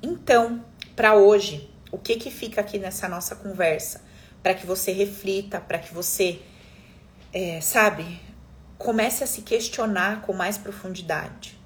Então, 0.03 0.65
para 0.95 1.15
hoje, 1.15 1.71
o 1.91 1.99
que 1.99 2.17
que 2.17 2.31
fica 2.31 2.61
aqui 2.61 2.79
nessa 2.79 3.09
nossa 3.09 3.37
conversa? 3.37 4.03
Para 4.43 4.55
que 4.55 4.67
você 4.67 4.93
reflita, 4.93 5.61
para 5.61 5.79
que 5.79 5.93
você, 5.93 6.41
é, 7.39 7.61
sabe, 7.61 8.19
comece 8.79 9.23
a 9.23 9.27
se 9.27 9.43
questionar 9.43 10.23
com 10.23 10.33
mais 10.33 10.57
profundidade. 10.57 11.61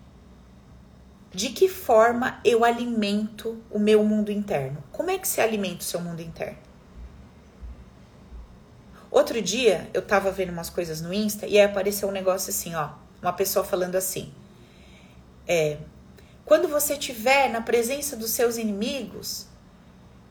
De 1.33 1.51
que 1.51 1.69
forma 1.69 2.41
eu 2.45 2.65
alimento 2.65 3.63
o 3.71 3.79
meu 3.79 4.03
mundo 4.03 4.33
interno? 4.33 4.83
Como 4.91 5.11
é 5.13 5.17
que 5.17 5.29
se 5.29 5.41
alimenta 5.41 5.83
o 5.83 5.85
seu 5.85 6.01
mundo 6.01 6.21
interno? 6.21 6.59
Outro 9.13 9.41
dia 9.41 9.89
eu 9.95 10.03
tava 10.03 10.33
vendo 10.33 10.51
umas 10.51 10.69
coisas 10.69 11.01
no 11.01 11.15
Insta 11.15 11.47
e 11.47 11.57
aí 11.57 11.65
apareceu 11.65 12.09
um 12.09 12.13
negócio 12.13 12.51
assim, 12.51 12.75
ó, 12.75 12.91
uma 13.23 13.33
pessoa 13.33 13.65
falando 13.65 13.95
assim: 13.95 14.35
é, 15.47 15.79
quando 16.45 16.67
você 16.67 16.95
estiver 16.95 17.49
na 17.49 17.61
presença 17.61 18.17
dos 18.17 18.33
seus 18.33 18.57
inimigos, 18.57 19.47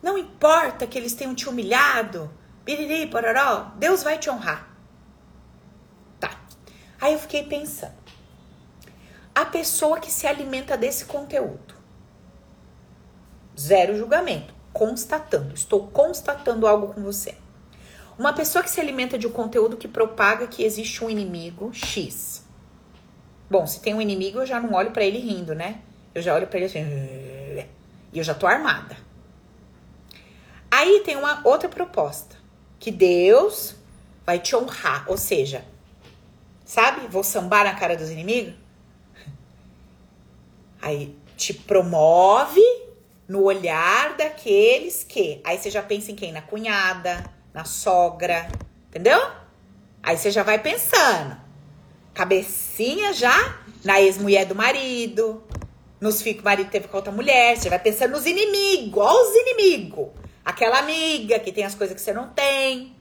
não 0.04 0.18
importa 0.18 0.86
que 0.86 0.98
eles 0.98 1.14
tenham 1.14 1.34
te 1.34 1.48
humilhado, 1.48 2.30
biriri, 2.66 3.08
pororó, 3.08 3.72
Deus 3.78 4.04
vai 4.04 4.18
te 4.18 4.30
honrar. 4.30 4.69
Aí 7.00 7.14
eu 7.14 7.20
fiquei 7.20 7.44
pensando 7.44 8.00
a 9.34 9.46
pessoa 9.46 10.00
que 10.00 10.12
se 10.12 10.28
alimenta 10.28 10.78
desse 10.78 11.06
conteúdo. 11.06 11.74
Zero 13.58 13.98
julgamento, 13.98 14.54
constatando. 14.74 15.54
Estou 15.54 15.88
constatando 15.88 16.68
algo 16.68 16.94
com 16.94 17.02
você. 17.02 17.36
Uma 18.18 18.34
pessoa 18.34 18.62
que 18.62 18.70
se 18.70 18.82
alimenta 18.82 19.18
de 19.18 19.28
um 19.28 19.32
conteúdo 19.32 19.78
que 19.78 19.88
propaga 19.88 20.46
que 20.46 20.64
existe 20.64 21.04
um 21.04 21.10
inimigo 21.10 21.74
X. 21.74 22.44
Bom, 23.50 23.66
se 23.66 23.80
tem 23.80 23.94
um 23.94 24.02
inimigo, 24.02 24.40
eu 24.40 24.46
já 24.46 24.60
não 24.60 24.74
olho 24.74 24.92
para 24.92 25.06
ele 25.06 25.20
rindo, 25.20 25.56
né? 25.56 25.80
Eu 26.14 26.22
já 26.22 26.36
olho 26.36 26.48
para 26.48 26.58
ele 26.60 26.66
assim, 26.66 26.84
e 28.12 28.18
eu 28.18 28.24
já 28.24 28.34
tô 28.34 28.46
armada. 28.46 28.98
Aí 30.70 31.02
tem 31.06 31.16
uma 31.16 31.42
outra 31.48 31.70
proposta, 31.70 32.36
que 32.78 32.92
Deus 32.92 33.76
vai 34.26 34.38
te 34.38 34.56
honrar, 34.56 35.06
ou 35.08 35.18
seja, 35.18 35.64
sabe? 36.70 37.08
Vou 37.08 37.24
sambar 37.24 37.64
na 37.64 37.74
cara 37.74 37.98
dos 37.98 38.12
inimigos. 38.12 38.54
Aí 40.80 41.18
te 41.36 41.52
promove 41.52 42.62
no 43.28 43.42
olhar 43.42 44.16
daqueles 44.16 45.04
que. 45.04 45.42
Aí 45.44 45.58
você 45.58 45.72
já 45.72 45.82
pensa 45.82 46.12
em 46.12 46.16
quem? 46.16 46.32
Na 46.32 46.44
cunhada, 46.44 47.26
na 47.52 47.66
sogra, 47.66 48.48
entendeu? 48.88 49.20
Aí 50.04 50.16
você 50.16 50.30
já 50.30 50.44
vai 50.44 50.60
pensando. 50.60 51.36
Cabecinha 52.14 53.14
já 53.14 53.60
na 53.84 54.00
ex-mulher 54.00 54.46
do 54.46 54.54
marido, 54.54 55.44
nos 56.00 56.22
que 56.22 56.38
o 56.40 56.44
marido 56.44 56.70
teve 56.70 56.88
com 56.88 56.98
outra 56.98 57.12
mulher. 57.12 57.58
Você 57.58 57.68
vai 57.68 57.80
pensando 57.80 58.12
nos 58.12 58.28
inimigos, 58.28 59.04
ó 59.04 59.24
os 59.24 59.36
inimigos. 59.36 60.10
Aquela 60.46 60.78
amiga 60.78 61.40
que 61.40 61.52
tem 61.52 61.64
as 61.64 61.74
coisas 61.74 61.96
que 61.96 62.02
você 62.02 62.14
não 62.14 62.30
tem. 62.30 62.96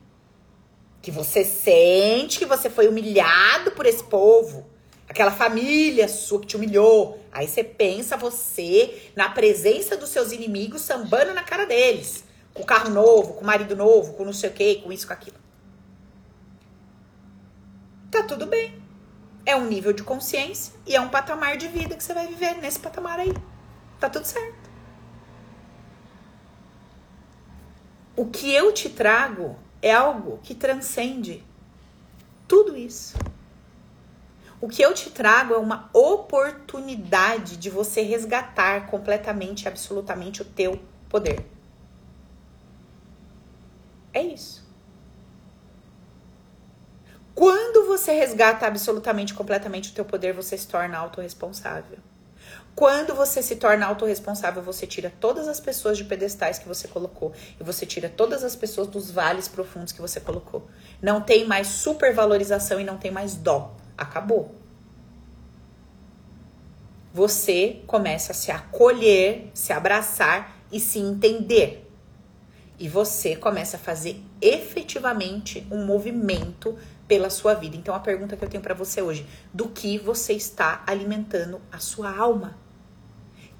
Que 1.08 1.12
você 1.12 1.42
sente 1.42 2.38
que 2.38 2.44
você 2.44 2.68
foi 2.68 2.86
humilhado 2.86 3.70
por 3.70 3.86
esse 3.86 4.04
povo 4.04 4.66
aquela 5.08 5.30
família 5.30 6.06
sua 6.06 6.38
que 6.38 6.48
te 6.48 6.56
humilhou. 6.56 7.18
Aí 7.32 7.48
você 7.48 7.64
pensa 7.64 8.14
você 8.14 9.10
na 9.16 9.30
presença 9.30 9.96
dos 9.96 10.10
seus 10.10 10.32
inimigos 10.32 10.82
sambando 10.82 11.32
na 11.32 11.42
cara 11.42 11.64
deles. 11.64 12.24
Com 12.52 12.62
carro 12.62 12.90
novo, 12.90 13.32
com 13.32 13.42
marido 13.42 13.74
novo, 13.74 14.12
com 14.12 14.24
não 14.26 14.34
sei 14.34 14.50
o 14.50 14.52
que, 14.52 14.82
com 14.82 14.92
isso, 14.92 15.06
com 15.06 15.14
aquilo. 15.14 15.38
Tá 18.10 18.22
tudo 18.24 18.44
bem. 18.44 18.78
É 19.46 19.56
um 19.56 19.64
nível 19.64 19.94
de 19.94 20.02
consciência 20.02 20.74
e 20.86 20.94
é 20.94 21.00
um 21.00 21.08
patamar 21.08 21.56
de 21.56 21.68
vida 21.68 21.96
que 21.96 22.04
você 22.04 22.12
vai 22.12 22.26
viver 22.26 22.58
nesse 22.58 22.80
patamar 22.80 23.18
aí. 23.18 23.32
Tá 23.98 24.10
tudo 24.10 24.26
certo. 24.26 24.68
O 28.14 28.26
que 28.26 28.52
eu 28.52 28.74
te 28.74 28.90
trago 28.90 29.56
é 29.80 29.92
algo 29.92 30.38
que 30.42 30.54
transcende 30.54 31.44
tudo 32.46 32.76
isso. 32.76 33.16
O 34.60 34.68
que 34.68 34.82
eu 34.82 34.92
te 34.92 35.10
trago 35.10 35.54
é 35.54 35.58
uma 35.58 35.88
oportunidade 35.92 37.56
de 37.56 37.70
você 37.70 38.02
resgatar 38.02 38.86
completamente, 38.88 39.68
absolutamente 39.68 40.42
o 40.42 40.44
teu 40.44 40.80
poder. 41.08 41.46
É 44.12 44.20
isso. 44.20 44.66
Quando 47.34 47.86
você 47.86 48.12
resgata 48.14 48.66
absolutamente, 48.66 49.32
completamente 49.32 49.92
o 49.92 49.94
teu 49.94 50.04
poder, 50.04 50.32
você 50.32 50.58
se 50.58 50.66
torna 50.66 50.98
autorresponsável. 50.98 51.98
Quando 52.78 53.12
você 53.12 53.42
se 53.42 53.56
torna 53.56 53.86
autorresponsável, 53.86 54.62
você 54.62 54.86
tira 54.86 55.12
todas 55.18 55.48
as 55.48 55.58
pessoas 55.58 55.98
de 55.98 56.04
pedestais 56.04 56.60
que 56.60 56.68
você 56.68 56.86
colocou 56.86 57.32
e 57.58 57.64
você 57.64 57.84
tira 57.84 58.08
todas 58.08 58.44
as 58.44 58.54
pessoas 58.54 58.86
dos 58.86 59.10
vales 59.10 59.48
profundos 59.48 59.90
que 59.90 60.00
você 60.00 60.20
colocou. 60.20 60.68
Não 61.02 61.20
tem 61.20 61.44
mais 61.44 61.66
supervalorização 61.66 62.78
e 62.78 62.84
não 62.84 62.96
tem 62.96 63.10
mais 63.10 63.34
dó 63.34 63.74
acabou. 63.96 64.54
Você 67.12 67.82
começa 67.84 68.30
a 68.30 68.34
se 68.36 68.52
acolher, 68.52 69.50
se 69.52 69.72
abraçar 69.72 70.56
e 70.70 70.78
se 70.78 71.00
entender. 71.00 71.84
E 72.78 72.88
você 72.88 73.34
começa 73.34 73.76
a 73.76 73.80
fazer 73.80 74.22
efetivamente 74.40 75.66
um 75.68 75.84
movimento 75.84 76.78
pela 77.08 77.28
sua 77.28 77.54
vida. 77.54 77.76
Então 77.76 77.92
a 77.92 77.98
pergunta 77.98 78.36
que 78.36 78.44
eu 78.44 78.48
tenho 78.48 78.62
para 78.62 78.72
você 78.72 79.02
hoje, 79.02 79.26
do 79.52 79.68
que 79.68 79.98
você 79.98 80.32
está 80.32 80.84
alimentando 80.86 81.60
a 81.72 81.80
sua 81.80 82.16
alma? 82.16 82.67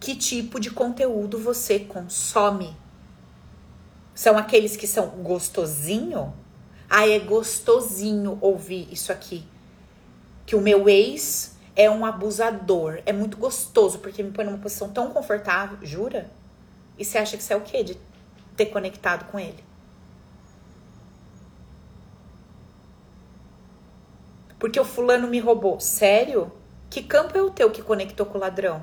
Que 0.00 0.14
tipo 0.14 0.60
de 0.60 0.70
conteúdo 0.70 1.38
você 1.38 1.80
consome? 1.80 2.76
São 4.14 4.36
aqueles 4.36 4.76
que 4.76 4.86
são 4.86 5.08
gostosinho? 5.22 6.32
Ah, 6.88 7.08
é 7.08 7.18
gostosinho 7.18 8.38
ouvir 8.40 8.88
isso 8.92 9.12
aqui 9.12 9.44
que 10.48 10.56
o 10.56 10.62
meu 10.62 10.88
ex 10.88 11.58
é 11.76 11.90
um 11.90 12.06
abusador. 12.06 13.02
É 13.04 13.12
muito 13.12 13.36
gostoso, 13.36 13.98
porque 13.98 14.22
me 14.22 14.30
põe 14.30 14.46
numa 14.46 14.56
posição 14.56 14.88
tão 14.88 15.10
confortável. 15.10 15.76
Jura? 15.82 16.30
E 16.98 17.04
você 17.04 17.18
acha 17.18 17.36
que 17.36 17.42
isso 17.42 17.52
é 17.52 17.56
o 17.56 17.60
quê? 17.60 17.84
De 17.84 17.98
ter 18.56 18.64
conectado 18.66 19.30
com 19.30 19.38
ele? 19.38 19.62
Porque 24.58 24.80
o 24.80 24.86
fulano 24.86 25.28
me 25.28 25.38
roubou. 25.38 25.78
Sério? 25.78 26.50
Que 26.88 27.02
campo 27.02 27.36
é 27.36 27.42
o 27.42 27.50
teu 27.50 27.70
que 27.70 27.82
conectou 27.82 28.24
com 28.24 28.38
o 28.38 28.40
ladrão? 28.40 28.82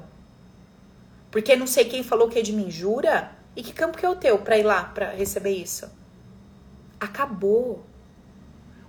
Porque 1.36 1.54
não 1.54 1.68
sei 1.68 1.84
quem 1.84 2.02
falou 2.02 2.30
que 2.30 2.40
é 2.40 2.42
de 2.42 2.54
mim. 2.54 2.72
Jura? 2.72 3.30
E 3.58 3.62
que 3.62 3.74
campo 3.74 3.98
que 3.98 4.06
é 4.06 4.10
o 4.10 4.16
teu 4.16 4.38
pra 4.38 4.58
ir 4.58 4.64
lá 4.64 4.86
pra 4.86 5.10
receber 5.10 5.50
isso? 5.50 5.86
Acabou 6.98 7.86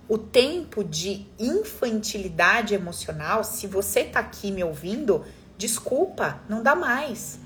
o 0.07 0.17
tempo 0.17 0.81
de 0.81 1.27
infantilidade 1.37 2.73
emocional, 2.73 3.43
se 3.43 3.67
você 3.67 4.05
tá 4.05 4.21
aqui 4.21 4.49
me 4.49 4.63
ouvindo, 4.63 5.25
desculpa, 5.57 6.39
não 6.47 6.63
dá 6.63 6.73
mais. 6.73 7.37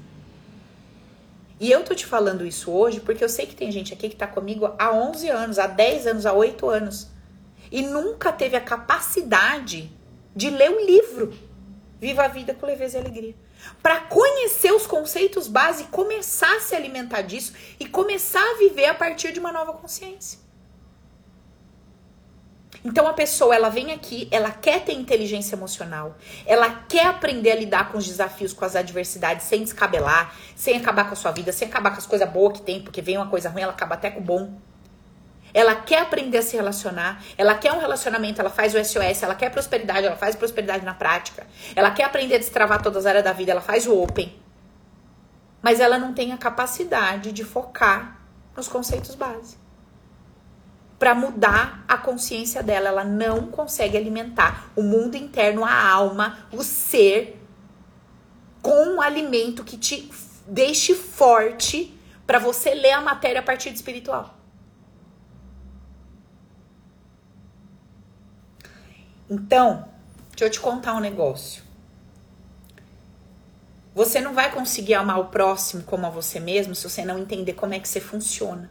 E 1.59 1.71
eu 1.71 1.83
tô 1.83 1.95
te 1.95 2.05
falando 2.05 2.45
isso 2.45 2.69
hoje 2.69 2.99
porque 2.99 3.23
eu 3.23 3.29
sei 3.29 3.47
que 3.47 3.55
tem 3.55 3.71
gente 3.71 3.95
aqui 3.95 4.07
que 4.07 4.15
tá 4.15 4.27
comigo 4.27 4.71
há 4.77 4.93
11 4.93 5.29
anos, 5.29 5.57
há 5.57 5.65
10 5.65 6.05
anos, 6.05 6.25
há 6.27 6.33
8 6.33 6.69
anos 6.69 7.07
e 7.71 7.81
nunca 7.81 8.31
teve 8.31 8.55
a 8.55 8.61
capacidade 8.61 9.91
de 10.35 10.51
ler 10.51 10.69
um 10.69 10.85
livro. 10.85 11.33
Viva 11.99 12.25
a 12.25 12.27
vida 12.27 12.53
com 12.53 12.67
leveza 12.67 12.99
e 12.99 13.01
alegria. 13.01 13.35
Para 13.81 14.01
conhecer 14.01 14.71
os 14.71 14.85
conceitos 14.85 15.47
básicos 15.47 15.87
e 15.87 15.91
começar 15.91 16.55
a 16.55 16.59
se 16.59 16.75
alimentar 16.75 17.21
disso 17.21 17.53
e 17.79 17.85
começar 17.85 18.43
a 18.43 18.57
viver 18.57 18.85
a 18.85 18.93
partir 18.93 19.31
de 19.31 19.39
uma 19.39 19.51
nova 19.51 19.73
consciência. 19.73 20.39
Então 22.83 23.07
a 23.07 23.13
pessoa, 23.13 23.55
ela 23.55 23.69
vem 23.69 23.91
aqui, 23.91 24.27
ela 24.31 24.49
quer 24.49 24.83
ter 24.83 24.93
inteligência 24.93 25.55
emocional, 25.55 26.17
ela 26.47 26.83
quer 26.89 27.05
aprender 27.05 27.51
a 27.51 27.55
lidar 27.55 27.91
com 27.91 27.97
os 27.97 28.07
desafios, 28.07 28.53
com 28.53 28.65
as 28.65 28.75
adversidades, 28.75 29.45
sem 29.45 29.63
descabelar, 29.63 30.35
sem 30.55 30.77
acabar 30.77 31.05
com 31.05 31.13
a 31.13 31.15
sua 31.15 31.31
vida, 31.31 31.51
sem 31.51 31.67
acabar 31.67 31.91
com 31.91 31.97
as 31.97 32.07
coisas 32.07 32.27
boas 32.29 32.57
que 32.57 32.65
tem, 32.65 32.81
porque 32.81 33.01
vem 33.01 33.17
uma 33.17 33.27
coisa 33.27 33.49
ruim, 33.49 33.61
ela 33.61 33.73
acaba 33.73 33.93
até 33.93 34.09
com 34.09 34.19
o 34.19 34.23
bom. 34.23 34.59
Ela 35.53 35.75
quer 35.75 36.01
aprender 36.01 36.37
a 36.37 36.41
se 36.41 36.55
relacionar, 36.55 37.21
ela 37.37 37.55
quer 37.55 37.73
um 37.73 37.79
relacionamento, 37.79 38.39
ela 38.39 38.49
faz 38.49 38.73
o 38.73 38.83
SOS, 38.83 39.23
ela 39.23 39.35
quer 39.35 39.49
prosperidade, 39.49 40.07
ela 40.07 40.15
faz 40.15 40.35
prosperidade 40.35 40.85
na 40.85 40.93
prática. 40.93 41.45
Ela 41.75 41.91
quer 41.91 42.03
aprender 42.03 42.35
a 42.35 42.39
destravar 42.39 42.81
todas 42.81 43.05
as 43.05 43.05
áreas 43.05 43.23
da 43.23 43.33
vida, 43.33 43.51
ela 43.51 43.61
faz 43.61 43.87
o 43.87 44.01
Open. 44.01 44.39
Mas 45.61 45.79
ela 45.79 45.97
não 45.97 46.13
tem 46.13 46.31
a 46.31 46.37
capacidade 46.37 47.31
de 47.31 47.43
focar 47.43 48.19
nos 48.55 48.67
conceitos 48.67 49.15
básicos 49.15 49.61
para 51.01 51.15
mudar 51.15 51.83
a 51.87 51.97
consciência 51.97 52.61
dela. 52.61 52.89
Ela 52.89 53.03
não 53.03 53.47
consegue 53.47 53.97
alimentar 53.97 54.71
o 54.75 54.83
mundo 54.83 55.15
interno, 55.15 55.65
a 55.65 55.89
alma, 55.89 56.45
o 56.51 56.63
ser 56.63 57.41
com 58.61 58.95
um 58.95 59.01
alimento 59.01 59.63
que 59.63 59.77
te 59.77 60.11
deixe 60.45 60.93
forte 60.93 61.99
para 62.27 62.37
você 62.37 62.75
ler 62.75 62.91
a 62.91 63.01
matéria 63.01 63.39
a 63.39 63.43
partir 63.43 63.71
do 63.71 63.75
espiritual. 63.77 64.40
Então, 69.31 69.87
deixa 70.31 70.43
eu 70.43 70.49
te 70.49 70.59
contar 70.59 70.93
um 70.93 70.99
negócio. 70.99 71.63
Você 73.95 74.19
não 74.19 74.33
vai 74.33 74.51
conseguir 74.51 74.93
amar 74.93 75.21
o 75.21 75.25
próximo 75.27 75.83
como 75.83 76.05
a 76.05 76.09
você 76.09 76.37
mesmo 76.37 76.75
se 76.75 76.89
você 76.89 77.05
não 77.05 77.17
entender 77.17 77.53
como 77.53 77.73
é 77.73 77.79
que 77.79 77.87
você 77.87 78.01
funciona. 78.01 78.69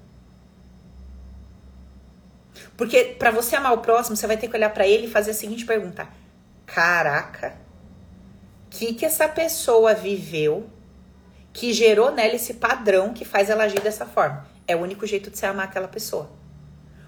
Porque 2.76 3.16
para 3.18 3.30
você 3.30 3.56
amar 3.56 3.72
o 3.72 3.78
próximo, 3.78 4.16
você 4.16 4.26
vai 4.26 4.36
ter 4.36 4.48
que 4.48 4.56
olhar 4.56 4.68
para 4.68 4.86
ele 4.86 5.06
e 5.06 5.10
fazer 5.10 5.30
a 5.30 5.34
seguinte 5.34 5.64
pergunta: 5.64 6.06
Caraca, 6.66 7.56
que 8.68 8.92
que 8.92 9.06
essa 9.06 9.26
pessoa 9.26 9.94
viveu 9.94 10.68
que 11.54 11.72
gerou 11.72 12.12
nela 12.12 12.34
esse 12.34 12.54
padrão 12.54 13.14
que 13.14 13.24
faz 13.24 13.48
ela 13.48 13.64
agir 13.64 13.80
dessa 13.80 14.04
forma? 14.04 14.46
É 14.68 14.76
o 14.76 14.80
único 14.80 15.06
jeito 15.06 15.30
de 15.30 15.38
você 15.38 15.46
amar 15.46 15.68
aquela 15.68 15.88
pessoa. 15.88 16.30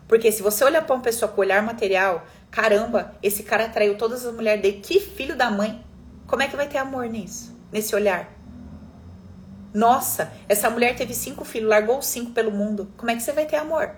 Porque 0.08 0.32
se 0.32 0.42
você 0.42 0.64
olhar 0.64 0.84
para 0.84 0.94
uma 0.94 1.02
pessoa 1.02 1.30
com 1.30 1.40
olhar 1.40 1.62
material, 1.62 2.26
caramba, 2.52 3.14
esse 3.22 3.42
cara 3.42 3.64
atraiu 3.64 3.96
todas 3.96 4.24
as 4.24 4.32
mulheres 4.32 4.62
dele, 4.62 4.80
que 4.80 5.00
filho 5.00 5.34
da 5.34 5.50
mãe. 5.50 5.82
Como 6.26 6.42
é 6.42 6.46
que 6.46 6.54
vai 6.54 6.68
ter 6.68 6.78
amor 6.78 7.08
nisso? 7.08 7.58
Nesse 7.72 7.94
olhar? 7.96 8.30
Nossa, 9.72 10.30
essa 10.46 10.68
mulher 10.68 10.94
teve 10.94 11.14
cinco 11.14 11.46
filhos, 11.46 11.70
largou 11.70 12.02
cinco 12.02 12.32
pelo 12.32 12.50
mundo. 12.50 12.92
Como 12.96 13.10
é 13.10 13.16
que 13.16 13.22
você 13.22 13.32
vai 13.32 13.46
ter 13.46 13.56
amor? 13.56 13.90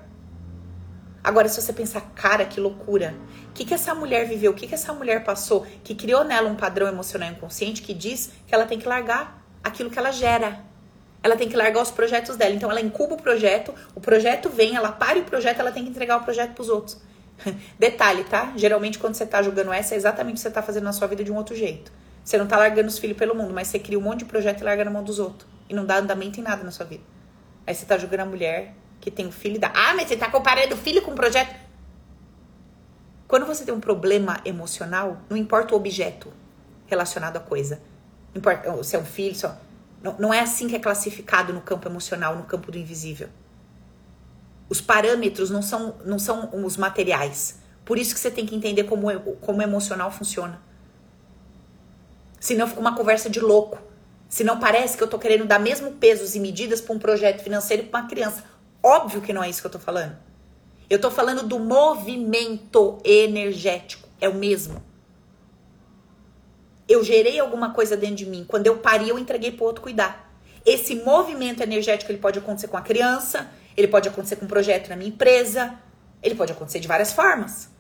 Agora, 1.23 1.49
se 1.49 1.61
você 1.61 1.73
pensar, 1.73 2.01
cara, 2.15 2.45
que 2.45 2.61
loucura. 2.61 3.15
O 3.49 3.53
que, 3.53 3.65
que 3.65 3.75
essa 3.75 3.93
mulher 3.93 4.29
viveu? 4.29 4.53
O 4.53 4.55
que, 4.55 4.69
que 4.69 4.75
essa 4.75 4.93
mulher 4.93 5.25
passou? 5.25 5.67
Que 5.83 5.95
criou 5.95 6.23
nela 6.23 6.49
um 6.49 6.55
padrão 6.55 6.87
emocional 6.87 7.31
inconsciente 7.31 7.83
que 7.83 7.93
diz 7.93 8.31
que 8.47 8.55
ela 8.55 8.67
tem 8.67 8.79
que 8.79 8.87
largar 8.87 9.43
aquilo 9.63 9.91
que 9.91 9.99
ela 9.99 10.13
gera. 10.13 10.61
Ela 11.23 11.35
tem 11.35 11.49
que 11.49 11.57
largar 11.57 11.83
os 11.83 11.91
projetos 11.91 12.37
dela. 12.37 12.55
Então, 12.55 12.71
ela 12.71 12.81
incuba 12.81 13.15
o 13.15 13.17
projeto, 13.21 13.75
o 13.97 14.01
projeto 14.01 14.49
vem, 14.49 14.77
ela 14.77 14.93
para 14.93 15.19
o 15.19 15.25
projeto, 15.25 15.59
ela 15.59 15.73
tem 15.73 15.83
que 15.83 15.91
entregar 15.91 16.19
o 16.19 16.25
projeto 16.25 16.53
para 16.53 16.63
os 16.63 16.69
outros. 16.69 17.01
Detalhe, 17.79 18.25
tá? 18.25 18.53
Geralmente, 18.57 18.99
quando 18.99 19.15
você 19.15 19.27
tá 19.27 19.43
julgando 19.43 19.73
essa, 19.73 19.95
é 19.95 19.97
exatamente 19.97 20.35
o 20.35 20.37
que 20.37 20.43
você 20.43 20.51
tá 20.51 20.63
fazendo 20.63 20.85
na 20.85 20.93
sua 20.93 21.07
vida 21.07 21.25
de 21.25 21.33
um 21.33 21.37
outro 21.37 21.55
jeito. 21.55 21.93
Você 22.25 22.39
não 22.39 22.47
tá 22.47 22.57
largando 22.57 22.89
os 22.89 22.99
filhos 22.99 23.17
pelo 23.17 23.35
mundo, 23.35 23.53
mas 23.53 23.69
você 23.69 23.79
cria 23.79 23.99
um 23.99 24.03
monte 24.03 24.21
de 24.21 24.25
projeto 24.25 24.61
e 24.61 24.65
larga 24.65 24.85
na 24.85 24.91
mão 24.91 25.05
dos 25.05 25.19
outros. 25.19 25.49
E 25.69 25.75
não 25.75 25.85
dá 25.85 25.99
andamento 25.99 26.41
em 26.41 26.43
nada 26.43 26.63
na 26.63 26.71
sua 26.71 26.87
vida. 26.87 27.03
Aí 27.67 27.75
você 27.75 27.85
tá 27.85 27.99
julgando 27.99 28.23
a 28.23 28.27
mulher, 28.27 28.75
que 29.01 29.11
tem 29.11 29.27
o 29.27 29.33
filho 29.33 29.59
da. 29.59 29.69
Ah, 29.75 29.95
mas 29.95 30.09
você 30.09 30.17
tá 30.17 30.31
comparando 30.31 30.75
o 30.75 30.79
filho 30.79 31.03
com 31.03 31.11
o 31.11 31.15
projeto. 31.15 31.55
Quando 33.29 33.47
você 33.47 33.65
tem 33.65 33.75
um 33.75 33.81
problema 33.81 34.41
emocional, 34.45 35.19
não 35.29 35.37
importa 35.37 35.75
o 35.75 35.77
objeto 35.77 36.33
relacionado 36.87 37.37
à 37.37 37.41
coisa. 37.41 37.81
Importa 38.35 38.83
se 38.83 38.97
é 38.97 38.99
um 38.99 39.05
filho, 39.05 39.35
só. 39.35 39.57
Não, 40.03 40.17
não 40.19 40.35
é 40.35 40.41
assim 40.41 40.69
que 40.69 40.77
é 40.77 40.79
classificado 40.79 41.53
no 41.53 41.61
campo 41.61 41.89
emocional, 41.89 42.37
no 42.37 42.45
campo 42.45 42.71
do 42.71 42.79
invisível. 42.79 43.29
Os 44.69 44.81
parâmetros 44.81 45.51
não 45.51 45.63
são, 45.63 45.97
não 46.05 46.19
são 46.19 46.51
os 46.65 46.77
materiais. 46.77 47.59
Por 47.85 47.99
isso 47.99 48.15
que 48.15 48.21
você 48.21 48.31
tem 48.31 48.47
que 48.47 48.55
entender 48.55 48.85
como, 48.85 49.09
como 49.41 49.63
emocional 49.63 50.11
funciona. 50.11 50.61
Senão 52.41 52.67
fica 52.67 52.81
uma 52.81 52.97
conversa 52.97 53.29
de 53.29 53.41
louco. 53.41 53.79
Senão 54.29 54.59
parece 54.59 54.97
que 54.97 55.03
eu 55.03 55.09
tô 55.09 55.19
querendo 55.19 55.45
dar 55.45 55.59
mesmo 55.59 55.93
pesos 55.93 56.35
e 56.35 56.41
medidas 56.41 56.81
para 56.81 56.95
um 56.95 56.99
projeto 56.99 57.43
financeiro 57.43 57.85
para 57.85 58.01
uma 58.01 58.09
criança. 58.09 58.45
Óbvio 58.83 59.21
que 59.21 59.33
não 59.33 59.43
é 59.43 59.49
isso 59.49 59.61
que 59.61 59.67
eu 59.67 59.71
tô 59.71 59.79
falando. 59.79 60.17
Eu 60.89 61.01
tô 61.01 61.11
falando 61.11 61.47
do 61.47 61.59
movimento 61.59 62.99
energético. 63.05 64.09
É 64.21 64.29
o 64.29 64.35
mesmo. 64.35 64.83
Eu 66.89 67.03
gerei 67.03 67.39
alguma 67.39 67.73
coisa 67.73 67.97
dentro 67.97 68.17
de 68.17 68.27
mim. 68.27 68.45
Quando 68.47 68.67
eu 68.67 68.77
parei, 68.79 69.11
eu 69.11 69.19
entreguei 69.19 69.53
pro 69.53 69.65
outro 69.65 69.83
cuidar. 69.83 70.31
Esse 70.67 70.97
movimento 70.97 71.63
energético 71.63 72.11
ele 72.11 72.19
pode 72.19 72.39
acontecer 72.39 72.69
com 72.69 72.77
a 72.77 72.83
criança, 72.83 73.51
ele 73.77 73.89
pode 73.89 74.09
acontecer 74.09 74.37
com 74.37 74.45
um 74.45 74.49
projeto 74.49 74.89
na 74.89 74.97
minha 74.97 75.11
empresa, 75.11 75.79
ele 76.23 76.35
pode 76.35 76.53
acontecer 76.53 76.81
de 76.81 76.89
várias 76.89 77.13
formas. 77.13 77.71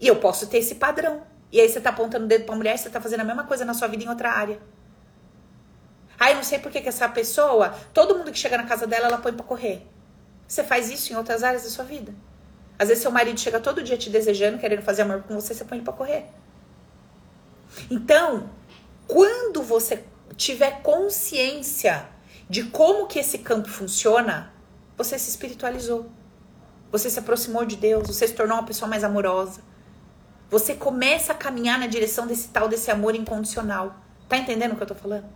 E 0.00 0.06
eu 0.06 0.16
posso 0.16 0.46
ter 0.46 0.58
esse 0.58 0.76
padrão. 0.76 1.22
E 1.50 1.60
aí 1.60 1.68
você 1.68 1.80
tá 1.80 1.90
apontando 1.90 2.24
o 2.24 2.28
dedo 2.28 2.44
pra 2.44 2.54
mulher, 2.54 2.76
você 2.76 2.90
tá 2.90 3.00
fazendo 3.00 3.20
a 3.20 3.24
mesma 3.24 3.44
coisa 3.44 3.64
na 3.64 3.74
sua 3.74 3.88
vida 3.88 4.04
em 4.04 4.08
outra 4.08 4.30
área. 4.30 4.60
Ah, 6.18 6.30
eu 6.30 6.36
não 6.36 6.42
sei 6.42 6.58
por 6.58 6.72
que, 6.72 6.80
que 6.80 6.88
essa 6.88 7.08
pessoa, 7.08 7.74
todo 7.92 8.16
mundo 8.16 8.32
que 8.32 8.38
chega 8.38 8.56
na 8.56 8.64
casa 8.64 8.86
dela, 8.86 9.06
ela 9.06 9.18
põe 9.18 9.32
pra 9.32 9.44
correr. 9.44 9.86
Você 10.46 10.64
faz 10.64 10.90
isso 10.90 11.12
em 11.12 11.16
outras 11.16 11.42
áreas 11.42 11.62
da 11.64 11.68
sua 11.68 11.84
vida. 11.84 12.14
Às 12.78 12.88
vezes 12.88 13.02
seu 13.02 13.10
marido 13.10 13.38
chega 13.38 13.60
todo 13.60 13.82
dia 13.82 13.96
te 13.96 14.10
desejando, 14.10 14.58
querendo 14.58 14.82
fazer 14.82 15.02
amor 15.02 15.22
com 15.22 15.34
você, 15.34 15.54
você 15.54 15.64
põe 15.64 15.78
ele 15.78 15.84
pra 15.84 15.92
correr. 15.92 16.26
Então, 17.90 18.50
quando 19.06 19.62
você 19.62 20.04
tiver 20.36 20.82
consciência 20.82 22.08
de 22.48 22.64
como 22.64 23.06
que 23.06 23.18
esse 23.18 23.38
campo 23.38 23.68
funciona, 23.68 24.52
você 24.96 25.18
se 25.18 25.30
espiritualizou. 25.30 26.10
Você 26.92 27.10
se 27.10 27.18
aproximou 27.18 27.64
de 27.64 27.76
Deus, 27.76 28.06
você 28.06 28.28
se 28.28 28.34
tornou 28.34 28.56
uma 28.56 28.66
pessoa 28.66 28.88
mais 28.88 29.02
amorosa. 29.02 29.60
Você 30.48 30.74
começa 30.74 31.32
a 31.32 31.36
caminhar 31.36 31.78
na 31.78 31.86
direção 31.86 32.26
desse 32.26 32.48
tal 32.48 32.68
desse 32.68 32.90
amor 32.90 33.14
incondicional. 33.14 33.96
Tá 34.28 34.36
entendendo 34.36 34.72
o 34.72 34.76
que 34.76 34.82
eu 34.82 34.86
tô 34.86 34.94
falando? 34.94 35.26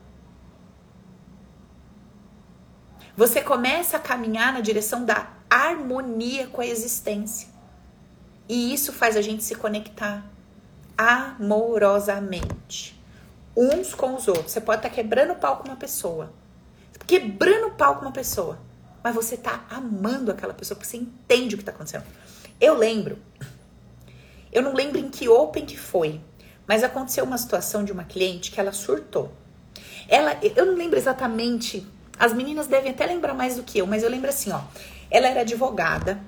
Você 3.16 3.42
começa 3.42 3.96
a 3.96 4.00
caminhar 4.00 4.52
na 4.52 4.60
direção 4.60 5.04
da 5.04 5.28
harmonia 5.50 6.46
com 6.46 6.60
a 6.60 6.66
existência. 6.66 7.48
E 8.48 8.72
isso 8.72 8.92
faz 8.92 9.16
a 9.16 9.20
gente 9.20 9.44
se 9.44 9.56
conectar 9.56 10.24
amorosamente 10.96 12.98
uns 13.56 13.94
com 13.94 14.14
os 14.14 14.28
outros. 14.28 14.52
Você 14.52 14.60
pode 14.60 14.78
estar 14.78 14.88
tá 14.88 14.94
quebrando 14.94 15.32
o 15.32 15.36
pau 15.36 15.58
com 15.58 15.68
uma 15.68 15.76
pessoa, 15.76 16.32
quebrando 17.06 17.68
o 17.68 17.70
pau 17.72 17.96
com 17.96 18.02
uma 18.02 18.12
pessoa, 18.12 18.58
mas 19.02 19.14
você 19.14 19.34
está 19.34 19.64
amando 19.70 20.30
aquela 20.30 20.54
pessoa 20.54 20.76
porque 20.76 20.88
você 20.88 20.96
entende 20.96 21.54
o 21.54 21.58
que 21.58 21.62
está 21.62 21.72
acontecendo. 21.72 22.04
Eu 22.60 22.76
lembro, 22.76 23.18
eu 24.52 24.62
não 24.62 24.74
lembro 24.74 24.98
em 24.98 25.08
que 25.08 25.28
open 25.28 25.64
que 25.64 25.78
foi, 25.78 26.20
mas 26.66 26.84
aconteceu 26.84 27.24
uma 27.24 27.38
situação 27.38 27.84
de 27.84 27.92
uma 27.92 28.04
cliente 28.04 28.50
que 28.50 28.60
ela 28.60 28.72
surtou. 28.72 29.32
Ela, 30.08 30.38
eu 30.42 30.66
não 30.66 30.74
lembro 30.74 30.98
exatamente 30.98 31.86
as 32.20 32.34
meninas 32.34 32.66
devem 32.66 32.90
até 32.90 33.06
lembrar 33.06 33.32
mais 33.32 33.56
do 33.56 33.62
que 33.62 33.78
eu, 33.78 33.86
mas 33.86 34.02
eu 34.02 34.10
lembro 34.10 34.28
assim, 34.28 34.52
ó. 34.52 34.60
Ela 35.10 35.28
era 35.28 35.40
advogada, 35.40 36.20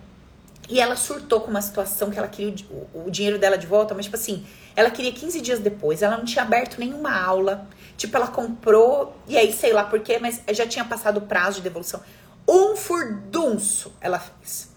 E 0.69 0.81
ela 0.81 0.97
surtou 0.97 1.41
com 1.41 1.51
uma 1.51 1.61
situação 1.61 2.11
que 2.11 2.19
ela 2.19 2.29
queria 2.29 2.55
o, 2.71 3.07
o, 3.07 3.11
dinheiro 3.11 3.39
dela 3.39 3.59
de 3.59 3.67
volta, 3.67 3.95
mas 3.95 4.05
tipo 4.07 4.17
assim, 4.17 4.47
ela 4.77 4.91
queria 4.91 5.13
15 5.13 5.41
dias 5.41 5.59
depois, 5.59 6.03
ela 6.03 6.17
não 6.17 6.25
tinha 6.25 6.43
aberto 6.43 6.79
nenhuma 6.79 7.13
aula. 7.13 7.67
Tipo, 7.97 8.17
ela 8.17 8.29
comprou, 8.29 9.17
e 9.27 9.37
aí 9.37 9.53
sei 9.53 9.73
lá 9.73 9.85
porquê, 9.85 10.19
mas 10.19 10.43
já 10.53 10.67
tinha 10.67 10.85
passado 10.85 11.19
o 11.19 11.21
prazo 11.23 11.57
de 11.57 11.63
devolução. 11.63 12.01
Um 12.49 12.77
furdunço 12.77 13.93
ela 14.01 14.19
fez. 14.19 14.71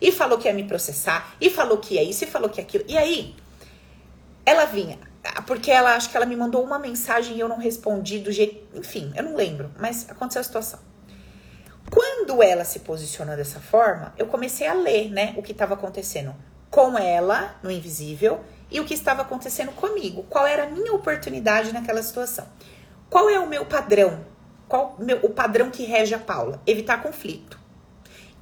E 0.00 0.12
falou 0.12 0.38
que 0.38 0.48
ia 0.48 0.54
me 0.54 0.64
processar, 0.64 1.34
e 1.40 1.48
falou 1.48 1.78
que 1.78 1.94
ia 1.94 2.02
isso, 2.02 2.24
e 2.24 2.26
falou 2.26 2.48
que 2.48 2.60
aquilo. 2.60 2.84
E 2.88 2.96
aí, 2.96 3.34
ela 4.44 4.66
vinha, 4.66 4.98
porque 5.46 5.70
ela 5.70 5.94
acho 5.94 6.10
que 6.10 6.16
ela 6.16 6.26
me 6.26 6.36
mandou 6.36 6.62
uma 6.62 6.78
mensagem 6.78 7.36
e 7.36 7.40
eu 7.40 7.48
não 7.48 7.58
respondi 7.58 8.18
do 8.18 8.30
jeito. 8.30 8.66
Enfim, 8.76 9.12
eu 9.16 9.22
não 9.22 9.34
lembro, 9.34 9.70
mas 9.78 10.08
aconteceu 10.10 10.40
a 10.40 10.44
situação. 10.44 10.93
Quando 11.94 12.42
ela 12.42 12.64
se 12.64 12.80
posicionou 12.80 13.36
dessa 13.36 13.60
forma, 13.60 14.12
eu 14.18 14.26
comecei 14.26 14.66
a 14.66 14.74
ler, 14.74 15.12
né, 15.12 15.32
o 15.36 15.42
que 15.42 15.52
estava 15.52 15.74
acontecendo 15.74 16.34
com 16.68 16.98
ela 16.98 17.54
no 17.62 17.70
invisível 17.70 18.40
e 18.68 18.80
o 18.80 18.84
que 18.84 18.94
estava 18.94 19.22
acontecendo 19.22 19.70
comigo. 19.70 20.24
Qual 20.28 20.44
era 20.44 20.64
a 20.64 20.68
minha 20.68 20.92
oportunidade 20.92 21.72
naquela 21.72 22.02
situação? 22.02 22.48
Qual 23.08 23.30
é 23.30 23.38
o 23.38 23.46
meu 23.46 23.64
padrão? 23.64 24.24
Qual 24.66 24.96
meu, 24.98 25.18
o 25.22 25.30
padrão 25.30 25.70
que 25.70 25.84
rege 25.84 26.16
a 26.16 26.18
Paula? 26.18 26.60
Evitar 26.66 27.00
conflito. 27.00 27.60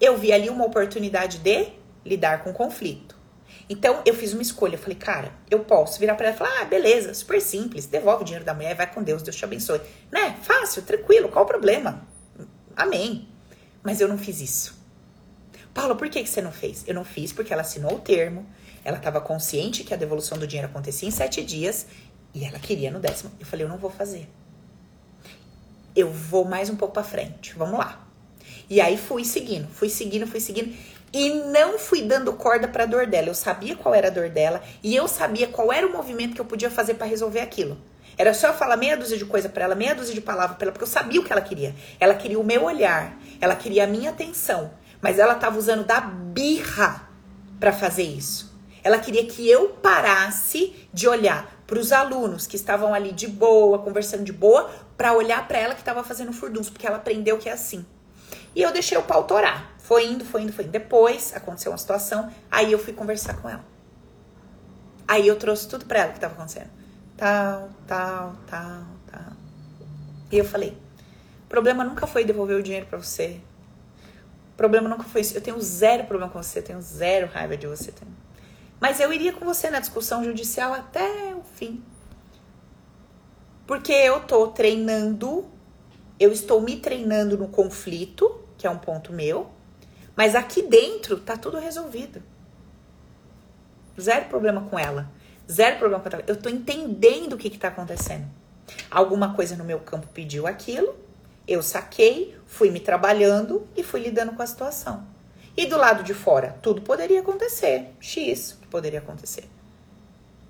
Eu 0.00 0.16
vi 0.16 0.32
ali 0.32 0.48
uma 0.48 0.64
oportunidade 0.64 1.36
de 1.36 1.74
lidar 2.06 2.42
com 2.42 2.54
conflito. 2.54 3.14
Então 3.68 4.00
eu 4.06 4.14
fiz 4.14 4.32
uma 4.32 4.40
escolha. 4.40 4.76
Eu 4.76 4.78
falei, 4.78 4.96
cara, 4.96 5.30
eu 5.50 5.58
posso 5.58 6.00
virar 6.00 6.14
para 6.14 6.28
ela 6.28 6.34
e 6.34 6.38
falar: 6.38 6.62
ah, 6.62 6.64
beleza, 6.64 7.12
super 7.12 7.38
simples, 7.42 7.84
devolve 7.84 8.22
o 8.22 8.24
dinheiro 8.24 8.46
da 8.46 8.54
mulher, 8.54 8.74
vai 8.74 8.86
com 8.90 9.02
Deus, 9.02 9.22
Deus 9.22 9.36
te 9.36 9.44
abençoe. 9.44 9.82
Né? 10.10 10.38
Fácil, 10.40 10.80
tranquilo, 10.80 11.28
qual 11.28 11.44
o 11.44 11.48
problema? 11.48 12.08
Amém. 12.74 13.31
Mas 13.82 14.00
eu 14.00 14.08
não 14.08 14.18
fiz 14.18 14.40
isso. 14.40 14.80
Paula, 15.74 15.94
por 15.94 16.08
que, 16.08 16.22
que 16.22 16.28
você 16.28 16.42
não 16.42 16.52
fez? 16.52 16.84
Eu 16.86 16.94
não 16.94 17.04
fiz 17.04 17.32
porque 17.32 17.52
ela 17.52 17.62
assinou 17.62 17.94
o 17.94 18.00
termo, 18.00 18.46
ela 18.84 18.98
estava 18.98 19.20
consciente 19.20 19.84
que 19.84 19.94
a 19.94 19.96
devolução 19.96 20.38
do 20.38 20.46
dinheiro 20.46 20.68
acontecia 20.68 21.08
em 21.08 21.12
sete 21.12 21.42
dias 21.42 21.86
e 22.34 22.44
ela 22.44 22.58
queria 22.58 22.90
no 22.90 23.00
décimo. 23.00 23.32
Eu 23.40 23.46
falei, 23.46 23.64
eu 23.64 23.68
não 23.68 23.78
vou 23.78 23.90
fazer. 23.90 24.28
Eu 25.94 26.10
vou 26.10 26.44
mais 26.44 26.68
um 26.70 26.76
pouco 26.76 26.94
para 26.94 27.02
frente. 27.02 27.54
Vamos 27.56 27.78
lá. 27.78 28.06
E 28.68 28.80
aí 28.80 28.96
fui 28.96 29.24
seguindo, 29.24 29.68
fui 29.68 29.88
seguindo, 29.88 30.26
fui 30.26 30.40
seguindo. 30.40 30.74
E 31.12 31.28
não 31.28 31.78
fui 31.78 32.02
dando 32.02 32.32
corda 32.32 32.66
para 32.66 32.84
a 32.84 32.86
dor 32.86 33.06
dela. 33.06 33.28
Eu 33.28 33.34
sabia 33.34 33.76
qual 33.76 33.94
era 33.94 34.08
a 34.08 34.10
dor 34.10 34.30
dela 34.30 34.62
e 34.82 34.96
eu 34.96 35.06
sabia 35.06 35.46
qual 35.46 35.72
era 35.72 35.86
o 35.86 35.92
movimento 35.92 36.34
que 36.34 36.40
eu 36.40 36.44
podia 36.44 36.70
fazer 36.70 36.94
para 36.94 37.06
resolver 37.06 37.40
aquilo. 37.40 37.78
Era 38.22 38.32
só 38.32 38.46
eu 38.46 38.54
falar 38.54 38.76
meia 38.76 38.96
dúzia 38.96 39.18
de 39.18 39.24
coisa 39.24 39.48
para 39.48 39.64
ela, 39.64 39.74
meia 39.74 39.96
dúzia 39.96 40.14
de 40.14 40.20
palavras 40.20 40.56
para 40.56 40.66
ela, 40.66 40.72
porque 40.72 40.84
eu 40.84 40.88
sabia 40.88 41.20
o 41.20 41.24
que 41.24 41.32
ela 41.32 41.40
queria. 41.40 41.74
Ela 41.98 42.14
queria 42.14 42.38
o 42.38 42.44
meu 42.44 42.62
olhar, 42.62 43.18
ela 43.40 43.56
queria 43.56 43.82
a 43.82 43.86
minha 43.88 44.10
atenção, 44.10 44.70
mas 45.00 45.18
ela 45.18 45.32
estava 45.32 45.58
usando 45.58 45.84
da 45.84 46.00
birra 46.00 47.08
para 47.58 47.72
fazer 47.72 48.04
isso. 48.04 48.56
Ela 48.84 48.96
queria 49.00 49.26
que 49.26 49.50
eu 49.50 49.70
parasse 49.70 50.88
de 50.92 51.08
olhar 51.08 51.64
para 51.66 51.80
os 51.80 51.90
alunos 51.90 52.46
que 52.46 52.54
estavam 52.54 52.94
ali 52.94 53.10
de 53.10 53.26
boa, 53.26 53.80
conversando 53.80 54.22
de 54.22 54.32
boa, 54.32 54.70
para 54.96 55.14
olhar 55.14 55.48
para 55.48 55.58
ela 55.58 55.74
que 55.74 55.80
estava 55.80 56.04
fazendo 56.04 56.32
furdunço, 56.32 56.70
porque 56.70 56.86
ela 56.86 56.98
aprendeu 56.98 57.38
que 57.38 57.48
é 57.48 57.52
assim. 57.52 57.84
E 58.54 58.62
eu 58.62 58.70
deixei 58.70 58.96
o 58.96 59.02
pau 59.02 59.24
torar. 59.24 59.74
Foi 59.78 60.06
indo, 60.06 60.24
foi 60.24 60.42
indo, 60.42 60.52
foi 60.52 60.62
indo. 60.62 60.70
Depois 60.70 61.34
aconteceu 61.34 61.72
uma 61.72 61.78
situação, 61.78 62.32
aí 62.48 62.70
eu 62.70 62.78
fui 62.78 62.92
conversar 62.92 63.34
com 63.42 63.48
ela. 63.48 63.64
Aí 65.08 65.26
eu 65.26 65.34
trouxe 65.34 65.66
tudo 65.66 65.86
para 65.86 65.98
ela 65.98 66.10
que 66.10 66.18
estava 66.18 66.34
acontecendo. 66.34 66.81
Tal, 67.16 67.70
tal, 67.86 68.36
tal, 68.46 68.84
tal. 69.10 69.32
E 70.30 70.38
eu 70.38 70.44
falei: 70.44 70.76
o 71.44 71.48
problema 71.48 71.84
nunca 71.84 72.06
foi 72.06 72.24
devolver 72.24 72.58
o 72.58 72.62
dinheiro 72.62 72.86
para 72.86 72.98
você. 72.98 73.40
O 74.54 74.56
problema 74.56 74.88
nunca 74.88 75.04
foi 75.04 75.20
isso. 75.20 75.36
Eu 75.36 75.40
tenho 75.40 75.60
zero 75.60 76.04
problema 76.04 76.32
com 76.32 76.42
você, 76.42 76.58
eu 76.58 76.62
tenho 76.62 76.80
zero 76.80 77.26
raiva 77.26 77.56
de 77.56 77.66
você. 77.66 77.92
Mas 78.80 78.98
eu 78.98 79.12
iria 79.12 79.32
com 79.32 79.44
você 79.44 79.70
na 79.70 79.78
discussão 79.80 80.24
judicial 80.24 80.72
até 80.72 81.34
o 81.34 81.42
fim. 81.42 81.82
Porque 83.66 83.92
eu 83.92 84.20
tô 84.20 84.48
treinando, 84.48 85.46
eu 86.18 86.32
estou 86.32 86.60
me 86.60 86.76
treinando 86.76 87.38
no 87.38 87.48
conflito, 87.48 88.40
que 88.58 88.66
é 88.66 88.70
um 88.70 88.78
ponto 88.78 89.12
meu, 89.12 89.50
mas 90.16 90.34
aqui 90.34 90.62
dentro 90.62 91.18
tá 91.18 91.36
tudo 91.36 91.58
resolvido. 91.58 92.22
Zero 94.00 94.26
problema 94.26 94.62
com 94.62 94.78
ela. 94.78 95.10
Zero 95.50 95.78
problema 95.78 96.02
com 96.02 96.08
ela. 96.08 96.24
Eu 96.26 96.36
tô 96.36 96.48
entendendo 96.48 97.34
o 97.34 97.36
que 97.36 97.50
que 97.50 97.58
tá 97.58 97.68
acontecendo. 97.68 98.26
Alguma 98.90 99.34
coisa 99.34 99.56
no 99.56 99.64
meu 99.64 99.80
campo 99.80 100.06
pediu 100.12 100.46
aquilo, 100.46 100.94
eu 101.46 101.62
saquei, 101.62 102.36
fui 102.46 102.70
me 102.70 102.80
trabalhando 102.80 103.66
e 103.76 103.82
fui 103.82 104.00
lidando 104.00 104.32
com 104.32 104.42
a 104.42 104.46
situação. 104.46 105.06
E 105.56 105.66
do 105.66 105.76
lado 105.76 106.02
de 106.02 106.14
fora, 106.14 106.56
tudo 106.62 106.80
poderia 106.80 107.20
acontecer. 107.20 107.94
X 108.00 108.56
que 108.60 108.66
poderia 108.68 109.00
acontecer. 109.00 109.44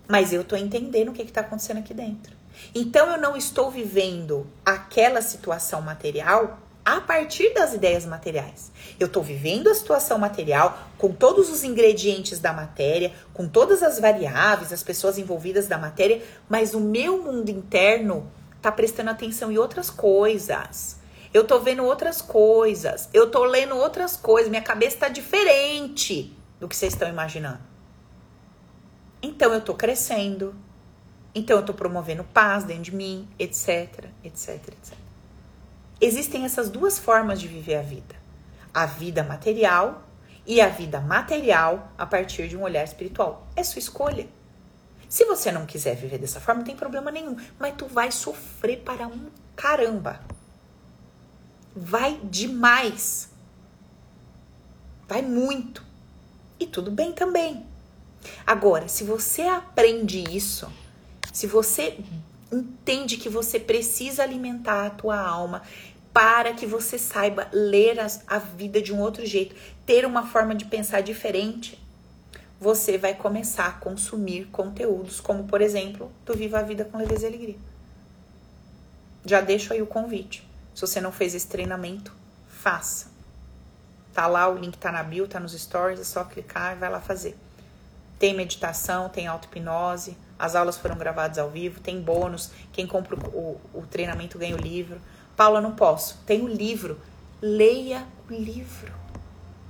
Mas 0.09 0.33
eu 0.33 0.45
tô 0.45 0.57
entendendo 0.57 1.09
o 1.09 1.13
que 1.13 1.23
está 1.23 1.41
acontecendo 1.41 1.79
aqui 1.79 1.95
dentro. 1.95 2.37
Então 2.75 3.11
eu 3.11 3.21
não 3.21 3.37
estou 3.37 3.71
vivendo 3.71 4.47
aquela 4.65 5.23
situação 5.23 5.81
material 5.81 6.59
a 6.85 7.01
partir 7.01 7.55
das 7.55 7.75
ideias 7.75 8.05
materiais. 8.05 8.73
Eu 8.99 9.07
estou 9.07 9.23
vivendo 9.23 9.69
a 9.69 9.75
situação 9.75 10.19
material 10.19 10.79
com 10.99 11.13
todos 11.13 11.49
os 11.49 11.63
ingredientes 11.63 12.39
da 12.39 12.53
matéria, 12.53 13.13
com 13.33 13.47
todas 13.49 13.83
as 13.83 14.01
variáveis, 14.01 14.73
as 14.73 14.83
pessoas 14.83 15.19
envolvidas 15.19 15.67
da 15.67 15.79
matéria, 15.79 16.23
mas 16.49 16.75
o 16.75 16.81
meu 16.81 17.23
mundo 17.23 17.51
interno 17.51 18.31
está 18.57 18.71
prestando 18.71 19.11
atenção 19.11 19.51
em 19.51 19.59
outras 19.59 19.91
coisas. 19.91 20.97
Eu 21.33 21.45
tô 21.45 21.59
vendo 21.61 21.85
outras 21.85 22.21
coisas. 22.21 23.09
Eu 23.13 23.31
tô 23.31 23.45
lendo 23.45 23.77
outras 23.77 24.17
coisas. 24.17 24.51
Minha 24.51 24.63
cabeça 24.63 24.99
tá 24.99 25.09
diferente 25.09 26.37
do 26.61 26.69
que 26.69 26.77
vocês 26.77 26.93
estão 26.93 27.09
imaginando. 27.09 27.61
Então 29.23 29.53
eu 29.53 29.61
tô 29.61 29.75
crescendo. 29.75 30.55
Então 31.35 31.57
eu 31.57 31.65
tô 31.65 31.73
promovendo 31.73 32.23
paz 32.23 32.65
dentro 32.65 32.83
de 32.83 32.95
mim, 32.95 33.27
etc, 33.39 34.05
etc, 34.23 34.69
etc. 34.69 35.02
Existem 36.03 36.45
essas 36.45 36.69
duas 36.69 36.99
formas 36.99 37.41
de 37.41 37.49
viver 37.49 37.77
a 37.77 37.83
vida: 37.83 38.15
a 38.75 38.85
vida 38.85 39.23
material 39.23 40.03
e 40.47 40.61
a 40.61 40.69
vida 40.69 41.01
material 41.01 41.93
a 41.97 42.05
partir 42.05 42.49
de 42.49 42.57
um 42.57 42.63
olhar 42.63 42.85
espiritual. 42.85 43.47
É 43.57 43.65
sua 43.65 43.79
escolha. 43.79 44.29
Se 45.09 45.25
você 45.25 45.51
não 45.51 45.65
quiser 45.65 45.97
viver 45.97 46.19
dessa 46.19 46.41
forma, 46.41 46.59
não 46.59 46.67
tem 46.67 46.77
problema 46.77 47.11
nenhum, 47.11 47.37
mas 47.59 47.75
tu 47.79 47.87
vai 47.87 48.11
sofrer 48.11 48.81
para 48.81 49.07
um 49.07 49.31
caramba 49.57 50.21
vai 51.75 52.21
demais. 52.23 53.31
Vai 55.09 55.23
muito. 55.23 55.85
E 56.59 56.67
tudo 56.67 56.91
bem 56.91 57.13
também. 57.13 57.67
Agora, 58.47 58.87
se 58.87 59.03
você 59.03 59.43
aprende 59.43 60.23
isso, 60.35 60.71
se 61.33 61.47
você 61.47 61.99
entende 62.53 63.17
que 63.17 63.29
você 63.29 63.59
precisa 63.59 64.23
alimentar 64.23 64.87
a 64.87 64.91
tua 64.91 65.19
alma 65.19 65.63
para 66.13 66.53
que 66.53 66.67
você 66.67 66.99
saiba 66.99 67.49
ler 67.53 67.99
a, 67.99 68.07
a 68.27 68.39
vida 68.39 68.81
de 68.83 68.93
um 68.93 69.01
outro 69.01 69.25
jeito, 69.25 69.55
ter 69.87 70.05
uma 70.05 70.27
forma 70.27 70.55
de 70.55 70.65
pensar 70.65 71.01
diferente, 71.01 71.79
você 72.61 72.97
vai 72.97 73.15
começar 73.15 73.67
a 73.67 73.73
consumir 73.73 74.47
conteúdos 74.47 75.21
como, 75.21 75.45
por 75.45 75.61
exemplo, 75.61 76.13
do 76.25 76.35
Viva 76.35 76.61
a 76.61 76.63
Vida 76.63 76.85
com 76.85 76.99
Leveza 76.99 77.25
e 77.25 77.27
Alegria. 77.27 77.57
Já 79.25 79.41
deixo 79.41 79.73
aí 79.73 79.81
o 79.81 79.87
convite. 79.87 80.47
Se 80.75 80.81
você 80.81 81.01
não 81.01 81.13
fez 81.13 81.35
esse 81.35 81.47
treinamento, 81.47 82.13
faça. 82.49 83.11
Tá 84.13 84.27
lá, 84.27 84.49
o 84.49 84.57
link 84.57 84.77
tá 84.77 84.93
na 84.93 85.03
bio, 85.03 85.27
tá 85.27 85.41
nos 85.41 85.53
stories, 85.53 86.01
é 86.01 86.05
só 86.05 86.25
clicar 86.25 86.77
e 86.77 86.79
vai 86.79 86.91
lá 86.91 87.01
fazer. 87.01 87.37
Tem 88.19 88.35
meditação, 88.35 89.09
tem 89.09 89.27
auto-hipnose, 89.27 90.17
as 90.39 90.55
aulas 90.55 90.77
foram 90.77 90.97
gravadas 90.97 91.39
ao 91.39 91.51
vivo, 91.51 91.81
tem 91.81 92.01
bônus. 92.01 92.51
Quem 92.73 92.87
compra 92.87 93.17
o, 93.17 93.59
o, 93.75 93.81
o 93.81 93.87
treinamento 93.87 94.39
ganha 94.39 94.55
o 94.55 94.61
livro. 94.61 95.01
Paula, 95.37 95.61
não 95.61 95.75
posso. 95.75 96.19
Tem 96.27 96.43
o 96.43 96.49
livro. 96.49 97.01
Leia 97.41 98.07
o 98.29 98.33
livro. 98.33 98.93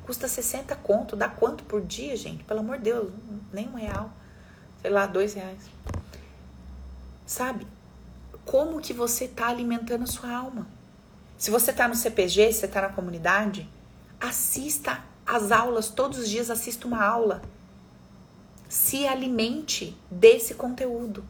Custa 0.05 0.29
60 0.29 0.75
conto. 0.77 1.17
Dá 1.17 1.29
quanto 1.29 1.65
por 1.65 1.81
dia, 1.81 2.17
gente? 2.17 2.45
Pelo 2.45 2.61
amor 2.61 2.79
de 2.79 2.85
Deus, 2.85 3.11
nem 3.53 3.69
um 3.69 3.75
real. 3.75 4.11
Sei 4.81 4.91
lá, 4.91 5.07
dois 5.07 5.35
reais. 5.35 5.61
Sabe? 7.27 7.67
Como 8.45 8.81
que 8.81 8.93
você 8.93 9.29
tá 9.29 9.49
alimentando 9.49 10.03
a 10.03 10.07
sua 10.07 10.35
alma? 10.35 10.67
Se 11.39 11.51
você 11.51 11.71
está 11.71 11.89
no 11.89 11.95
CPG, 11.95 12.53
se 12.53 12.61
você 12.61 12.67
está 12.67 12.83
na 12.83 12.89
comunidade, 12.89 13.69
assista 14.21 15.03
as 15.27 15.51
aulas, 15.51 15.89
todos 15.89 16.19
os 16.19 16.29
dias 16.29 16.51
assista 16.51 16.87
uma 16.87 17.05
aula. 17.05 17.43
Se 18.69 19.07
alimente 19.07 19.97
desse 20.11 20.55
conteúdo. 20.55 21.25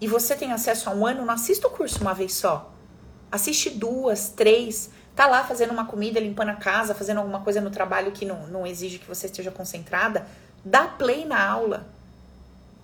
E 0.00 0.06
você 0.06 0.34
tem 0.34 0.52
acesso 0.52 0.88
a 0.88 0.94
um 0.94 1.06
ano, 1.06 1.24
não 1.24 1.34
assista 1.34 1.66
o 1.66 1.70
curso 1.70 2.00
uma 2.00 2.14
vez 2.14 2.34
só. 2.34 2.72
Assiste 3.30 3.70
duas, 3.70 4.30
três. 4.30 4.90
Tá 5.14 5.26
lá 5.26 5.44
fazendo 5.44 5.72
uma 5.72 5.84
comida, 5.84 6.18
limpando 6.18 6.50
a 6.50 6.56
casa, 6.56 6.94
fazendo 6.94 7.18
alguma 7.18 7.40
coisa 7.40 7.60
no 7.60 7.70
trabalho 7.70 8.12
que 8.12 8.24
não, 8.24 8.46
não 8.46 8.66
exige 8.66 8.98
que 8.98 9.06
você 9.06 9.26
esteja 9.26 9.50
concentrada. 9.50 10.26
Dá 10.64 10.88
play 10.88 11.24
na 11.26 11.44
aula. 11.44 11.86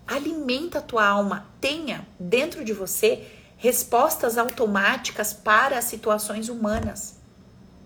Alimenta 0.06 0.78
a 0.78 0.82
tua 0.82 1.06
alma. 1.06 1.46
Tenha 1.60 2.06
dentro 2.20 2.64
de 2.64 2.72
você 2.72 3.26
respostas 3.56 4.36
automáticas 4.36 5.32
para 5.32 5.78
as 5.78 5.84
situações 5.86 6.48
humanas. 6.48 7.16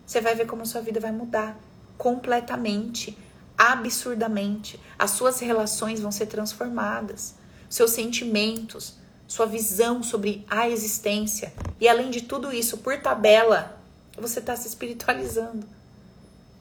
Você 0.05 0.20
vai 0.20 0.35
ver 0.35 0.47
como 0.47 0.66
sua 0.66 0.81
vida 0.81 0.99
vai 0.99 1.12
mudar 1.12 1.57
completamente, 1.97 3.16
absurdamente. 3.57 4.81
As 4.99 5.12
suas 5.12 5.39
relações 5.39 6.01
vão 6.01 6.11
ser 6.11 6.26
transformadas, 6.26 7.35
seus 7.68 7.91
sentimentos, 7.91 8.99
sua 9.31 9.47
visão 9.47 10.03
sobre 10.03 10.45
a 10.51 10.68
existência. 10.68 11.53
E 11.81 11.87
além 11.87 12.11
de 12.11 12.22
tudo 12.22 12.53
isso, 12.53 12.78
por 12.78 13.01
tabela, 13.01 13.81
você 14.18 14.41
está 14.41 14.57
se 14.57 14.66
espiritualizando. 14.66 15.64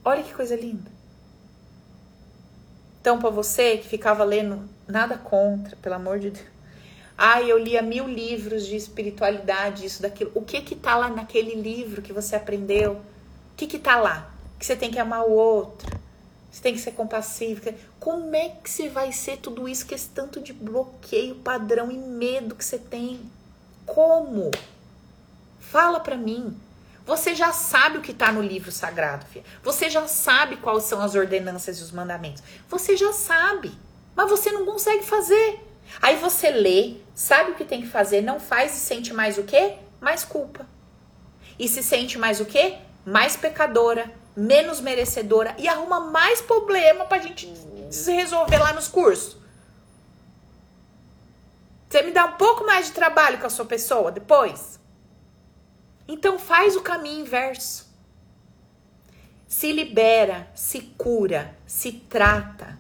Olha 0.06 0.22
que 0.22 0.32
coisa 0.32 0.56
linda. 0.56 0.92
Então, 3.02 3.18
para 3.18 3.32
você 3.32 3.78
que 3.78 3.90
ficava 3.90 4.24
lendo 4.24 4.70
nada 4.88 5.18
contra, 5.18 5.76
pelo 5.78 5.96
amor 5.96 6.20
de 6.20 6.30
Deus. 6.30 6.46
Ai, 7.18 7.52
eu 7.52 7.58
lia 7.58 7.82
mil 7.82 8.08
livros 8.08 8.68
de 8.68 8.76
espiritualidade, 8.76 9.88
isso, 9.88 10.04
daquilo. 10.04 10.32
O 10.36 10.44
que 10.44 10.62
que 10.62 10.76
tá 10.76 10.96
lá 10.96 11.10
naquele 11.10 11.56
livro 11.56 12.04
que 12.04 12.14
você 12.14 12.36
aprendeu? 12.36 12.94
O 12.94 13.02
que 13.58 13.66
que 13.66 13.80
tá 13.80 14.00
lá? 14.00 14.32
Que 14.60 14.66
você 14.66 14.76
tem 14.76 14.92
que 14.92 15.00
amar 15.00 15.24
o 15.24 15.32
outro, 15.32 15.99
você 16.52 16.62
tem 16.62 16.74
que 16.74 16.80
ser 16.80 16.94
compassivo. 16.94 17.62
Como 18.00 18.36
é 18.36 18.50
que 18.50 18.70
você 18.70 18.90
vai 18.90 19.12
ser 19.12 19.38
tudo 19.38 19.68
isso 19.68 19.86
que 19.86 19.94
esse 19.94 20.10
tanto 20.10 20.42
de 20.42 20.52
bloqueio, 20.52 21.36
padrão 21.36 21.92
e 21.92 21.98
medo 21.98 22.56
que 22.56 22.66
você 22.66 22.78
tem? 22.78 23.22
Como? 23.86 24.52
Fala 25.60 26.00
para 26.00 26.18
mim. 26.18 26.58
Você 27.06 27.34
já 27.34 27.52
sabe 27.52 27.98
o 27.98 28.02
que 28.02 28.12
está 28.12 28.32
no 28.32 28.42
livro 28.42 28.72
sagrado, 28.72 29.26
filha. 29.26 29.46
Você 29.64 29.90
já 29.90 30.08
sabe 30.08 30.58
quais 30.58 30.84
são 30.84 31.02
as 31.02 31.16
ordenanças 31.16 31.80
e 31.80 31.84
os 31.84 31.92
mandamentos. 31.92 32.44
Você 32.68 32.96
já 32.96 33.12
sabe, 33.14 33.72
mas 34.16 34.30
você 34.30 34.52
não 34.52 34.66
consegue 34.66 35.04
fazer. 35.04 35.60
Aí 36.02 36.18
você 36.18 36.52
lê, 36.52 36.98
sabe 37.16 37.52
o 37.52 37.56
que 37.56 37.66
tem 37.66 37.82
que 37.82 37.88
fazer, 37.88 38.22
não 38.22 38.40
faz 38.40 38.76
e 38.76 38.80
sente 38.80 39.12
mais 39.12 39.38
o 39.38 39.44
quê? 39.44 39.78
Mais 40.00 40.24
culpa. 40.24 40.68
E 41.58 41.68
se 41.68 41.82
sente 41.82 42.18
mais 42.18 42.40
o 42.40 42.46
quê? 42.46 42.78
Mais 43.06 43.36
pecadora, 43.36 44.12
menos 44.40 44.80
merecedora 44.80 45.54
e 45.58 45.68
arruma 45.68 46.00
mais 46.00 46.42
problema 46.42 47.06
pra 47.06 47.20
gente 47.20 47.52
resolver 48.08 48.58
lá 48.58 48.74
nos 48.74 48.88
cursos. 48.88 49.38
Você 51.90 52.04
me 52.04 52.12
dá 52.12 52.26
um 52.26 52.34
pouco 52.34 52.66
mais 52.66 52.88
de 52.88 52.92
trabalho 52.94 53.40
com 53.40 53.48
a 53.48 53.50
sua 53.50 53.66
pessoa 53.66 54.12
depois? 54.12 54.80
Então 56.08 56.40
faz 56.40 56.76
o 56.76 56.82
caminho 56.82 57.22
inverso. 57.22 57.90
Se 59.48 59.72
libera, 59.72 60.48
se 60.54 60.82
cura, 60.98 61.56
se 61.66 61.92
trata. 61.92 62.78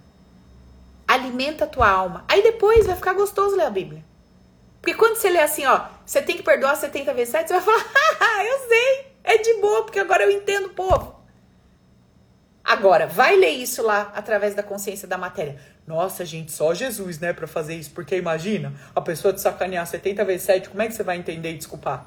Alimenta 1.08 1.66
a 1.66 1.68
tua 1.68 1.90
alma. 1.90 2.24
Aí 2.28 2.44
depois 2.44 2.86
vai 2.86 2.96
ficar 2.96 3.14
gostoso 3.14 3.56
ler 3.56 3.66
a 3.66 3.72
Bíblia. 3.72 4.06
Porque 4.80 4.94
quando 4.94 5.16
você 5.16 5.30
lê 5.30 5.40
assim, 5.40 5.66
ó, 5.66 5.88
você 6.06 6.22
tem 6.22 6.38
que 6.38 6.44
perdoar 6.44 6.76
70 6.76 7.14
vezes 7.16 7.32
7, 7.32 7.48
você 7.48 7.60
vai 7.60 7.64
falar, 7.64 7.86
ah, 8.22 8.46
eu 8.46 8.68
sei, 8.68 9.14
é 9.24 9.38
de 9.40 9.56
boa, 9.56 9.84
porque 9.84 10.00
agora 10.00 10.24
eu 10.24 10.32
entendo 10.32 10.68
o 10.68 10.74
povo. 10.74 11.19
Agora, 12.70 13.08
vai 13.08 13.36
ler 13.36 13.50
isso 13.50 13.82
lá 13.82 14.12
através 14.14 14.54
da 14.54 14.62
consciência 14.62 15.08
da 15.08 15.18
matéria. 15.18 15.60
Nossa, 15.88 16.24
gente, 16.24 16.52
só 16.52 16.72
Jesus, 16.72 17.18
né, 17.18 17.34
para 17.34 17.48
fazer 17.48 17.74
isso. 17.74 17.90
Porque 17.90 18.16
imagina, 18.16 18.72
a 18.96 19.02
pessoa 19.02 19.34
te 19.34 19.42
sacanear 19.42 19.88
70 19.88 20.24
vezes 20.24 20.44
7, 20.44 20.70
como 20.70 20.80
é 20.84 20.88
que 20.88 20.94
você 20.94 21.02
vai 21.02 21.18
entender 21.18 21.50
e 21.50 21.58
desculpar? 21.58 22.06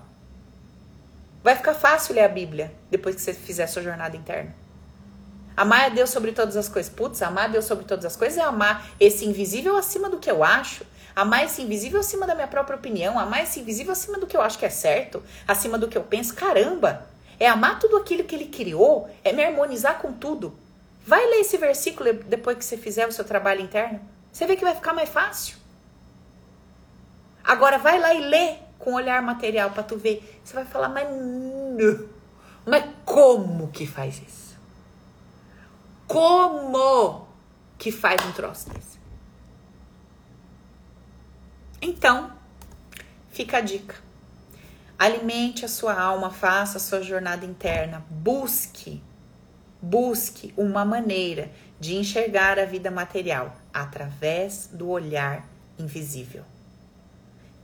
Vai 1.43 1.57
ficar 1.57 1.75
fácil 1.75 2.15
ler 2.15 2.21
a 2.21 2.29
Bíblia 2.29 2.73
depois 2.89 3.17
que 3.17 3.21
você 3.21 3.35
fizer 3.35 3.65
a 3.65 3.67
sua 3.67 3.83
jornada 3.83 4.17
interna. 4.17 4.55
Amar 5.57 5.87
a 5.87 5.89
Deus 5.89 6.11
sobre 6.11 6.31
todas 6.31 6.57
as 6.57 6.69
coisas. 6.69 6.93
Putz, 6.93 7.21
amar 7.23 7.47
a 7.47 7.49
Deus 7.49 7.65
sobre 7.65 7.85
todas 7.85 8.05
as 8.05 8.15
coisas 8.15 8.39
é 8.39 8.43
amar 8.43 8.87
esse 9.01 9.27
invisível 9.27 9.77
acima 9.77 10.09
do 10.09 10.19
que 10.19 10.31
eu 10.31 10.45
acho. 10.45 10.87
Amar 11.17 11.45
esse 11.45 11.61
invisível 11.61 11.99
acima 11.99 12.25
da 12.25 12.37
minha 12.37 12.47
própria 12.47 12.77
opinião. 12.77 13.19
Amar 13.19 13.43
esse 13.43 13.59
invisível 13.59 13.91
acima 13.91 14.17
do 14.17 14.29
que 14.29 14.37
eu 14.37 14.41
acho 14.41 14.61
que 14.61 14.65
é 14.65 14.71
certo. 14.71 15.25
Acima 15.45 15.77
do 15.77 15.89
que 15.89 15.99
eu 15.99 16.05
penso. 16.05 16.33
Caramba! 16.37 17.11
É 17.43 17.49
amar 17.49 17.81
tudo 17.81 17.97
aquilo 17.97 18.23
que 18.23 18.37
ele 18.37 18.47
criou. 18.47 19.11
É 19.25 19.33
me 19.33 19.43
harmonizar 19.43 19.99
com 19.99 20.13
tudo. 20.13 20.57
Vai 21.05 21.27
ler 21.27 21.41
esse 21.41 21.57
versículo 21.57 22.13
depois 22.13 22.57
que 22.57 22.65
você 22.65 22.77
fizer 22.77 23.09
o 23.09 23.11
seu 23.11 23.25
trabalho 23.25 23.61
interno. 23.61 24.01
Você 24.33 24.47
vê 24.47 24.55
que 24.55 24.63
vai 24.63 24.77
ficar 24.77 24.93
mais 24.93 25.09
fácil. 25.09 25.57
Agora 27.43 27.79
vai 27.79 27.99
lá 27.99 28.15
e 28.15 28.21
lê 28.21 28.59
com 28.79 28.95
olhar 28.95 29.21
material 29.21 29.73
para 29.73 29.83
tu 29.83 29.97
ver. 29.97 30.41
Você 30.45 30.55
vai 30.55 30.65
falar, 30.65 30.89
mas 30.89 31.09
não. 31.11 32.09
Mas 32.65 32.85
como 33.05 33.73
que 33.73 33.89
faz 33.89 34.23
isso? 34.23 34.57
Como 36.07 37.27
que 37.77 37.91
faz 37.91 38.25
um 38.25 38.31
troço 38.31 38.71
desse? 38.71 39.01
Então, 41.81 42.31
fica 43.33 43.57
a 43.57 43.61
dica. 43.61 43.97
Alimente 45.03 45.65
a 45.65 45.69
sua 45.69 46.01
alma, 46.01 46.31
faça 46.31 46.77
a 46.79 46.81
sua 46.81 47.03
jornada 47.03 47.45
interna, 47.45 48.07
busque, 48.09 49.03
busque 49.81 50.55
uma 50.57 50.85
maneira 50.85 51.51
de 51.81 51.97
enxergar 51.97 52.57
a 52.57 52.65
vida 52.65 52.89
material 52.89 53.57
através 53.75 54.71
do 54.73 54.89
olhar 54.89 55.45
invisível. 55.77 56.45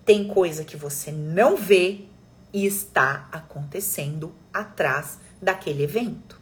Tem 0.05 0.27
coisa 0.27 0.65
que 0.65 0.77
você 0.77 1.13
não 1.13 1.57
vê 1.57 2.07
e 2.53 2.67
está 2.67 3.29
acontecendo 3.31 4.35
atrás 4.53 5.21
daquele 5.41 5.85
evento. 5.85 6.41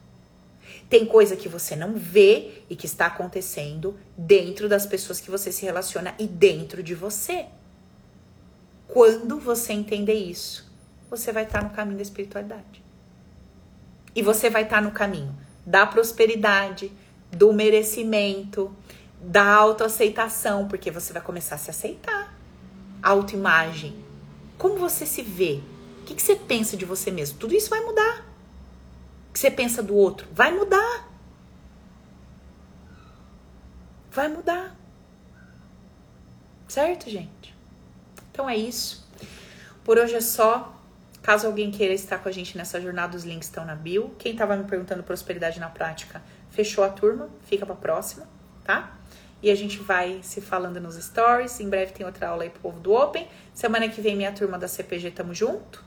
Tem 0.88 1.04
coisa 1.04 1.36
que 1.36 1.46
você 1.46 1.76
não 1.76 1.92
vê 1.92 2.62
e 2.70 2.74
que 2.74 2.86
está 2.86 3.04
acontecendo 3.04 4.00
dentro 4.16 4.66
das 4.66 4.86
pessoas 4.86 5.20
que 5.20 5.30
você 5.30 5.52
se 5.52 5.66
relaciona 5.66 6.14
e 6.18 6.26
dentro 6.26 6.82
de 6.82 6.94
você. 6.94 7.44
Quando 8.88 9.38
você 9.38 9.74
entender 9.74 10.14
isso, 10.14 10.65
você 11.10 11.32
vai 11.32 11.44
estar 11.44 11.62
no 11.62 11.70
caminho 11.70 11.96
da 11.96 12.02
espiritualidade. 12.02 12.84
E 14.14 14.22
você 14.22 14.48
vai 14.48 14.62
estar 14.62 14.80
no 14.80 14.90
caminho 14.90 15.34
da 15.64 15.86
prosperidade, 15.86 16.92
do 17.30 17.52
merecimento, 17.52 18.74
da 19.20 19.54
autoaceitação, 19.54 20.68
porque 20.68 20.90
você 20.90 21.12
vai 21.12 21.22
começar 21.22 21.56
a 21.56 21.58
se 21.58 21.70
aceitar 21.70 22.36
autoimagem. 23.02 24.04
Como 24.58 24.78
você 24.78 25.06
se 25.06 25.22
vê? 25.22 25.60
O 26.00 26.04
que, 26.04 26.14
que 26.14 26.22
você 26.22 26.36
pensa 26.36 26.76
de 26.76 26.84
você 26.84 27.10
mesmo? 27.10 27.38
Tudo 27.38 27.54
isso 27.54 27.70
vai 27.70 27.80
mudar. 27.80 28.26
O 29.28 29.32
que 29.32 29.38
você 29.38 29.50
pensa 29.50 29.82
do 29.82 29.94
outro? 29.94 30.26
Vai 30.32 30.52
mudar. 30.52 31.08
Vai 34.10 34.28
mudar. 34.28 34.74
Certo, 36.68 37.10
gente? 37.10 37.54
Então 38.30 38.48
é 38.48 38.56
isso. 38.56 39.06
Por 39.84 39.98
hoje 39.98 40.14
é 40.14 40.20
só. 40.20 40.75
Caso 41.26 41.48
alguém 41.48 41.72
queira 41.72 41.92
estar 41.92 42.18
com 42.18 42.28
a 42.28 42.32
gente 42.32 42.56
nessa 42.56 42.80
jornada, 42.80 43.16
os 43.16 43.24
links 43.24 43.48
estão 43.48 43.64
na 43.64 43.74
bio. 43.74 44.14
Quem 44.16 44.30
estava 44.30 44.56
me 44.56 44.62
perguntando 44.62 45.02
prosperidade 45.02 45.58
na 45.58 45.68
prática, 45.68 46.22
fechou 46.50 46.84
a 46.84 46.88
turma, 46.88 47.28
fica 47.46 47.66
para 47.66 47.74
próxima, 47.74 48.28
tá? 48.62 48.96
E 49.42 49.50
a 49.50 49.54
gente 49.56 49.80
vai 49.80 50.20
se 50.22 50.40
falando 50.40 50.80
nos 50.80 50.94
stories. 50.94 51.58
Em 51.58 51.68
breve 51.68 51.90
tem 51.90 52.06
outra 52.06 52.28
aula 52.28 52.44
aí 52.44 52.50
pro 52.50 52.60
povo 52.60 52.78
do 52.78 52.94
Open. 52.94 53.26
Semana 53.52 53.88
que 53.88 54.00
vem, 54.00 54.14
minha 54.14 54.30
turma 54.30 54.56
da 54.56 54.68
CPG, 54.68 55.10
tamo 55.10 55.34
junto. 55.34 55.82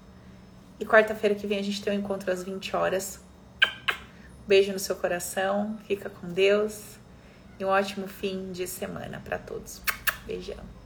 E 0.78 0.86
quarta-feira 0.86 1.34
que 1.34 1.48
vem 1.48 1.58
a 1.58 1.64
gente 1.64 1.82
tem 1.82 1.94
um 1.94 2.02
encontro 2.02 2.30
às 2.30 2.44
20 2.44 2.76
horas. 2.76 3.22
Beijo 4.46 4.74
no 4.74 4.80
seu 4.80 4.98
coração. 4.98 5.80
Fica 5.88 6.10
com 6.10 6.28
Deus. 6.28 6.98
E 7.58 7.64
um 7.64 7.70
ótimo 7.70 8.10
fim 8.10 8.52
de 8.52 8.68
semana 8.68 9.22
para 9.24 9.38
todos. 9.38 9.82
Beijão. 10.28 10.79